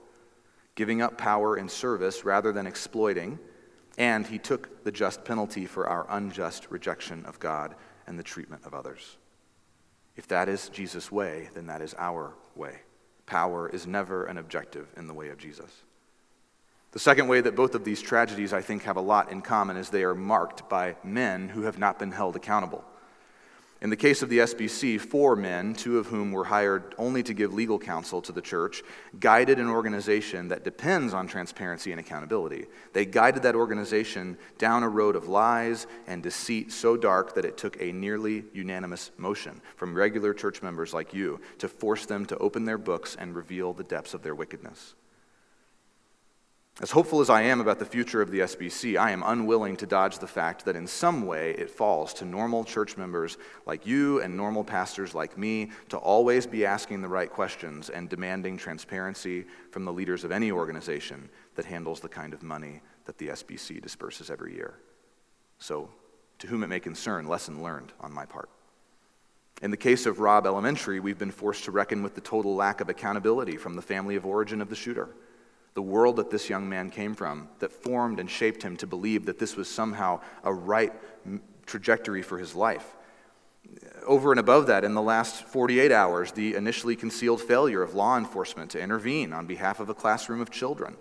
giving 0.77 1.03
up 1.03 1.19
power 1.19 1.59
in 1.59 1.69
service 1.69 2.25
rather 2.25 2.53
than 2.53 2.67
exploiting, 2.67 3.39
and 3.99 4.27
he 4.27 4.39
took 4.39 4.83
the 4.83 4.91
just 4.91 5.27
penalty 5.27 5.67
for 5.67 5.87
our 5.87 6.07
unjust 6.09 6.69
rejection 6.71 7.27
of 7.27 7.39
God 7.39 7.75
and 8.07 8.19
the 8.19 8.23
treatment 8.23 8.65
of 8.65 8.73
others. 8.73 9.19
If 10.17 10.27
that 10.29 10.49
is 10.49 10.71
Jesus' 10.71 11.13
way, 11.13 11.51
then 11.53 11.67
that 11.67 11.83
is 11.83 11.95
our 11.99 12.33
way. 12.57 12.81
Power 13.31 13.69
is 13.69 13.87
never 13.87 14.25
an 14.25 14.39
objective 14.39 14.89
in 14.97 15.07
the 15.07 15.15
way 15.15 15.29
of 15.29 15.39
Jesus. 15.39 15.71
The 16.91 16.99
second 16.99 17.29
way 17.29 17.41
that 17.41 17.55
both 17.55 17.77
of 17.77 17.85
these 17.85 18.03
tragedies, 18.03 18.53
I 18.53 18.61
think, 18.61 18.83
have 18.83 18.97
a 18.97 19.01
lot 19.01 19.31
in 19.31 19.41
common 19.41 19.77
is 19.77 19.89
they 19.89 20.03
are 20.03 20.17
marked 20.17 20.69
by 20.69 20.97
men 21.05 21.51
who 21.51 21.63
have 21.63 21.79
not 21.79 21.97
been 21.97 22.11
held 22.11 22.35
accountable. 22.35 22.85
In 23.83 23.89
the 23.89 23.97
case 23.97 24.21
of 24.21 24.29
the 24.29 24.41
SBC, 24.41 25.01
four 25.01 25.35
men, 25.37 25.73
two 25.73 25.99
of 25.99 26.09
whom 26.09 26.33
were 26.33 26.45
hired 26.45 26.95
only 26.99 27.23
to 27.23 27.33
give 27.33 27.55
legal 27.55 27.79
counsel 27.79 28.21
to 28.21 28.31
the 28.31 28.43
church, 28.43 28.83
guided 29.19 29.59
an 29.59 29.71
organization 29.71 30.49
that 30.49 30.65
depends 30.65 31.15
on 31.15 31.27
transparency 31.27 31.91
and 31.91 31.99
accountability. 31.99 32.67
They 32.93 33.07
guided 33.07 33.43
that 33.45 33.55
organization 33.55 34.37
down 34.59 34.83
a 34.83 34.89
road 34.89 35.17
of 35.17 35.29
lies 35.29 35.87
and 36.07 36.23
deceit 36.23 36.73
so 36.73 36.95
dark 36.95 37.35
that 37.35 37.47
it 37.47 37.57
took 37.57 37.81
a 37.81 37.91
nearly 37.91 38.45
unanimous 38.53 39.13
motion 39.17 39.63
from 39.77 39.95
regular 39.95 40.35
church 40.35 40.61
members 40.61 40.93
like 40.93 41.15
you 41.15 41.41
to 41.57 41.67
force 41.67 42.05
them 42.05 42.27
to 42.27 42.37
open 42.37 42.67
their 42.67 42.77
books 42.77 43.17
and 43.19 43.35
reveal 43.35 43.73
the 43.73 43.85
depths 43.85 44.13
of 44.13 44.23
their 44.23 44.35
wickedness. 44.35 44.95
As 46.81 46.91
hopeful 46.91 47.21
as 47.21 47.29
I 47.29 47.43
am 47.43 47.61
about 47.61 47.79
the 47.79 47.85
future 47.85 48.23
of 48.23 48.31
the 48.31 48.39
SBC, 48.41 48.99
I 48.99 49.11
am 49.11 49.23
unwilling 49.23 49.77
to 49.77 49.87
dodge 49.87 50.19
the 50.19 50.27
fact 50.27 50.65
that 50.65 50.77
in 50.77 50.87
some 50.87 51.27
way 51.27 51.51
it 51.51 51.69
falls 51.69 52.15
to 52.15 52.25
normal 52.25 52.65
church 52.65 52.97
members 52.97 53.37
like 53.67 53.87
you 53.87 54.23
and 54.23 54.35
normal 54.35 54.65
pastors 54.65 55.15
like 55.15 55.37
me 55.37 55.73
to 55.91 55.99
always 55.99 56.47
be 56.47 56.65
asking 56.65 57.03
the 57.03 57.09
right 57.09 57.31
questions 57.31 57.91
and 57.91 58.09
demanding 58.09 58.57
transparency 58.57 59.45
from 59.71 59.85
the 59.85 59.93
leaders 59.93 60.25
of 60.25 60.33
any 60.33 60.51
organization 60.51 61.29
that 61.55 61.67
handles 61.67 62.01
the 62.01 62.09
kind 62.09 62.33
of 62.33 62.43
money 62.43 62.81
that 63.05 63.19
the 63.19 63.29
SBC 63.29 63.83
disperses 63.83 64.31
every 64.31 64.55
year. 64.55 64.79
So, 65.59 65.91
to 66.39 66.47
whom 66.47 66.63
it 66.63 66.69
may 66.69 66.81
concern, 66.81 67.29
lesson 67.29 67.63
learned 67.63 67.93
on 68.01 68.11
my 68.11 68.25
part. 68.25 68.49
In 69.61 69.71
the 69.71 69.77
case 69.77 70.07
of 70.07 70.21
Robb 70.21 70.47
Elementary, 70.47 70.99
we've 70.99 71.19
been 71.19 71.31
forced 71.31 71.65
to 71.65 71.73
reckon 71.73 72.03
with 72.03 72.15
the 72.15 72.23
total 72.23 72.55
lack 72.55 72.81
of 72.81 72.89
accountability 72.89 73.59
from 73.59 73.77
the 73.77 73.83
family 73.83 74.17
of 74.17 74.25
origin 74.25 74.63
of 74.63 74.71
the 74.71 74.77
shooter 74.77 75.11
the 75.75 75.83
world 75.83 76.17
that 76.17 76.31
this 76.31 76.51
young 76.51 76.69
man 76.69 76.91
came 76.91 77.15
from 77.15 77.49
that 77.59 77.73
formed 77.73 78.19
and 78.19 78.31
shaped 78.31 78.63
him 78.63 78.77
to 78.79 78.87
believe 78.87 79.27
that 79.27 79.39
this 79.39 79.57
was 79.57 79.69
somehow 79.69 80.21
a 80.43 80.53
right 80.53 80.93
trajectory 81.67 82.23
for 82.23 82.39
his 82.39 82.55
life. 82.55 82.97
Over 84.07 84.33
and 84.33 84.41
above 84.41 84.67
that, 84.67 84.85
in 84.85 84.95
the 84.95 85.03
last 85.03 85.45
48 85.45 85.93
hours, 85.93 86.33
the 86.33 86.55
initially 86.55 86.97
concealed 86.97 87.41
failure 87.41 87.83
of 87.83 87.95
law 87.95 88.19
enforcement 88.19 88.71
to 88.73 88.81
intervene 88.81 89.33
on 89.33 89.47
behalf 89.47 89.79
of 89.79 89.89
a 89.89 89.95
classroom 89.95 90.41
of 90.41 90.51
children 90.51 90.97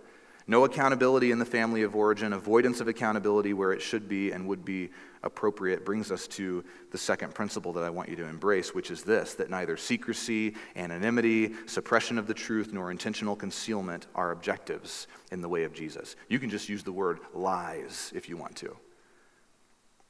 no 0.50 0.66
accountability 0.66 1.30
in 1.30 1.38
the 1.38 1.46
family 1.46 1.84
of 1.84 1.96
origin, 1.96 2.34
avoidance 2.34 2.82
of 2.82 2.88
accountability 2.88 3.54
where 3.54 3.72
it 3.72 3.84
should 3.84 4.10
be 4.10 4.32
and 4.32 4.48
would 4.48 4.66
be 4.66 4.90
appropriate 5.22 5.86
brings 5.86 6.12
us 6.12 6.28
to 6.28 6.66
the 6.90 6.98
second 6.98 7.36
principle 7.36 7.72
that 7.74 7.84
I 7.84 7.92
want 7.92 8.10
you 8.10 8.16
to 8.16 8.26
embrace, 8.26 8.74
which 8.74 8.90
is 8.90 9.04
this 9.04 9.36
that 9.36 9.52
neither 9.52 9.78
secrecy, 9.78 10.56
anonymity, 10.76 11.54
suppression 11.68 12.18
of 12.18 12.26
the 12.26 12.34
truth, 12.34 12.74
nor 12.74 12.90
intentional 12.90 13.36
concealment 13.36 14.08
are 14.16 14.32
objectives 14.32 15.06
in 15.32 15.42
the 15.42 15.48
way 15.48 15.66
of 15.66 15.74
Jesus. 15.74 16.16
You 16.30 16.40
can 16.40 16.50
just 16.50 16.68
use 16.68 16.82
the 16.82 16.92
word 16.92 17.20
lies 17.36 18.12
if 18.16 18.28
you 18.28 18.36
want 18.36 18.56
to. 18.56 18.76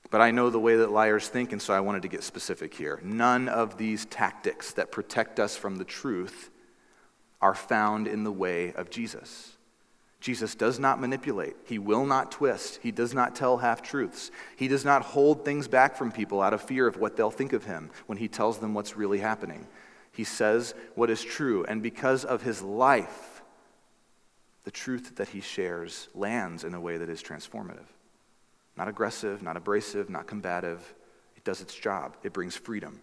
But 0.09 0.21
I 0.21 0.31
know 0.31 0.49
the 0.49 0.57
way 0.57 0.77
that 0.77 0.89
liars 0.89 1.27
think, 1.27 1.51
and 1.51 1.61
so 1.61 1.73
I 1.73 1.81
wanted 1.81 2.03
to 2.03 2.07
get 2.07 2.23
specific 2.23 2.73
here. 2.73 3.01
None 3.03 3.49
of 3.49 3.77
these 3.77 4.05
tactics 4.05 4.71
that 4.73 4.89
protect 4.89 5.37
us 5.37 5.57
from 5.57 5.75
the 5.75 5.83
truth 5.83 6.49
are 7.41 7.53
found 7.53 8.07
in 8.07 8.23
the 8.23 8.31
way 8.31 8.71
of 8.71 8.89
Jesus. 8.89 9.57
Jesus 10.19 10.53
does 10.53 10.79
not 10.79 10.99
manipulate. 10.99 11.55
He 11.65 11.79
will 11.79 12.05
not 12.05 12.31
twist. 12.31 12.79
He 12.83 12.91
does 12.91 13.13
not 13.13 13.35
tell 13.35 13.57
half 13.57 13.81
truths. 13.81 14.31
He 14.57 14.67
does 14.67 14.83
not 14.83 15.01
hold 15.01 15.45
things 15.45 15.67
back 15.67 15.95
from 15.95 16.11
people 16.11 16.41
out 16.41 16.53
of 16.53 16.61
fear 16.61 16.87
of 16.87 16.97
what 16.97 17.15
they'll 17.15 17.31
think 17.31 17.53
of 17.53 17.63
him 17.63 17.89
when 18.05 18.17
he 18.17 18.27
tells 18.27 18.57
them 18.57 18.73
what's 18.73 18.97
really 18.97 19.19
happening. 19.19 19.65
He 20.11 20.25
says 20.25 20.73
what 20.95 21.09
is 21.09 21.23
true, 21.23 21.63
and 21.65 21.81
because 21.81 22.25
of 22.25 22.41
his 22.41 22.61
life, 22.61 23.41
the 24.65 24.71
truth 24.71 25.15
that 25.15 25.29
he 25.29 25.39
shares 25.39 26.09
lands 26.13 26.65
in 26.65 26.73
a 26.73 26.81
way 26.81 26.97
that 26.97 27.09
is 27.09 27.23
transformative. 27.23 27.87
Not 28.75 28.89
aggressive, 28.89 29.41
not 29.41 29.55
abrasive, 29.55 30.09
not 30.09 30.27
combative. 30.27 30.93
It 31.37 31.45
does 31.45 31.61
its 31.61 31.73
job, 31.73 32.17
it 32.23 32.33
brings 32.33 32.57
freedom. 32.57 32.99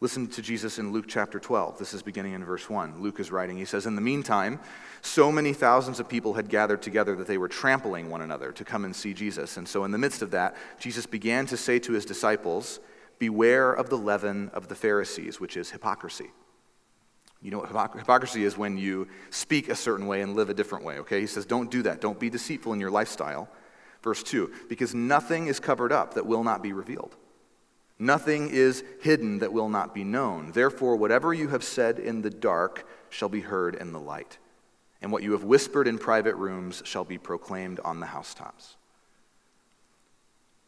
Listen 0.00 0.28
to 0.28 0.42
Jesus 0.42 0.78
in 0.78 0.92
Luke 0.92 1.06
chapter 1.08 1.40
12. 1.40 1.76
This 1.76 1.92
is 1.92 2.04
beginning 2.04 2.34
in 2.34 2.44
verse 2.44 2.70
1. 2.70 3.02
Luke 3.02 3.18
is 3.18 3.32
writing. 3.32 3.56
He 3.56 3.64
says, 3.64 3.84
In 3.84 3.96
the 3.96 4.00
meantime, 4.00 4.60
so 5.02 5.32
many 5.32 5.52
thousands 5.52 5.98
of 5.98 6.08
people 6.08 6.34
had 6.34 6.48
gathered 6.48 6.82
together 6.82 7.16
that 7.16 7.26
they 7.26 7.36
were 7.36 7.48
trampling 7.48 8.08
one 8.08 8.20
another 8.20 8.52
to 8.52 8.64
come 8.64 8.84
and 8.84 8.94
see 8.94 9.12
Jesus. 9.12 9.56
And 9.56 9.66
so, 9.66 9.82
in 9.82 9.90
the 9.90 9.98
midst 9.98 10.22
of 10.22 10.30
that, 10.30 10.54
Jesus 10.78 11.04
began 11.04 11.46
to 11.46 11.56
say 11.56 11.80
to 11.80 11.92
his 11.92 12.04
disciples, 12.04 12.78
Beware 13.18 13.72
of 13.72 13.90
the 13.90 13.98
leaven 13.98 14.50
of 14.54 14.68
the 14.68 14.76
Pharisees, 14.76 15.40
which 15.40 15.56
is 15.56 15.72
hypocrisy. 15.72 16.30
You 17.42 17.50
know 17.50 17.58
what 17.58 17.96
hypocrisy 17.96 18.44
is 18.44 18.56
when 18.56 18.78
you 18.78 19.08
speak 19.30 19.68
a 19.68 19.74
certain 19.74 20.06
way 20.06 20.22
and 20.22 20.36
live 20.36 20.48
a 20.48 20.54
different 20.54 20.84
way, 20.84 21.00
okay? 21.00 21.20
He 21.20 21.26
says, 21.26 21.44
Don't 21.44 21.72
do 21.72 21.82
that. 21.82 22.00
Don't 22.00 22.20
be 22.20 22.30
deceitful 22.30 22.72
in 22.72 22.78
your 22.78 22.92
lifestyle. 22.92 23.48
Verse 24.04 24.22
2 24.22 24.52
Because 24.68 24.94
nothing 24.94 25.48
is 25.48 25.58
covered 25.58 25.90
up 25.90 26.14
that 26.14 26.24
will 26.24 26.44
not 26.44 26.62
be 26.62 26.72
revealed 26.72 27.16
Nothing 27.98 28.50
is 28.50 28.84
hidden 29.00 29.40
that 29.40 29.52
will 29.52 29.68
not 29.68 29.94
be 29.94 30.04
known. 30.04 30.52
Therefore, 30.52 30.96
whatever 30.96 31.34
you 31.34 31.48
have 31.48 31.64
said 31.64 31.98
in 31.98 32.22
the 32.22 32.30
dark 32.30 32.86
shall 33.10 33.28
be 33.28 33.40
heard 33.40 33.74
in 33.74 33.92
the 33.92 34.00
light, 34.00 34.38
and 35.02 35.10
what 35.10 35.22
you 35.22 35.32
have 35.32 35.44
whispered 35.44 35.88
in 35.88 35.98
private 35.98 36.36
rooms 36.36 36.82
shall 36.84 37.04
be 37.04 37.18
proclaimed 37.18 37.80
on 37.84 37.98
the 37.98 38.06
housetops. 38.06 38.76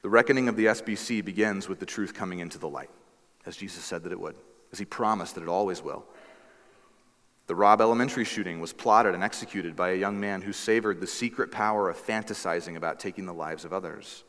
The 0.03 0.09
reckoning 0.09 0.49
of 0.49 0.57
the 0.57 0.67
SBC 0.67 1.25
begins 1.25 1.69
with 1.69 1.79
the 1.79 1.87
truth 1.87 2.15
coming 2.15 2.41
into 2.41 2.59
the 2.59 2.69
light, 2.69 2.91
as 3.47 3.57
Jesus 3.57 3.85
said 3.85 4.03
that 4.05 4.13
it 4.13 4.21
would, 4.21 4.35
as 4.73 4.79
he 4.79 4.85
promised 4.85 5.35
that 5.37 5.43
it 5.43 5.49
always 5.49 5.83
will. 5.83 6.05
The 7.47 7.55
Robb 7.55 7.81
Elementary 7.81 8.25
shooting 8.25 8.61
was 8.61 8.73
plotted 8.73 9.15
and 9.15 9.23
executed 9.23 9.77
by 9.77 9.91
a 9.91 9.97
young 9.97 10.19
man 10.19 10.41
who 10.43 10.53
savored 10.53 11.01
the 11.01 11.07
secret 11.07 11.51
power 11.51 11.91
of 11.91 11.97
fantasizing 11.97 12.77
about 12.77 12.99
taking 12.99 13.27
the 13.27 13.35
lives 13.35 13.65
of 13.65 13.73
others. 13.73 14.25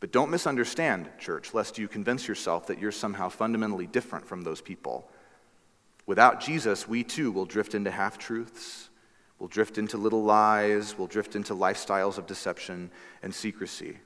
But 0.00 0.12
don't 0.12 0.30
misunderstand, 0.30 1.08
church, 1.18 1.54
lest 1.54 1.78
you 1.78 1.88
convince 1.88 2.28
yourself 2.28 2.66
that 2.68 2.78
you're 2.78 2.92
somehow 2.92 3.28
fundamentally 3.28 3.86
different 3.86 4.26
from 4.26 4.42
those 4.42 4.60
people. 4.60 5.10
Without 6.06 6.40
Jesus, 6.40 6.88
we 6.88 7.02
too 7.02 7.32
will 7.32 7.44
drift 7.44 7.74
into 7.74 7.90
half 7.90 8.16
truths, 8.16 8.90
we'll 9.38 9.48
drift 9.48 9.76
into 9.76 9.98
little 9.98 10.22
lies, 10.22 10.96
we'll 10.96 11.06
drift 11.08 11.36
into 11.36 11.54
lifestyles 11.54 12.16
of 12.16 12.26
deception 12.26 12.90
and 13.22 13.34
secrecy. 13.34 13.98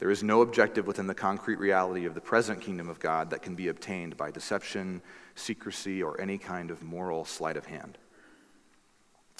There 0.00 0.10
is 0.10 0.22
no 0.22 0.40
objective 0.40 0.86
within 0.86 1.06
the 1.06 1.14
concrete 1.14 1.58
reality 1.58 2.06
of 2.06 2.14
the 2.14 2.20
present 2.20 2.60
kingdom 2.60 2.88
of 2.88 2.98
God 2.98 3.30
that 3.30 3.42
can 3.42 3.54
be 3.54 3.68
obtained 3.68 4.16
by 4.16 4.30
deception, 4.30 5.02
secrecy, 5.34 6.02
or 6.02 6.20
any 6.20 6.38
kind 6.38 6.70
of 6.70 6.82
moral 6.82 7.24
sleight 7.24 7.56
of 7.56 7.66
hand. 7.66 7.98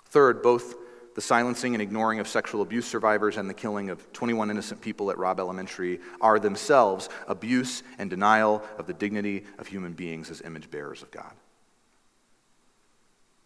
Third, 0.05 0.43
both 0.43 0.75
the 1.15 1.21
silencing 1.21 1.75
and 1.75 1.83
ignoring 1.83 2.21
of 2.21 2.29
sexual 2.29 2.63
abuse 2.63 2.87
survivors 2.87 3.37
and 3.37 3.49
the 3.49 3.55
killing 3.55 3.91
of 3.91 4.13
21 4.13 4.51
innocent 4.51 4.81
people 4.81 5.11
at 5.11 5.19
Robb 5.19 5.41
Elementary 5.41 6.01
are 6.21 6.39
themselves 6.39 7.09
abuse 7.27 7.83
and 7.99 8.09
denial 8.09 8.63
of 8.79 8.87
the 8.87 8.93
dignity 8.93 9.45
of 9.59 9.67
human 9.67 9.93
beings 9.93 10.31
as 10.31 10.41
image 10.43 10.71
bearers 10.71 11.03
of 11.03 11.11
God. 11.11 11.33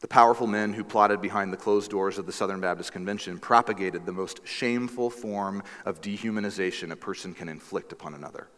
The 0.00 0.09
powerful 0.09 0.46
men 0.46 0.74
who 0.74 0.85
plotted 0.85 1.22
behind 1.22 1.50
the 1.50 1.57
closed 1.57 1.90
doors 1.90 2.18
of 2.18 2.27
the 2.27 2.33
Southern 2.33 2.61
Baptist 2.61 2.92
Convention 2.92 3.38
propagated 3.38 4.05
the 4.05 4.12
most 4.12 4.46
shameful 4.46 5.09
form 5.09 5.62
of 5.87 6.03
dehumanization 6.03 6.90
a 6.90 6.96
person 6.96 7.33
can 7.33 7.48
inflict 7.48 7.90
upon 7.90 8.12
another 8.12 8.48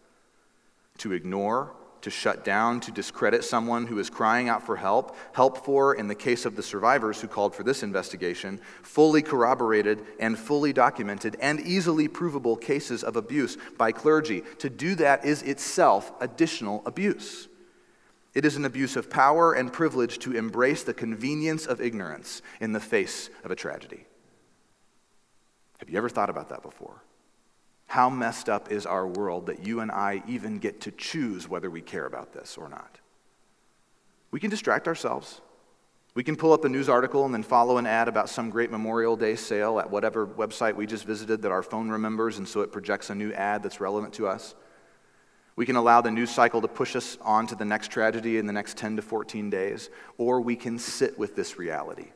to 0.99 1.12
ignore 1.12 1.73
to 2.02 2.11
shut 2.11 2.44
down, 2.44 2.80
to 2.80 2.90
discredit 2.90 3.44
someone 3.44 3.87
who 3.87 3.98
is 3.98 4.11
crying 4.11 4.48
out 4.48 4.64
for 4.64 4.76
help, 4.76 5.16
help 5.32 5.64
for, 5.64 5.94
in 5.94 6.09
the 6.09 6.14
case 6.14 6.44
of 6.44 6.56
the 6.56 6.62
survivors 6.62 7.20
who 7.20 7.28
called 7.28 7.54
for 7.54 7.62
this 7.62 7.82
investigation, 7.82 8.61
fully 8.82 9.22
corroborated 9.22 10.02
and 10.20 10.38
fully 10.38 10.72
documented 10.72 11.37
and 11.40 11.61
easily 11.61 12.09
provable 12.09 12.56
cases 12.56 13.02
of 13.02 13.16
abuse 13.16 13.56
by 13.76 13.92
clergy. 13.92 14.42
To 14.59 14.70
do 14.70 14.94
that 14.96 15.24
is 15.24 15.42
itself 15.42 16.12
additional 16.20 16.82
abuse. 16.87 17.48
It 18.35 18.44
is 18.44 18.56
an 18.56 18.66
abuse 18.66 18.96
of 18.96 19.09
power 19.09 19.54
and 19.54 19.72
privilege 19.72 20.18
to 20.18 20.37
embrace 20.37 20.82
the 20.82 20.92
convenience 20.92 21.64
of 21.64 21.80
ignorance 21.80 22.42
in 22.61 22.72
the 22.72 22.80
face 22.80 23.30
of 23.44 23.50
a 23.50 23.56
tragedy. 23.56 24.04
Have 25.78 25.88
you 25.88 25.96
ever 25.96 26.11
thought 26.11 26.28
about 26.28 26.50
that 26.50 26.62
before? 26.62 27.02
How 27.87 28.11
messed 28.11 28.49
up 28.49 28.70
is 28.70 28.85
our 28.85 29.07
world 29.07 29.46
that 29.46 29.64
you 29.64 29.81
and 29.81 29.90
I 29.90 30.22
even 30.27 30.59
get 30.59 30.81
to 30.83 30.90
choose 30.90 31.49
whether 31.49 31.70
we 31.70 31.81
care 31.81 32.07
about 32.07 32.33
this 32.33 32.59
or 32.59 32.68
not? 32.68 32.99
We 34.31 34.40
can 34.40 34.51
distract 34.51 34.88
ourselves. 34.88 35.40
We 36.14 36.25
can 36.25 36.37
pull 36.37 36.53
up 36.53 36.64
a 36.64 36.68
news 36.68 36.88
article 36.88 37.25
and 37.25 37.33
then 37.33 37.42
follow 37.42 37.77
an 37.77 37.87
ad 37.87 38.09
about 38.09 38.29
some 38.29 38.51
great 38.51 38.70
Memorial 38.70 39.16
Day 39.16 39.37
sale 39.37 39.79
at 39.79 39.90
whatever 39.90 40.27
website 40.27 40.75
we 40.75 40.87
just 40.87 41.05
visited 41.05 41.42
that 41.42 41.53
our 41.53 41.62
phone 41.62 41.90
remembers, 41.90 42.38
and 42.38 42.49
so 42.49 42.62
it 42.62 42.72
projects 42.72 43.11
a 43.11 43.14
new 43.14 43.33
ad 43.33 43.62
that's 43.62 43.81
relevant 43.81 44.14
to 44.14 44.27
us. 44.27 44.55
We 45.57 45.66
can 45.66 45.77
allow 45.77 46.01
the 46.01 46.11
news 46.11 46.31
cycle 46.31 46.61
to 46.62 46.68
push 46.68 46.96
us 46.96 47.16
on 47.20 47.46
to 47.49 47.55
the 47.55 47.64
next 47.64 47.90
tragedy 47.90 48.38
in 48.38 48.46
the 48.46 48.53
next 48.53 48.77
10 48.77 48.96
to 48.96 49.03
14 49.03 49.49
days, 49.49 49.90
or 50.18 50.40
we 50.40 50.57
can 50.57 50.79
sit 50.79 51.18
with 51.18 51.37
this 51.37 51.59
reality. 51.59 52.09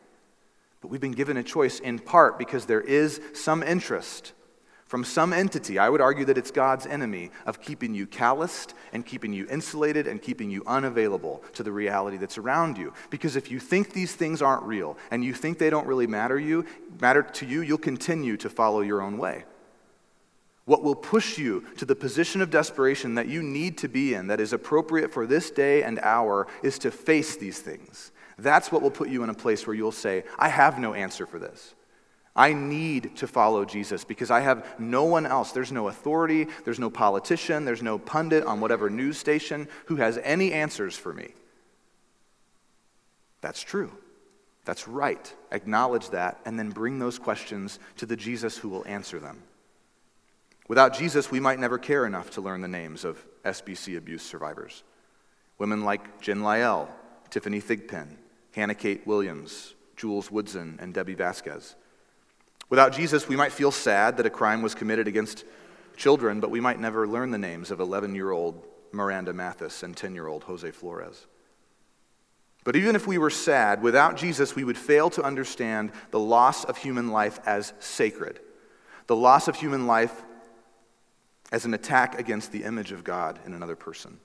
But 0.80 0.88
we've 0.88 1.00
been 1.00 1.12
given 1.12 1.36
a 1.36 1.42
choice 1.42 1.78
in 1.78 1.98
part 1.98 2.38
because 2.38 2.66
there 2.66 2.80
is 2.80 3.20
some 3.34 3.62
interest 3.62 4.32
from 4.90 5.04
some 5.04 5.32
entity, 5.32 5.78
I 5.78 5.88
would 5.88 6.00
argue 6.00 6.24
that 6.24 6.36
it's 6.36 6.50
God's 6.50 6.84
enemy, 6.84 7.30
of 7.46 7.62
keeping 7.62 7.94
you 7.94 8.08
calloused 8.08 8.74
and 8.92 9.06
keeping 9.06 9.32
you 9.32 9.46
insulated 9.48 10.08
and 10.08 10.20
keeping 10.20 10.50
you 10.50 10.64
unavailable 10.66 11.44
to 11.52 11.62
the 11.62 11.70
reality 11.70 12.16
that's 12.16 12.38
around 12.38 12.76
you. 12.76 12.92
Because 13.08 13.36
if 13.36 13.52
you 13.52 13.60
think 13.60 13.92
these 13.92 14.16
things 14.16 14.42
aren't 14.42 14.64
real 14.64 14.98
and 15.12 15.24
you 15.24 15.32
think 15.32 15.58
they 15.58 15.70
don't 15.70 15.86
really 15.86 16.08
matter 16.08 16.40
you, 16.40 16.64
matter 17.00 17.22
to 17.22 17.46
you, 17.46 17.60
you'll 17.60 17.78
continue 17.78 18.36
to 18.38 18.50
follow 18.50 18.80
your 18.80 19.00
own 19.00 19.16
way. 19.16 19.44
What 20.64 20.82
will 20.82 20.96
push 20.96 21.38
you 21.38 21.64
to 21.76 21.84
the 21.84 21.94
position 21.94 22.42
of 22.42 22.50
desperation 22.50 23.14
that 23.14 23.28
you 23.28 23.44
need 23.44 23.78
to 23.78 23.88
be 23.88 24.14
in, 24.14 24.26
that 24.26 24.40
is 24.40 24.52
appropriate 24.52 25.12
for 25.12 25.24
this 25.24 25.52
day 25.52 25.84
and 25.84 26.00
hour, 26.00 26.48
is 26.64 26.80
to 26.80 26.90
face 26.90 27.36
these 27.36 27.60
things. 27.60 28.10
That's 28.38 28.72
what 28.72 28.82
will 28.82 28.90
put 28.90 29.08
you 29.08 29.22
in 29.22 29.30
a 29.30 29.34
place 29.34 29.68
where 29.68 29.76
you'll 29.76 29.92
say, 29.92 30.24
I 30.36 30.48
have 30.48 30.80
no 30.80 30.94
answer 30.94 31.26
for 31.26 31.38
this. 31.38 31.76
I 32.34 32.52
need 32.52 33.16
to 33.16 33.26
follow 33.26 33.64
Jesus 33.64 34.04
because 34.04 34.30
I 34.30 34.40
have 34.40 34.78
no 34.78 35.04
one 35.04 35.26
else. 35.26 35.52
There's 35.52 35.72
no 35.72 35.88
authority, 35.88 36.46
there's 36.64 36.78
no 36.78 36.90
politician, 36.90 37.64
there's 37.64 37.82
no 37.82 37.98
pundit 37.98 38.44
on 38.44 38.60
whatever 38.60 38.88
news 38.88 39.18
station 39.18 39.68
who 39.86 39.96
has 39.96 40.18
any 40.22 40.52
answers 40.52 40.96
for 40.96 41.12
me. 41.12 41.34
That's 43.40 43.60
true. 43.60 43.92
That's 44.64 44.86
right. 44.86 45.34
Acknowledge 45.50 46.10
that 46.10 46.38
and 46.44 46.58
then 46.58 46.70
bring 46.70 46.98
those 46.98 47.18
questions 47.18 47.78
to 47.96 48.06
the 48.06 48.16
Jesus 48.16 48.56
who 48.56 48.68
will 48.68 48.86
answer 48.86 49.18
them. 49.18 49.42
Without 50.68 50.96
Jesus, 50.96 51.32
we 51.32 51.40
might 51.40 51.58
never 51.58 51.78
care 51.78 52.06
enough 52.06 52.30
to 52.30 52.40
learn 52.40 52.60
the 52.60 52.68
names 52.68 53.04
of 53.04 53.24
SBC 53.44 53.96
abuse 53.96 54.22
survivors. 54.22 54.84
Women 55.58 55.84
like 55.84 56.20
Jen 56.20 56.42
Lyell, 56.42 56.88
Tiffany 57.28 57.60
Thigpen, 57.60 58.16
Hannah 58.54 58.76
Kate 58.76 59.04
Williams, 59.06 59.74
Jules 59.96 60.30
Woodson, 60.30 60.78
and 60.80 60.94
Debbie 60.94 61.14
Vasquez. 61.14 61.74
Without 62.70 62.92
Jesus, 62.92 63.28
we 63.28 63.36
might 63.36 63.52
feel 63.52 63.72
sad 63.72 64.16
that 64.16 64.26
a 64.26 64.30
crime 64.30 64.62
was 64.62 64.74
committed 64.74 65.08
against 65.08 65.44
children, 65.96 66.40
but 66.40 66.50
we 66.50 66.60
might 66.60 66.80
never 66.80 67.06
learn 67.06 67.32
the 67.32 67.38
names 67.38 67.70
of 67.70 67.80
11 67.80 68.14
year 68.14 68.30
old 68.30 68.64
Miranda 68.92 69.32
Mathis 69.32 69.82
and 69.82 69.96
10 69.96 70.14
year 70.14 70.28
old 70.28 70.44
Jose 70.44 70.70
Flores. 70.70 71.26
But 72.62 72.76
even 72.76 72.94
if 72.94 73.06
we 73.06 73.18
were 73.18 73.30
sad, 73.30 73.82
without 73.82 74.16
Jesus, 74.16 74.54
we 74.54 74.64
would 74.64 74.78
fail 74.78 75.10
to 75.10 75.22
understand 75.22 75.92
the 76.10 76.18
loss 76.20 76.64
of 76.64 76.76
human 76.76 77.08
life 77.08 77.40
as 77.44 77.72
sacred, 77.80 78.38
the 79.06 79.16
loss 79.16 79.48
of 79.48 79.56
human 79.56 79.86
life 79.86 80.22
as 81.50 81.64
an 81.64 81.74
attack 81.74 82.18
against 82.18 82.52
the 82.52 82.64
image 82.64 82.92
of 82.92 83.02
God 83.02 83.40
in 83.44 83.54
another 83.54 83.76
person. 83.76 84.20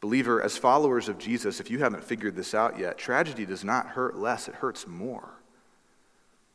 Believer, 0.00 0.42
as 0.42 0.58
followers 0.58 1.08
of 1.08 1.18
Jesus, 1.18 1.60
if 1.60 1.70
you 1.70 1.78
haven't 1.78 2.04
figured 2.04 2.34
this 2.34 2.52
out 2.52 2.78
yet, 2.78 2.98
tragedy 2.98 3.46
does 3.46 3.64
not 3.64 3.86
hurt 3.86 4.18
less, 4.18 4.48
it 4.48 4.56
hurts 4.56 4.86
more. 4.86 5.41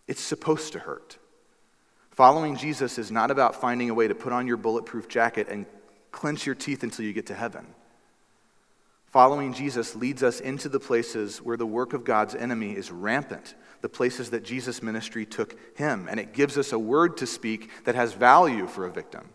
It's 0.07 0.21
supposed 0.21 0.73
to 0.73 0.79
hurt. 0.79 1.17
Following 2.11 2.55
Jesus 2.55 2.97
is 2.97 3.11
not 3.11 3.29
about 3.29 3.61
finding 3.61 3.89
a 3.89 3.93
way 3.93 4.07
to 4.07 4.15
put 4.15 4.33
on 4.33 4.47
your 4.47 4.57
bulletproof 4.57 5.07
jacket 5.07 5.47
and 5.49 5.65
clench 6.11 6.45
your 6.45 6.55
teeth 6.55 6.83
until 6.83 7.05
you 7.05 7.13
get 7.13 7.27
to 7.27 7.35
heaven. 7.35 7.67
Following 9.07 9.53
Jesus 9.53 9.95
leads 9.95 10.23
us 10.23 10.39
into 10.39 10.67
the 10.67 10.79
places 10.79 11.41
where 11.41 11.57
the 11.57 11.65
work 11.65 11.93
of 11.93 12.03
God's 12.03 12.35
enemy 12.35 12.73
is 12.73 12.91
rampant, 12.91 13.55
the 13.81 13.89
places 13.89 14.31
that 14.31 14.43
Jesus' 14.43 14.83
ministry 14.83 15.25
took 15.25 15.57
him, 15.77 16.07
and 16.09 16.19
it 16.19 16.33
gives 16.33 16.57
us 16.57 16.71
a 16.71 16.79
word 16.79 17.17
to 17.17 17.27
speak 17.27 17.69
that 17.85 17.95
has 17.95 18.13
value 18.13 18.67
for 18.67 18.85
a 18.85 18.91
victim. 18.91 19.29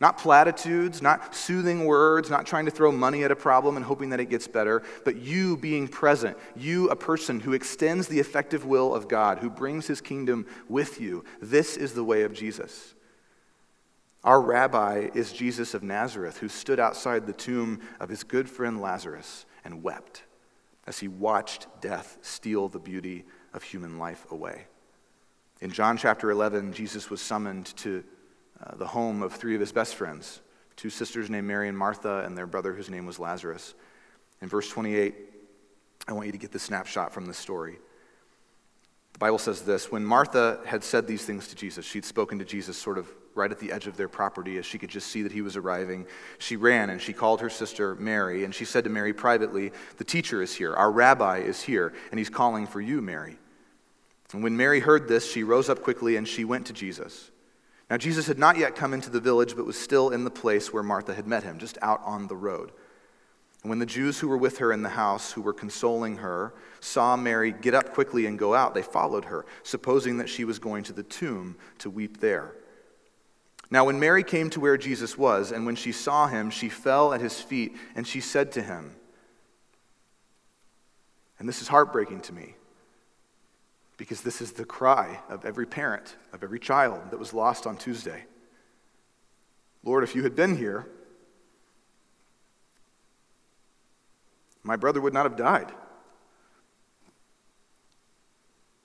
Not 0.00 0.18
platitudes, 0.18 1.02
not 1.02 1.34
soothing 1.34 1.84
words, 1.84 2.30
not 2.30 2.46
trying 2.46 2.66
to 2.66 2.70
throw 2.70 2.92
money 2.92 3.24
at 3.24 3.32
a 3.32 3.36
problem 3.36 3.76
and 3.76 3.84
hoping 3.84 4.10
that 4.10 4.20
it 4.20 4.30
gets 4.30 4.46
better, 4.46 4.82
but 5.04 5.16
you 5.16 5.56
being 5.56 5.88
present, 5.88 6.36
you, 6.54 6.88
a 6.88 6.96
person 6.96 7.40
who 7.40 7.52
extends 7.52 8.06
the 8.06 8.20
effective 8.20 8.64
will 8.64 8.94
of 8.94 9.08
God, 9.08 9.38
who 9.38 9.50
brings 9.50 9.88
his 9.88 10.00
kingdom 10.00 10.46
with 10.68 11.00
you. 11.00 11.24
This 11.42 11.76
is 11.76 11.94
the 11.94 12.04
way 12.04 12.22
of 12.22 12.32
Jesus. 12.32 12.94
Our 14.22 14.40
rabbi 14.40 15.08
is 15.14 15.32
Jesus 15.32 15.74
of 15.74 15.82
Nazareth, 15.82 16.38
who 16.38 16.48
stood 16.48 16.78
outside 16.78 17.26
the 17.26 17.32
tomb 17.32 17.80
of 17.98 18.08
his 18.08 18.22
good 18.22 18.48
friend 18.48 18.80
Lazarus 18.80 19.46
and 19.64 19.82
wept 19.82 20.22
as 20.86 21.00
he 21.00 21.08
watched 21.08 21.66
death 21.80 22.18
steal 22.22 22.68
the 22.68 22.78
beauty 22.78 23.24
of 23.52 23.62
human 23.62 23.98
life 23.98 24.26
away. 24.30 24.66
In 25.60 25.70
John 25.70 25.96
chapter 25.96 26.30
11, 26.30 26.72
Jesus 26.72 27.10
was 27.10 27.20
summoned 27.20 27.66
to 27.78 28.04
uh, 28.62 28.76
the 28.76 28.86
home 28.86 29.22
of 29.22 29.32
three 29.32 29.54
of 29.54 29.60
his 29.60 29.72
best 29.72 29.94
friends 29.94 30.40
two 30.76 30.90
sisters 30.90 31.28
named 31.28 31.46
Mary 31.46 31.68
and 31.68 31.76
Martha, 31.76 32.22
and 32.24 32.38
their 32.38 32.46
brother 32.46 32.72
whose 32.72 32.88
name 32.88 33.04
was 33.04 33.18
Lazarus. 33.18 33.74
In 34.40 34.48
verse 34.48 34.70
28, 34.70 35.16
I 36.06 36.12
want 36.12 36.26
you 36.26 36.32
to 36.32 36.38
get 36.38 36.52
the 36.52 36.58
snapshot 36.60 37.12
from 37.12 37.26
this 37.26 37.36
story. 37.36 37.78
The 39.12 39.18
Bible 39.18 39.38
says 39.38 39.62
this 39.62 39.90
When 39.90 40.04
Martha 40.04 40.60
had 40.64 40.84
said 40.84 41.08
these 41.08 41.24
things 41.24 41.48
to 41.48 41.56
Jesus, 41.56 41.84
she'd 41.84 42.04
spoken 42.04 42.38
to 42.38 42.44
Jesus 42.44 42.78
sort 42.78 42.96
of 42.96 43.10
right 43.34 43.50
at 43.50 43.58
the 43.58 43.72
edge 43.72 43.88
of 43.88 43.96
their 43.96 44.08
property 44.08 44.56
as 44.58 44.66
she 44.66 44.78
could 44.78 44.88
just 44.88 45.08
see 45.08 45.22
that 45.22 45.32
he 45.32 45.42
was 45.42 45.56
arriving. 45.56 46.06
She 46.38 46.54
ran 46.54 46.90
and 46.90 47.02
she 47.02 47.12
called 47.12 47.40
her 47.40 47.50
sister 47.50 47.96
Mary, 47.96 48.44
and 48.44 48.54
she 48.54 48.64
said 48.64 48.84
to 48.84 48.90
Mary 48.90 49.12
privately, 49.12 49.72
The 49.96 50.04
teacher 50.04 50.42
is 50.42 50.54
here, 50.54 50.74
our 50.74 50.92
rabbi 50.92 51.38
is 51.38 51.62
here, 51.62 51.92
and 52.12 52.18
he's 52.18 52.30
calling 52.30 52.68
for 52.68 52.80
you, 52.80 53.02
Mary. 53.02 53.36
And 54.32 54.44
when 54.44 54.56
Mary 54.56 54.78
heard 54.78 55.08
this, 55.08 55.28
she 55.28 55.42
rose 55.42 55.68
up 55.68 55.82
quickly 55.82 56.16
and 56.16 56.28
she 56.28 56.44
went 56.44 56.66
to 56.66 56.72
Jesus. 56.72 57.32
Now, 57.90 57.96
Jesus 57.96 58.26
had 58.26 58.38
not 58.38 58.58
yet 58.58 58.76
come 58.76 58.92
into 58.92 59.08
the 59.08 59.20
village, 59.20 59.56
but 59.56 59.64
was 59.64 59.78
still 59.78 60.10
in 60.10 60.24
the 60.24 60.30
place 60.30 60.72
where 60.72 60.82
Martha 60.82 61.14
had 61.14 61.26
met 61.26 61.42
him, 61.42 61.58
just 61.58 61.78
out 61.80 62.02
on 62.04 62.26
the 62.26 62.36
road. 62.36 62.70
And 63.62 63.70
when 63.70 63.78
the 63.78 63.86
Jews 63.86 64.18
who 64.18 64.28
were 64.28 64.36
with 64.36 64.58
her 64.58 64.72
in 64.72 64.82
the 64.82 64.90
house, 64.90 65.32
who 65.32 65.40
were 65.40 65.54
consoling 65.54 66.18
her, 66.18 66.52
saw 66.80 67.16
Mary 67.16 67.50
get 67.50 67.74
up 67.74 67.94
quickly 67.94 68.26
and 68.26 68.38
go 68.38 68.54
out, 68.54 68.74
they 68.74 68.82
followed 68.82 69.24
her, 69.24 69.46
supposing 69.62 70.18
that 70.18 70.28
she 70.28 70.44
was 70.44 70.58
going 70.58 70.84
to 70.84 70.92
the 70.92 71.02
tomb 71.02 71.56
to 71.78 71.88
weep 71.88 72.20
there. 72.20 72.52
Now, 73.70 73.84
when 73.84 73.98
Mary 73.98 74.22
came 74.22 74.48
to 74.50 74.60
where 74.60 74.76
Jesus 74.76 75.18
was, 75.18 75.50
and 75.50 75.66
when 75.66 75.76
she 75.76 75.92
saw 75.92 76.26
him, 76.26 76.50
she 76.50 76.68
fell 76.68 77.12
at 77.12 77.20
his 77.20 77.40
feet, 77.40 77.74
and 77.96 78.06
she 78.06 78.20
said 78.20 78.52
to 78.52 78.62
him, 78.62 78.94
and 81.38 81.48
this 81.48 81.62
is 81.62 81.68
heartbreaking 81.68 82.20
to 82.22 82.32
me 82.32 82.54
because 83.98 84.22
this 84.22 84.40
is 84.40 84.52
the 84.52 84.64
cry 84.64 85.20
of 85.28 85.44
every 85.44 85.66
parent, 85.66 86.16
of 86.32 86.42
every 86.42 86.60
child 86.60 87.10
that 87.10 87.18
was 87.18 87.34
lost 87.34 87.66
on 87.66 87.76
Tuesday. 87.76 88.24
Lord, 89.84 90.04
if 90.04 90.14
you 90.14 90.22
had 90.22 90.34
been 90.34 90.56
here, 90.56 90.86
my 94.62 94.76
brother 94.76 95.00
would 95.00 95.12
not 95.12 95.24
have 95.24 95.36
died. 95.36 95.72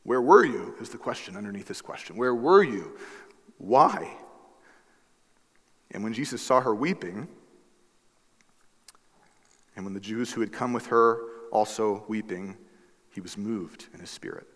Where 0.03 0.21
were 0.21 0.43
you? 0.43 0.75
Is 0.81 0.89
the 0.89 0.97
question 0.97 1.37
underneath 1.37 1.67
this 1.67 1.81
question. 1.81 2.17
Where 2.17 2.35
were 2.35 2.63
you? 2.63 2.97
Why? 3.57 4.11
And 5.91 6.03
when 6.03 6.13
Jesus 6.13 6.41
saw 6.41 6.59
her 6.59 6.73
weeping, 6.73 7.27
and 9.75 9.85
when 9.85 9.93
the 9.93 9.99
Jews 9.99 10.31
who 10.31 10.41
had 10.41 10.51
come 10.51 10.73
with 10.73 10.87
her 10.87 11.21
also 11.51 12.03
weeping, 12.07 12.57
he 13.11 13.21
was 13.21 13.37
moved 13.37 13.87
in 13.93 13.99
his 13.99 14.09
spirit. 14.09 14.47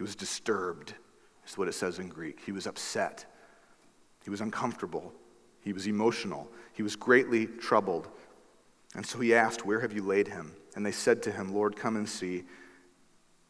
He 0.00 0.02
was 0.02 0.16
disturbed, 0.16 0.94
is 1.46 1.58
what 1.58 1.68
it 1.68 1.74
says 1.74 1.98
in 1.98 2.08
Greek. 2.08 2.40
He 2.46 2.52
was 2.52 2.66
upset. 2.66 3.26
He 4.24 4.30
was 4.30 4.40
uncomfortable. 4.40 5.12
He 5.60 5.74
was 5.74 5.86
emotional. 5.86 6.48
He 6.72 6.82
was 6.82 6.96
greatly 6.96 7.44
troubled. 7.44 8.08
And 8.94 9.04
so 9.04 9.20
he 9.20 9.34
asked, 9.34 9.66
Where 9.66 9.80
have 9.80 9.92
you 9.92 10.02
laid 10.02 10.26
him? 10.26 10.54
And 10.74 10.86
they 10.86 10.90
said 10.90 11.22
to 11.24 11.30
him, 11.30 11.52
Lord, 11.52 11.76
come 11.76 11.96
and 11.96 12.08
see. 12.08 12.44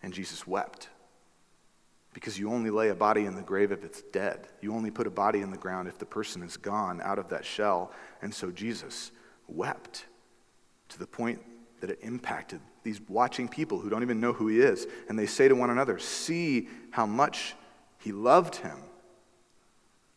And 0.03 0.13
Jesus 0.13 0.45
wept. 0.45 0.89
Because 2.15 2.37
you 2.37 2.51
only 2.51 2.71
lay 2.71 2.89
a 2.89 2.97
body 2.97 3.27
in 3.27 3.37
the 3.37 3.43
grave 3.43 3.71
if 3.71 3.85
it's 3.85 4.03
dead. 4.03 4.49
You 4.61 4.75
only 4.75 4.91
put 4.91 5.07
a 5.07 5.11
body 5.11 5.43
in 5.43 5.53
the 5.53 5.57
ground 5.57 5.87
if 5.87 5.99
the 5.99 6.05
person 6.05 6.43
is 6.43 6.57
gone 6.57 7.01
out 7.05 7.21
of 7.21 7.29
that 7.29 7.45
shell. 7.45 7.93
And 8.23 8.35
so 8.35 8.51
Jesus 8.51 9.13
wept 9.47 10.07
to 10.89 10.99
the 10.99 11.07
point 11.07 11.41
that 11.81 11.91
it 11.91 11.99
impacted 12.03 12.61
these 12.83 13.01
watching 13.09 13.49
people 13.49 13.79
who 13.79 13.91
don't 13.91 14.03
even 14.03 14.21
know 14.21 14.33
who 14.33 14.49
he 14.49 14.61
is. 14.61 14.87
And 15.09 15.19
they 15.19 15.27
say 15.27 15.49
to 15.49 15.55
one 15.55 15.71
another, 15.71 15.99
See 15.99 16.69
how 16.91 17.07
much 17.07 17.55
he 17.99 18.13
loved 18.13 18.57
him. 18.57 18.79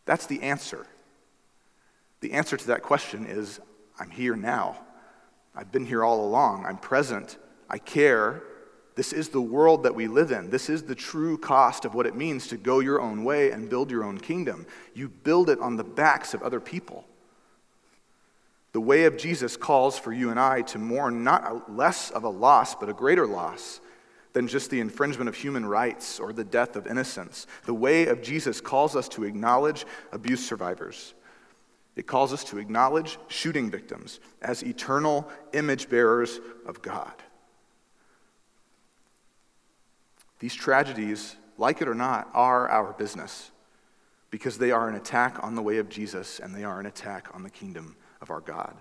That's 0.06 0.26
the 0.26 0.42
answer. 0.42 0.86
The 2.22 2.34
answer 2.34 2.56
to 2.56 2.68
that 2.68 2.84
question 2.84 3.26
is, 3.26 3.60
I'm 4.00 4.10
here 4.10 4.36
now. 4.36 4.78
I've 5.56 5.72
been 5.72 5.86
here 5.86 6.04
all 6.04 6.26
along. 6.26 6.66
I'm 6.66 6.78
present. 6.78 7.38
I 7.70 7.78
care. 7.78 8.44
This 8.96 9.14
is 9.14 9.30
the 9.30 9.42
world 9.42 9.84
that 9.84 9.96
we 9.96 10.08
live 10.08 10.32
in. 10.32 10.50
This 10.50 10.70
is 10.70 10.84
the 10.84 10.96
true 10.96 11.38
cost 11.38 11.86
of 11.86 11.96
what 11.96 12.06
it 12.06 12.16
means 12.16 12.48
to 12.48 12.58
go 12.58 12.80
your 12.80 13.02
own 13.02 13.24
way 13.24 13.52
and 13.52 13.70
build 13.70 13.92
your 13.92 14.04
own 14.04 14.18
kingdom. 14.20 14.66
You 14.94 15.10
build 15.10 15.50
it 15.50 15.60
on 15.60 15.76
the 15.76 15.84
backs 15.84 16.34
of 16.34 16.44
other 16.44 16.60
people. 16.60 17.06
The 18.74 18.82
way 18.82 19.06
of 19.06 19.18
Jesus 19.18 19.56
calls 19.56 19.98
for 20.00 20.12
you 20.12 20.32
and 20.32 20.40
I 20.40 20.64
to 20.64 20.80
mourn 20.80 21.24
not 21.24 21.72
less 21.72 22.10
of 22.10 22.24
a 22.24 22.30
loss, 22.30 22.74
but 22.74 22.90
a 22.90 22.94
greater 22.94 23.28
loss 23.28 23.80
than 24.34 24.48
just 24.48 24.72
the 24.72 24.80
infringement 24.80 25.30
of 25.30 25.36
human 25.36 25.64
rights 25.64 26.20
or 26.20 26.34
the 26.34 26.44
death 26.44 26.76
of 26.76 26.88
innocence. 26.88 27.46
The 27.66 27.74
way 27.74 28.08
of 28.08 28.24
Jesus 28.24 28.60
calls 28.60 28.96
us 28.96 29.08
to 29.10 29.26
acknowledge 29.26 29.86
abuse 30.12 30.46
survivors. 30.46 31.14
It 31.96 32.08
calls 32.08 32.34
us 32.34 32.44
to 32.46 32.58
acknowledge 32.58 33.20
shooting 33.28 33.70
victims 33.70 34.20
as 34.42 34.64
eternal 34.64 35.30
image 35.54 35.88
bearers 35.88 36.40
of 36.66 36.82
God. 36.82 37.14
These 40.40 40.56
tragedies, 40.56 41.36
like 41.60 41.84
it 41.84 41.88
or 41.88 41.94
not, 41.94 42.28
are 42.34 42.68
our 42.70 42.94
business 42.94 43.52
because 44.32 44.58
they 44.58 44.72
are 44.72 44.90
an 44.90 44.96
attack 44.96 45.44
on 45.44 45.54
the 45.54 45.62
way 45.62 45.78
of 45.78 45.90
Jesus 45.90 46.40
and 46.40 46.56
they 46.56 46.64
are 46.64 46.80
an 46.80 46.88
attack 46.88 47.28
on 47.36 47.44
the 47.44 47.52
kingdom 47.52 47.96
of 48.24 48.32
our 48.32 48.40
God. 48.40 48.76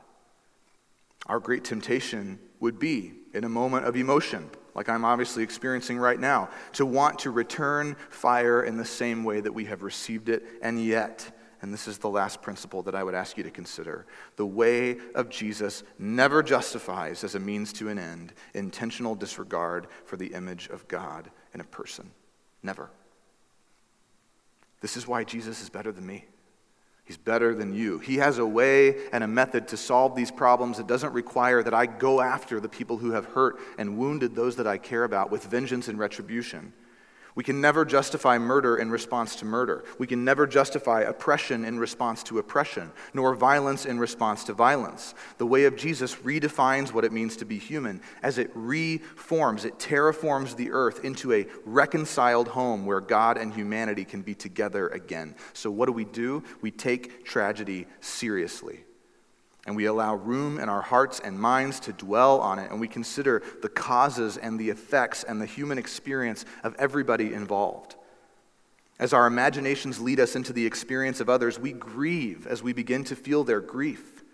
Our 1.26 1.38
great 1.40 1.64
temptation 1.64 2.38
would 2.60 2.78
be, 2.78 3.12
in 3.34 3.44
a 3.44 3.48
moment 3.48 3.84
of 3.84 3.96
emotion, 3.96 4.48
like 4.74 4.88
I'm 4.88 5.04
obviously 5.04 5.42
experiencing 5.42 5.98
right 5.98 6.18
now, 6.18 6.48
to 6.74 6.86
want 6.86 7.18
to 7.20 7.30
return 7.30 7.96
fire 8.08 8.62
in 8.62 8.78
the 8.78 8.84
same 8.84 9.24
way 9.24 9.40
that 9.40 9.52
we 9.52 9.66
have 9.66 9.82
received 9.82 10.30
it, 10.30 10.44
and 10.62 10.82
yet, 10.82 11.36
and 11.60 11.74
this 11.74 11.86
is 11.86 11.98
the 11.98 12.08
last 12.08 12.40
principle 12.40 12.82
that 12.84 12.94
I 12.94 13.04
would 13.04 13.14
ask 13.14 13.36
you 13.36 13.44
to 13.44 13.50
consider 13.50 14.06
the 14.36 14.46
way 14.46 14.96
of 15.14 15.28
Jesus 15.28 15.82
never 15.98 16.42
justifies 16.42 17.22
as 17.24 17.34
a 17.34 17.40
means 17.40 17.72
to 17.74 17.88
an 17.88 17.98
end 17.98 18.32
intentional 18.54 19.14
disregard 19.14 19.88
for 20.04 20.16
the 20.16 20.34
image 20.34 20.68
of 20.68 20.88
God 20.88 21.30
in 21.52 21.60
a 21.60 21.64
person. 21.64 22.10
Never. 22.62 22.90
This 24.80 24.96
is 24.96 25.06
why 25.06 25.24
Jesus 25.24 25.62
is 25.62 25.68
better 25.68 25.92
than 25.92 26.06
me. 26.06 26.26
He's 27.04 27.16
better 27.16 27.54
than 27.54 27.74
you. 27.74 27.98
He 27.98 28.16
has 28.18 28.38
a 28.38 28.46
way 28.46 29.08
and 29.12 29.24
a 29.24 29.28
method 29.28 29.68
to 29.68 29.76
solve 29.76 30.14
these 30.14 30.30
problems 30.30 30.76
that 30.76 30.86
doesn't 30.86 31.12
require 31.12 31.62
that 31.62 31.74
I 31.74 31.86
go 31.86 32.20
after 32.20 32.60
the 32.60 32.68
people 32.68 32.96
who 32.96 33.12
have 33.12 33.26
hurt 33.26 33.58
and 33.76 33.98
wounded 33.98 34.34
those 34.34 34.56
that 34.56 34.66
I 34.66 34.78
care 34.78 35.04
about 35.04 35.30
with 35.30 35.44
vengeance 35.44 35.88
and 35.88 35.98
retribution. 35.98 36.72
We 37.34 37.44
can 37.44 37.60
never 37.60 37.84
justify 37.84 38.38
murder 38.38 38.76
in 38.76 38.90
response 38.90 39.36
to 39.36 39.46
murder. 39.46 39.84
We 39.98 40.06
can 40.06 40.24
never 40.24 40.46
justify 40.46 41.00
oppression 41.00 41.64
in 41.64 41.78
response 41.78 42.22
to 42.24 42.38
oppression, 42.38 42.92
nor 43.14 43.34
violence 43.34 43.86
in 43.86 43.98
response 43.98 44.44
to 44.44 44.52
violence. 44.52 45.14
The 45.38 45.46
way 45.46 45.64
of 45.64 45.76
Jesus 45.76 46.14
redefines 46.16 46.92
what 46.92 47.04
it 47.04 47.12
means 47.12 47.36
to 47.36 47.46
be 47.46 47.58
human 47.58 48.02
as 48.22 48.36
it 48.36 48.50
reforms, 48.54 49.64
it 49.64 49.78
terraforms 49.78 50.56
the 50.56 50.72
earth 50.72 51.04
into 51.04 51.32
a 51.32 51.46
reconciled 51.64 52.48
home 52.48 52.84
where 52.84 53.00
God 53.00 53.38
and 53.38 53.52
humanity 53.52 54.04
can 54.04 54.20
be 54.20 54.34
together 54.34 54.88
again. 54.88 55.34
So, 55.54 55.70
what 55.70 55.86
do 55.86 55.92
we 55.92 56.04
do? 56.04 56.42
We 56.60 56.70
take 56.70 57.24
tragedy 57.24 57.86
seriously 58.00 58.84
and 59.66 59.76
we 59.76 59.84
allow 59.84 60.16
room 60.16 60.58
in 60.58 60.68
our 60.68 60.82
hearts 60.82 61.20
and 61.20 61.38
minds 61.38 61.78
to 61.80 61.92
dwell 61.92 62.40
on 62.40 62.58
it, 62.58 62.70
and 62.70 62.80
we 62.80 62.88
consider 62.88 63.42
the 63.62 63.68
causes 63.68 64.36
and 64.36 64.58
the 64.58 64.70
effects 64.70 65.22
and 65.22 65.40
the 65.40 65.46
human 65.46 65.78
experience 65.78 66.44
of 66.64 66.74
everybody 66.78 67.32
involved. 67.32 67.94
As 68.98 69.12
our 69.12 69.26
imaginations 69.26 70.00
lead 70.00 70.20
us 70.20 70.34
into 70.34 70.52
the 70.52 70.66
experience 70.66 71.20
of 71.20 71.30
others, 71.30 71.58
we 71.58 71.72
grieve 71.72 72.46
as 72.46 72.62
we 72.62 72.72
begin 72.72 73.04
to 73.04 73.16
feel 73.16 73.44
their 73.44 73.60
grief. 73.60 74.24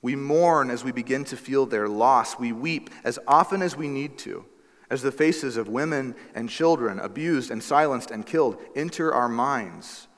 We 0.00 0.16
mourn 0.16 0.70
as 0.70 0.84
we 0.84 0.92
begin 0.92 1.24
to 1.26 1.36
feel 1.36 1.66
their 1.66 1.88
loss. 1.88 2.38
We 2.38 2.52
weep 2.52 2.90
as 3.04 3.18
often 3.26 3.62
as 3.62 3.76
we 3.76 3.88
need 3.88 4.18
to, 4.18 4.44
as 4.90 5.02
the 5.02 5.12
faces 5.12 5.56
of 5.56 5.68
women 5.68 6.14
and 6.34 6.48
children 6.48 6.98
abused 7.00 7.50
and 7.50 7.62
silenced 7.62 8.10
and 8.10 8.26
killed 8.26 8.60
enter 8.74 9.12
our 9.12 9.28
minds 9.28 10.08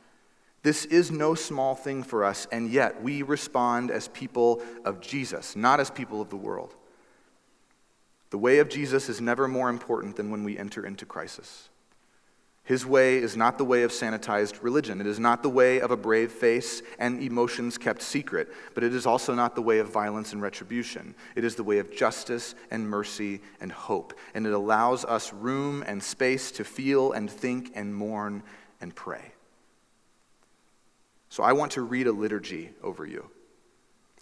this 0.65 0.87
is 0.87 1.11
no 1.11 1.35
small 1.35 1.75
thing 1.75 2.03
for 2.03 2.25
us, 2.25 2.49
and 2.51 2.71
yet 2.71 3.03
we 3.03 3.21
respond 3.21 3.91
as 3.91 4.09
people 4.09 4.63
of 4.87 4.99
Jesus, 4.99 5.55
not 5.55 5.79
as 5.79 5.91
people 5.91 6.23
of 6.23 6.31
the 6.31 6.37
world. 6.37 6.75
The 8.31 8.39
way 8.39 8.61
of 8.61 8.71
Jesus 8.71 9.11
is 9.11 9.21
never 9.21 9.47
more 9.47 9.69
important 9.69 10.17
than 10.17 10.31
when 10.31 10.43
we 10.43 10.57
enter 10.57 10.87
into 10.87 11.05
crisis. 11.05 11.69
His 12.63 12.87
way 12.87 13.19
is 13.19 13.37
not 13.37 13.59
the 13.59 13.65
way 13.65 13.83
of 13.83 13.91
sanitized 13.91 14.63
religion. 14.63 15.03
It 15.03 15.07
is 15.07 15.21
not 15.21 15.43
the 15.43 15.51
way 15.51 15.81
of 15.81 15.91
a 15.91 15.99
brave 15.99 16.33
face 16.33 16.81
and 16.99 17.23
emotions 17.23 17.77
kept 17.77 18.01
secret, 18.01 18.49
but 18.73 18.83
it 18.83 18.95
is 18.95 19.05
also 19.05 19.35
not 19.35 19.55
the 19.55 19.61
way 19.61 19.81
of 19.81 19.93
violence 19.93 20.33
and 20.33 20.41
retribution. 20.41 21.15
It 21.37 21.45
is 21.45 21.57
the 21.57 21.63
way 21.63 21.77
of 21.77 21.95
justice 21.95 22.55
and 22.71 22.89
mercy 22.89 23.43
and 23.61 23.71
hope. 23.71 24.15
And 24.33 24.47
it 24.47 24.55
allows 24.55 25.05
us 25.05 25.31
room 25.31 25.85
and 25.87 26.03
space 26.03 26.51
to 26.53 26.65
feel 26.65 27.13
and 27.13 27.31
think 27.31 27.73
and 27.75 27.95
mourn 27.95 28.43
and 28.81 28.95
pray. 28.95 29.34
So 31.35 31.43
I 31.43 31.53
want 31.53 31.73
to 31.73 31.83
read 31.83 32.07
a 32.07 32.13
liturgy 32.13 32.71
over 32.81 33.05
you. 33.05 33.29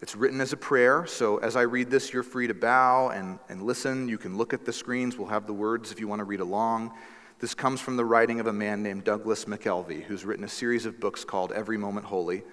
It's 0.01 0.16
written 0.16 0.40
as 0.40 0.55
a 0.55 0.57
prayer, 0.57 1.05
so 1.05 1.37
as 1.37 1.57
I 1.57 1.61
read 1.61 1.90
this, 1.90 2.11
you're 2.11 2.22
free 2.22 2.46
to 2.46 2.55
bow 2.55 3.11
and, 3.11 3.38
and 3.51 3.64
listen. 3.64 4.09
You 4.09 4.16
can 4.16 4.38
look 4.38 4.55
at 4.55 4.64
the 4.64 4.72
screens. 4.72 5.18
We'll 5.18 5.29
have 5.29 5.46
the 5.46 5.53
words 5.53 5.92
if 5.92 6.01
you 6.01 6.09
want 6.09 6.20
to 6.20 6.25
read 6.25 6.40
along. 6.40 6.94
This 7.38 7.53
comes 7.53 7.83
from 7.83 7.98
the 7.98 8.05
writing 8.07 8.40
of 8.40 8.46
a 8.46 8.53
man 8.55 8.83
named 8.83 9.05
Douglas 9.05 9.44
McKelvey, 9.44 10.03
who's 10.05 10.25
written 10.25 10.46
a 10.46 10.48
series 10.48 10.87
of 10.87 11.01
books 11.01 11.22
called 11.22 11.53
Every 11.53 11.77
Moment 11.77 12.07
Holy 12.07 12.44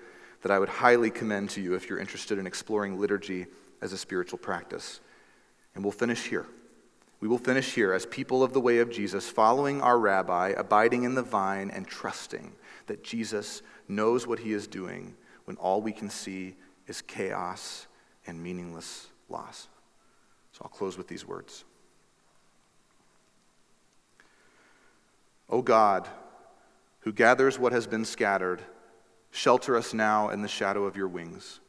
that 0.42 0.52
I 0.52 0.60
would 0.60 0.68
highly 0.68 1.10
commend 1.10 1.52
to 1.52 1.62
you 1.62 1.76
if 1.76 1.90
you're 1.90 1.98
interested 1.98 2.38
in 2.38 2.46
exploring 2.46 3.00
liturgy 3.00 3.46
as 3.82 3.94
a 3.94 3.98
spiritual 3.98 4.40
practice. 4.40 5.00
And 5.74 5.86
we'll 5.86 5.94
finish 5.94 6.26
here. 6.26 6.48
We 7.22 7.30
will 7.30 7.38
finish 7.38 7.76
here 7.76 7.94
as 7.94 8.06
people 8.06 8.44
of 8.44 8.52
the 8.52 8.60
way 8.60 8.80
of 8.80 8.92
Jesus, 8.92 9.30
following 9.30 9.82
our 9.82 9.98
rabbi, 9.98 10.50
abiding 10.50 11.04
in 11.04 11.16
the 11.16 11.24
vine, 11.24 11.72
and 11.72 11.88
trusting 11.88 12.52
that 12.88 13.06
Jesus 13.06 13.62
knows 13.90 14.26
what 14.26 14.40
he 14.40 14.54
is 14.54 14.68
doing 14.68 15.16
when 15.46 15.58
all 15.58 15.82
we 15.82 15.92
can 15.92 16.10
see 16.10 16.56
is 16.88 17.02
chaos 17.02 17.88
and 18.28 18.42
meaningless 18.42 19.08
loss. 19.28 19.68
So 20.54 20.62
I'll 20.64 20.70
close 20.70 20.98
with 20.98 21.08
these 21.08 21.26
words. 21.26 21.66
O 25.50 25.62
God, 25.62 26.08
who 27.02 27.12
gathers 27.12 27.58
what 27.58 27.72
has 27.72 27.88
been 27.88 28.06
scattered, 28.06 28.62
shelter 29.32 29.76
us 29.76 29.94
now 29.94 30.30
in 30.30 30.42
the 30.42 30.48
shadow 30.48 30.86
of 30.86 30.96
your 30.96 31.08
wings. 31.08 31.60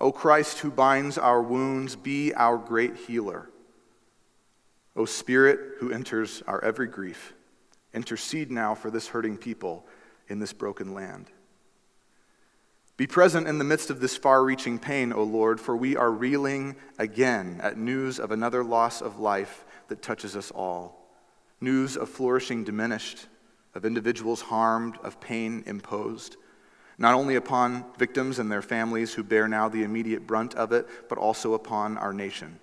O 0.00 0.12
Christ, 0.12 0.58
who 0.58 0.70
binds 0.70 1.18
our 1.18 1.42
wounds, 1.42 1.96
be 1.96 2.32
our 2.34 2.58
great 2.58 2.96
healer. 2.96 3.48
O 4.94 5.04
Spirit, 5.04 5.76
who 5.78 5.90
enters 5.90 6.42
our 6.46 6.62
every 6.62 6.86
grief, 6.86 7.34
intercede 7.94 8.50
now 8.50 8.74
for 8.74 8.90
this 8.90 9.08
hurting 9.08 9.36
people 9.36 9.86
in 10.28 10.38
this 10.38 10.52
broken 10.52 10.94
land. 10.94 11.30
Be 12.96 13.06
present 13.06 13.46
in 13.46 13.58
the 13.58 13.64
midst 13.64 13.90
of 13.90 14.00
this 14.00 14.16
far 14.16 14.42
reaching 14.44 14.78
pain, 14.78 15.12
O 15.12 15.22
Lord, 15.22 15.60
for 15.60 15.76
we 15.76 15.96
are 15.96 16.10
reeling 16.10 16.74
again 16.98 17.60
at 17.62 17.78
news 17.78 18.18
of 18.18 18.32
another 18.32 18.64
loss 18.64 19.00
of 19.00 19.20
life 19.20 19.64
that 19.86 20.02
touches 20.02 20.34
us 20.34 20.50
all. 20.50 21.08
News 21.60 21.96
of 21.96 22.08
flourishing 22.08 22.64
diminished, 22.64 23.26
of 23.74 23.84
individuals 23.84 24.42
harmed, 24.42 24.98
of 25.04 25.20
pain 25.20 25.62
imposed, 25.66 26.36
not 26.98 27.14
only 27.14 27.36
upon 27.36 27.84
victims 27.96 28.40
and 28.40 28.50
their 28.50 28.62
families 28.62 29.14
who 29.14 29.22
bear 29.22 29.46
now 29.46 29.68
the 29.68 29.84
immediate 29.84 30.26
brunt 30.26 30.56
of 30.56 30.72
it, 30.72 30.88
but 31.08 31.18
also 31.18 31.54
upon 31.54 31.96
our 31.98 32.12
nation. 32.12 32.58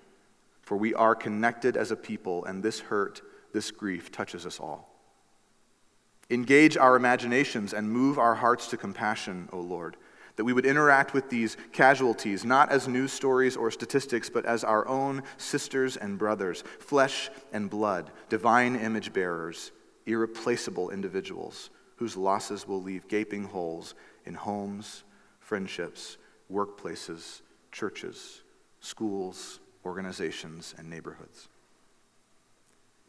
For 0.60 0.76
we 0.76 0.92
are 0.92 1.14
connected 1.14 1.78
as 1.78 1.90
a 1.90 1.96
people, 1.96 2.44
and 2.44 2.62
this 2.62 2.80
hurt, 2.80 3.22
this 3.54 3.70
grief 3.70 4.12
touches 4.12 4.44
us 4.44 4.60
all. 4.60 4.95
Engage 6.30 6.76
our 6.76 6.96
imaginations 6.96 7.72
and 7.72 7.90
move 7.90 8.18
our 8.18 8.34
hearts 8.34 8.66
to 8.68 8.76
compassion, 8.76 9.48
O 9.52 9.60
Lord, 9.60 9.96
that 10.34 10.44
we 10.44 10.52
would 10.52 10.66
interact 10.66 11.14
with 11.14 11.30
these 11.30 11.56
casualties 11.72 12.44
not 12.44 12.70
as 12.70 12.88
news 12.88 13.12
stories 13.12 13.56
or 13.56 13.70
statistics, 13.70 14.28
but 14.28 14.44
as 14.44 14.64
our 14.64 14.86
own 14.88 15.22
sisters 15.36 15.96
and 15.96 16.18
brothers, 16.18 16.64
flesh 16.80 17.30
and 17.52 17.70
blood, 17.70 18.10
divine 18.28 18.74
image 18.74 19.12
bearers, 19.12 19.70
irreplaceable 20.04 20.90
individuals 20.90 21.70
whose 21.96 22.16
losses 22.16 22.66
will 22.66 22.82
leave 22.82 23.08
gaping 23.08 23.44
holes 23.44 23.94
in 24.24 24.34
homes, 24.34 25.04
friendships, 25.40 26.18
workplaces, 26.52 27.40
churches, 27.70 28.42
schools, 28.80 29.60
organizations, 29.84 30.74
and 30.76 30.90
neighborhoods. 30.90 31.48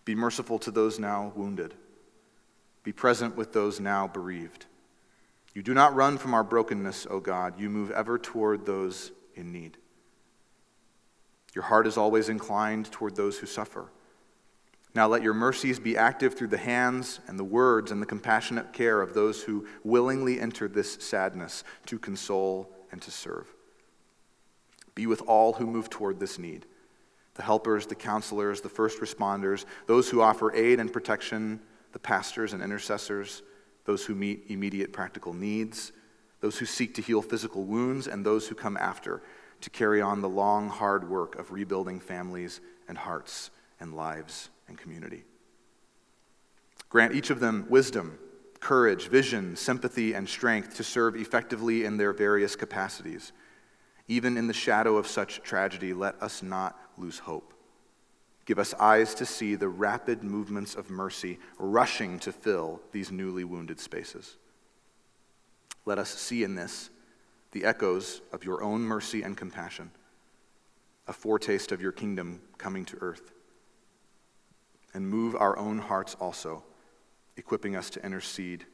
Be 0.05 0.15
merciful 0.15 0.59
to 0.59 0.71
those 0.71 0.99
now 0.99 1.33
wounded 1.35 1.73
be 2.87 2.93
present 2.93 3.35
with 3.35 3.51
those 3.51 3.81
now 3.81 4.07
bereaved. 4.07 4.65
You 5.53 5.61
do 5.61 5.73
not 5.73 5.93
run 5.93 6.17
from 6.17 6.33
our 6.33 6.41
brokenness, 6.45 7.05
O 7.09 7.19
God. 7.19 7.59
You 7.59 7.69
move 7.69 7.91
ever 7.91 8.17
toward 8.17 8.65
those 8.65 9.11
in 9.35 9.51
need. 9.51 9.75
Your 11.53 11.65
heart 11.65 11.85
is 11.85 11.97
always 11.97 12.29
inclined 12.29 12.89
toward 12.89 13.17
those 13.17 13.39
who 13.39 13.45
suffer. 13.45 13.91
Now 14.95 15.05
let 15.05 15.21
your 15.21 15.33
mercies 15.33 15.79
be 15.79 15.97
active 15.97 16.35
through 16.35 16.47
the 16.47 16.57
hands 16.57 17.19
and 17.27 17.37
the 17.37 17.43
words 17.43 17.91
and 17.91 18.01
the 18.01 18.05
compassionate 18.05 18.71
care 18.71 19.01
of 19.01 19.13
those 19.13 19.43
who 19.43 19.67
willingly 19.83 20.39
enter 20.39 20.69
this 20.69 20.93
sadness 20.93 21.65
to 21.87 21.99
console 21.99 22.71
and 22.93 23.01
to 23.01 23.11
serve. 23.11 23.53
Be 24.95 25.07
with 25.07 25.21
all 25.27 25.51
who 25.51 25.67
move 25.67 25.89
toward 25.89 26.21
this 26.21 26.39
need 26.39 26.65
the 27.33 27.43
helpers, 27.43 27.85
the 27.85 27.95
counselors, 27.95 28.61
the 28.61 28.69
first 28.69 29.01
responders, 29.01 29.65
those 29.87 30.09
who 30.09 30.21
offer 30.21 30.55
aid 30.55 30.79
and 30.79 30.93
protection, 30.93 31.59
the 31.97 32.01
pastors 32.01 32.53
and 32.53 32.61
intercessors, 32.61 33.41
those 33.85 34.05
who 34.05 34.13
meet 34.13 34.43
immediate 34.49 34.93
practical 34.93 35.33
needs, 35.33 35.93
those 36.41 36.55
who 36.59 36.65
seek 36.67 36.93
to 36.93 37.01
heal 37.01 37.23
physical 37.23 37.63
wounds, 37.63 38.05
and 38.05 38.23
those 38.23 38.47
who 38.47 38.53
come 38.53 38.77
after 38.77 39.23
to 39.61 39.71
carry 39.71 39.99
on 39.99 40.21
the 40.21 40.29
long, 40.29 40.69
hard 40.69 41.09
work 41.09 41.39
of 41.39 41.51
rebuilding 41.51 41.99
families 41.99 42.61
and 42.87 42.99
hearts 42.99 43.49
and 43.79 43.95
lives 43.95 44.51
and 44.67 44.77
community. 44.77 45.23
Grant 46.87 47.15
each 47.15 47.31
of 47.31 47.39
them 47.39 47.65
wisdom, 47.67 48.19
courage, 48.59 49.07
vision, 49.07 49.55
sympathy, 49.55 50.13
and 50.13 50.29
strength 50.29 50.75
to 50.75 50.83
serve 50.83 51.15
effectively 51.15 51.83
in 51.83 51.97
their 51.97 52.13
various 52.13 52.55
capacities. 52.55 53.31
Even 54.07 54.37
in 54.37 54.45
the 54.45 54.53
shadow 54.53 54.97
of 54.97 55.07
such 55.07 55.41
tragedy, 55.41 55.95
let 55.95 56.21
us 56.21 56.43
not 56.43 56.79
lose 56.95 57.17
hope. 57.17 57.55
Give 58.47 58.59
us 58.59 58.73
eyes 58.75 59.13
to 59.15 59.25
see 59.25 59.55
the 59.55 59.67
rapid 59.67 60.23
movements 60.23 60.73
of 60.73 60.89
mercy 60.89 61.37
rushing 61.59 62.17
to 62.19 62.31
fill 62.31 62.81
these 62.93 63.11
newly 63.11 63.43
wounded 63.43 63.77
spaces. 63.77 64.37
Let 65.85 65.99
us 65.99 66.09
see 66.09 66.43
in 66.43 66.55
this 66.55 66.89
the 67.51 67.65
echoes 67.65 68.21
of 68.31 68.45
your 68.45 68.63
own 68.63 68.81
mercy 68.81 69.21
and 69.21 69.35
compassion, 69.35 69.91
a 71.07 71.13
foretaste 71.13 71.73
of 71.73 71.81
your 71.81 71.91
kingdom 71.91 72.41
coming 72.57 72.85
to 72.85 72.97
earth. 73.01 73.33
And 74.93 75.09
move 75.09 75.35
our 75.35 75.57
own 75.57 75.77
hearts 75.77 76.15
also, 76.15 76.63
equipping 77.35 77.75
us 77.75 77.89
to 77.91 78.05
intercede, 78.05 78.65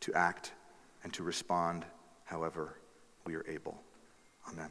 to 0.00 0.12
act, 0.14 0.52
and 1.04 1.12
to 1.12 1.22
respond 1.22 1.84
however 2.24 2.80
we 3.24 3.36
are 3.36 3.46
able. 3.48 3.80
Amen. 4.50 4.70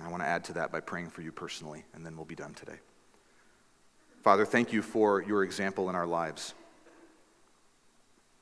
I 0.00 0.08
want 0.08 0.22
to 0.22 0.28
add 0.28 0.44
to 0.44 0.54
that 0.54 0.72
by 0.72 0.80
praying 0.80 1.10
for 1.10 1.20
you 1.20 1.30
personally, 1.30 1.84
and 1.92 2.06
then 2.06 2.16
we'll 2.16 2.24
be 2.24 2.34
done 2.34 2.54
today. 2.54 2.78
Father, 4.22 4.44
thank 4.44 4.72
you 4.72 4.82
for 4.82 5.22
your 5.22 5.44
example 5.44 5.88
in 5.88 5.94
our 5.94 6.06
lives. 6.06 6.54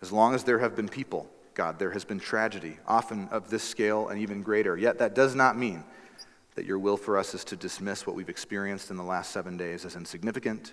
As 0.03 0.13
long 0.13 0.35
as 0.35 0.45
there 0.45 0.59
have 0.59 0.75
been 0.75 0.89
people, 0.89 1.29
God, 1.55 1.79
there 1.79 1.91
has 1.91 2.05
been 2.05 2.21
tragedy, 2.21 2.77
often 2.87 3.29
of 3.29 3.51
this 3.51 3.63
scale 3.63 4.09
and 4.09 4.21
even 4.21 4.43
greater. 4.43 4.77
Yet 4.77 4.99
that 4.99 5.15
does 5.15 5.35
not 5.35 5.57
mean 5.57 5.85
that 6.55 6.65
your 6.65 6.79
will 6.79 6.97
for 6.97 7.19
us 7.19 7.35
is 7.35 7.45
to 7.45 7.57
dismiss 7.57 8.07
what 8.07 8.17
we've 8.17 8.29
experienced 8.29 8.91
in 8.91 8.97
the 8.97 9.03
last 9.03 9.31
seven 9.31 9.57
days 9.57 9.85
as 9.85 9.97
insignificant. 9.97 10.73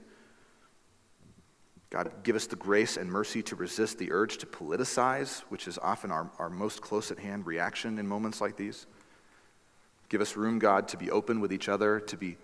God, 1.89 2.11
give 2.23 2.35
us 2.35 2.47
the 2.47 2.55
grace 2.55 2.97
and 2.97 3.09
mercy 3.09 3.43
to 3.43 3.55
resist 3.55 3.99
the 3.99 4.11
urge 4.11 4.37
to 4.39 4.45
politicize, 4.45 5.41
which 5.49 5.67
is 5.67 5.77
often 5.77 6.11
our, 6.11 6.29
our 6.39 6.49
most 6.49 6.81
close 6.81 7.11
at 7.11 7.19
hand 7.19 7.45
reaction 7.45 7.99
in 7.99 8.07
moments 8.07 8.41
like 8.41 8.57
these. 8.57 8.87
Give 10.09 10.19
us 10.19 10.35
room, 10.35 10.57
God, 10.57 10.87
to 10.89 10.97
be 10.97 11.11
open 11.11 11.39
with 11.39 11.53
each 11.53 11.69
other, 11.69 11.99
to 11.99 12.17
be 12.17 12.37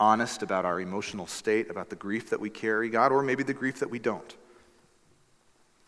honest 0.00 0.42
about 0.42 0.64
our 0.64 0.80
emotional 0.80 1.26
state, 1.26 1.70
about 1.70 1.90
the 1.90 1.96
grief 1.96 2.30
that 2.30 2.40
we 2.40 2.50
carry, 2.50 2.88
God, 2.88 3.12
or 3.12 3.22
maybe 3.22 3.42
the 3.42 3.54
grief 3.54 3.78
that 3.80 3.90
we 3.90 3.98
don't. 3.98 4.34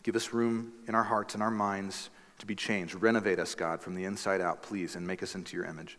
Give 0.03 0.15
us 0.15 0.31
room 0.31 0.71
in 0.87 0.95
our 0.95 1.03
hearts 1.03 1.33
and 1.33 1.41
our 1.41 1.51
minds 1.51 2.09
to 2.39 2.45
be 2.45 2.55
changed. 2.55 2.93
Renovate 3.01 3.39
us, 3.39 3.55
God, 3.55 3.81
from 3.81 3.95
the 3.95 4.05
inside 4.05 4.39
out, 4.39 4.61
please, 4.61 4.95
and 4.95 5.07
make 5.07 5.23
us 5.23 5.33
into 5.33 5.57
your 5.57 5.65
image. 5.65 5.97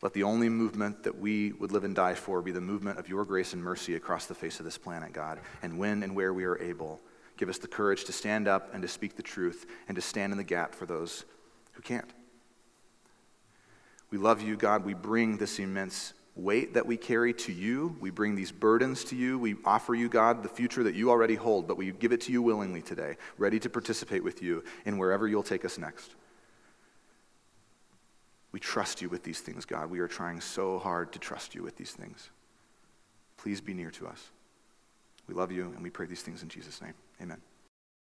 Let 0.00 0.12
the 0.12 0.22
only 0.22 0.48
movement 0.48 1.02
that 1.04 1.18
we 1.18 1.52
would 1.52 1.72
live 1.72 1.84
and 1.84 1.94
die 1.94 2.14
for 2.14 2.40
be 2.42 2.52
the 2.52 2.60
movement 2.60 2.98
of 2.98 3.08
your 3.08 3.24
grace 3.24 3.52
and 3.52 3.62
mercy 3.62 3.94
across 3.94 4.26
the 4.26 4.34
face 4.34 4.58
of 4.58 4.64
this 4.64 4.78
planet, 4.78 5.12
God. 5.12 5.40
And 5.62 5.78
when 5.78 6.02
and 6.02 6.14
where 6.14 6.32
we 6.32 6.44
are 6.44 6.58
able, 6.58 7.00
give 7.36 7.48
us 7.48 7.58
the 7.58 7.68
courage 7.68 8.04
to 8.04 8.12
stand 8.12 8.46
up 8.46 8.72
and 8.72 8.82
to 8.82 8.88
speak 8.88 9.16
the 9.16 9.22
truth 9.22 9.66
and 9.88 9.96
to 9.96 10.02
stand 10.02 10.32
in 10.32 10.38
the 10.38 10.44
gap 10.44 10.74
for 10.74 10.86
those 10.86 11.24
who 11.72 11.82
can't. 11.82 12.10
We 14.10 14.18
love 14.18 14.42
you, 14.42 14.56
God. 14.56 14.84
We 14.84 14.94
bring 14.94 15.38
this 15.38 15.58
immense 15.58 16.12
weight 16.36 16.74
that 16.74 16.86
we 16.86 16.96
carry 16.96 17.32
to 17.32 17.52
you. 17.52 17.96
We 18.00 18.10
bring 18.10 18.34
these 18.34 18.50
burdens 18.50 19.04
to 19.04 19.16
you. 19.16 19.38
We 19.38 19.56
offer 19.64 19.94
you, 19.94 20.08
God, 20.08 20.42
the 20.42 20.48
future 20.48 20.82
that 20.82 20.94
you 20.94 21.10
already 21.10 21.36
hold, 21.36 21.66
but 21.68 21.76
we 21.76 21.92
give 21.92 22.12
it 22.12 22.20
to 22.22 22.32
you 22.32 22.42
willingly 22.42 22.82
today, 22.82 23.16
ready 23.38 23.60
to 23.60 23.70
participate 23.70 24.24
with 24.24 24.42
you 24.42 24.64
in 24.84 24.98
wherever 24.98 25.28
you'll 25.28 25.42
take 25.42 25.64
us 25.64 25.78
next. 25.78 26.14
We 28.52 28.60
trust 28.60 29.02
you 29.02 29.08
with 29.08 29.22
these 29.22 29.40
things, 29.40 29.64
God. 29.64 29.90
We 29.90 30.00
are 30.00 30.08
trying 30.08 30.40
so 30.40 30.78
hard 30.78 31.12
to 31.12 31.18
trust 31.18 31.54
you 31.54 31.62
with 31.62 31.76
these 31.76 31.92
things. 31.92 32.30
Please 33.36 33.60
be 33.60 33.74
near 33.74 33.90
to 33.92 34.06
us. 34.06 34.30
We 35.26 35.34
love 35.34 35.50
you, 35.50 35.72
and 35.74 35.82
we 35.82 35.90
pray 35.90 36.06
these 36.06 36.22
things 36.22 36.42
in 36.42 36.48
Jesus' 36.48 36.80
name. 36.80 36.94
Amen. 37.20 37.40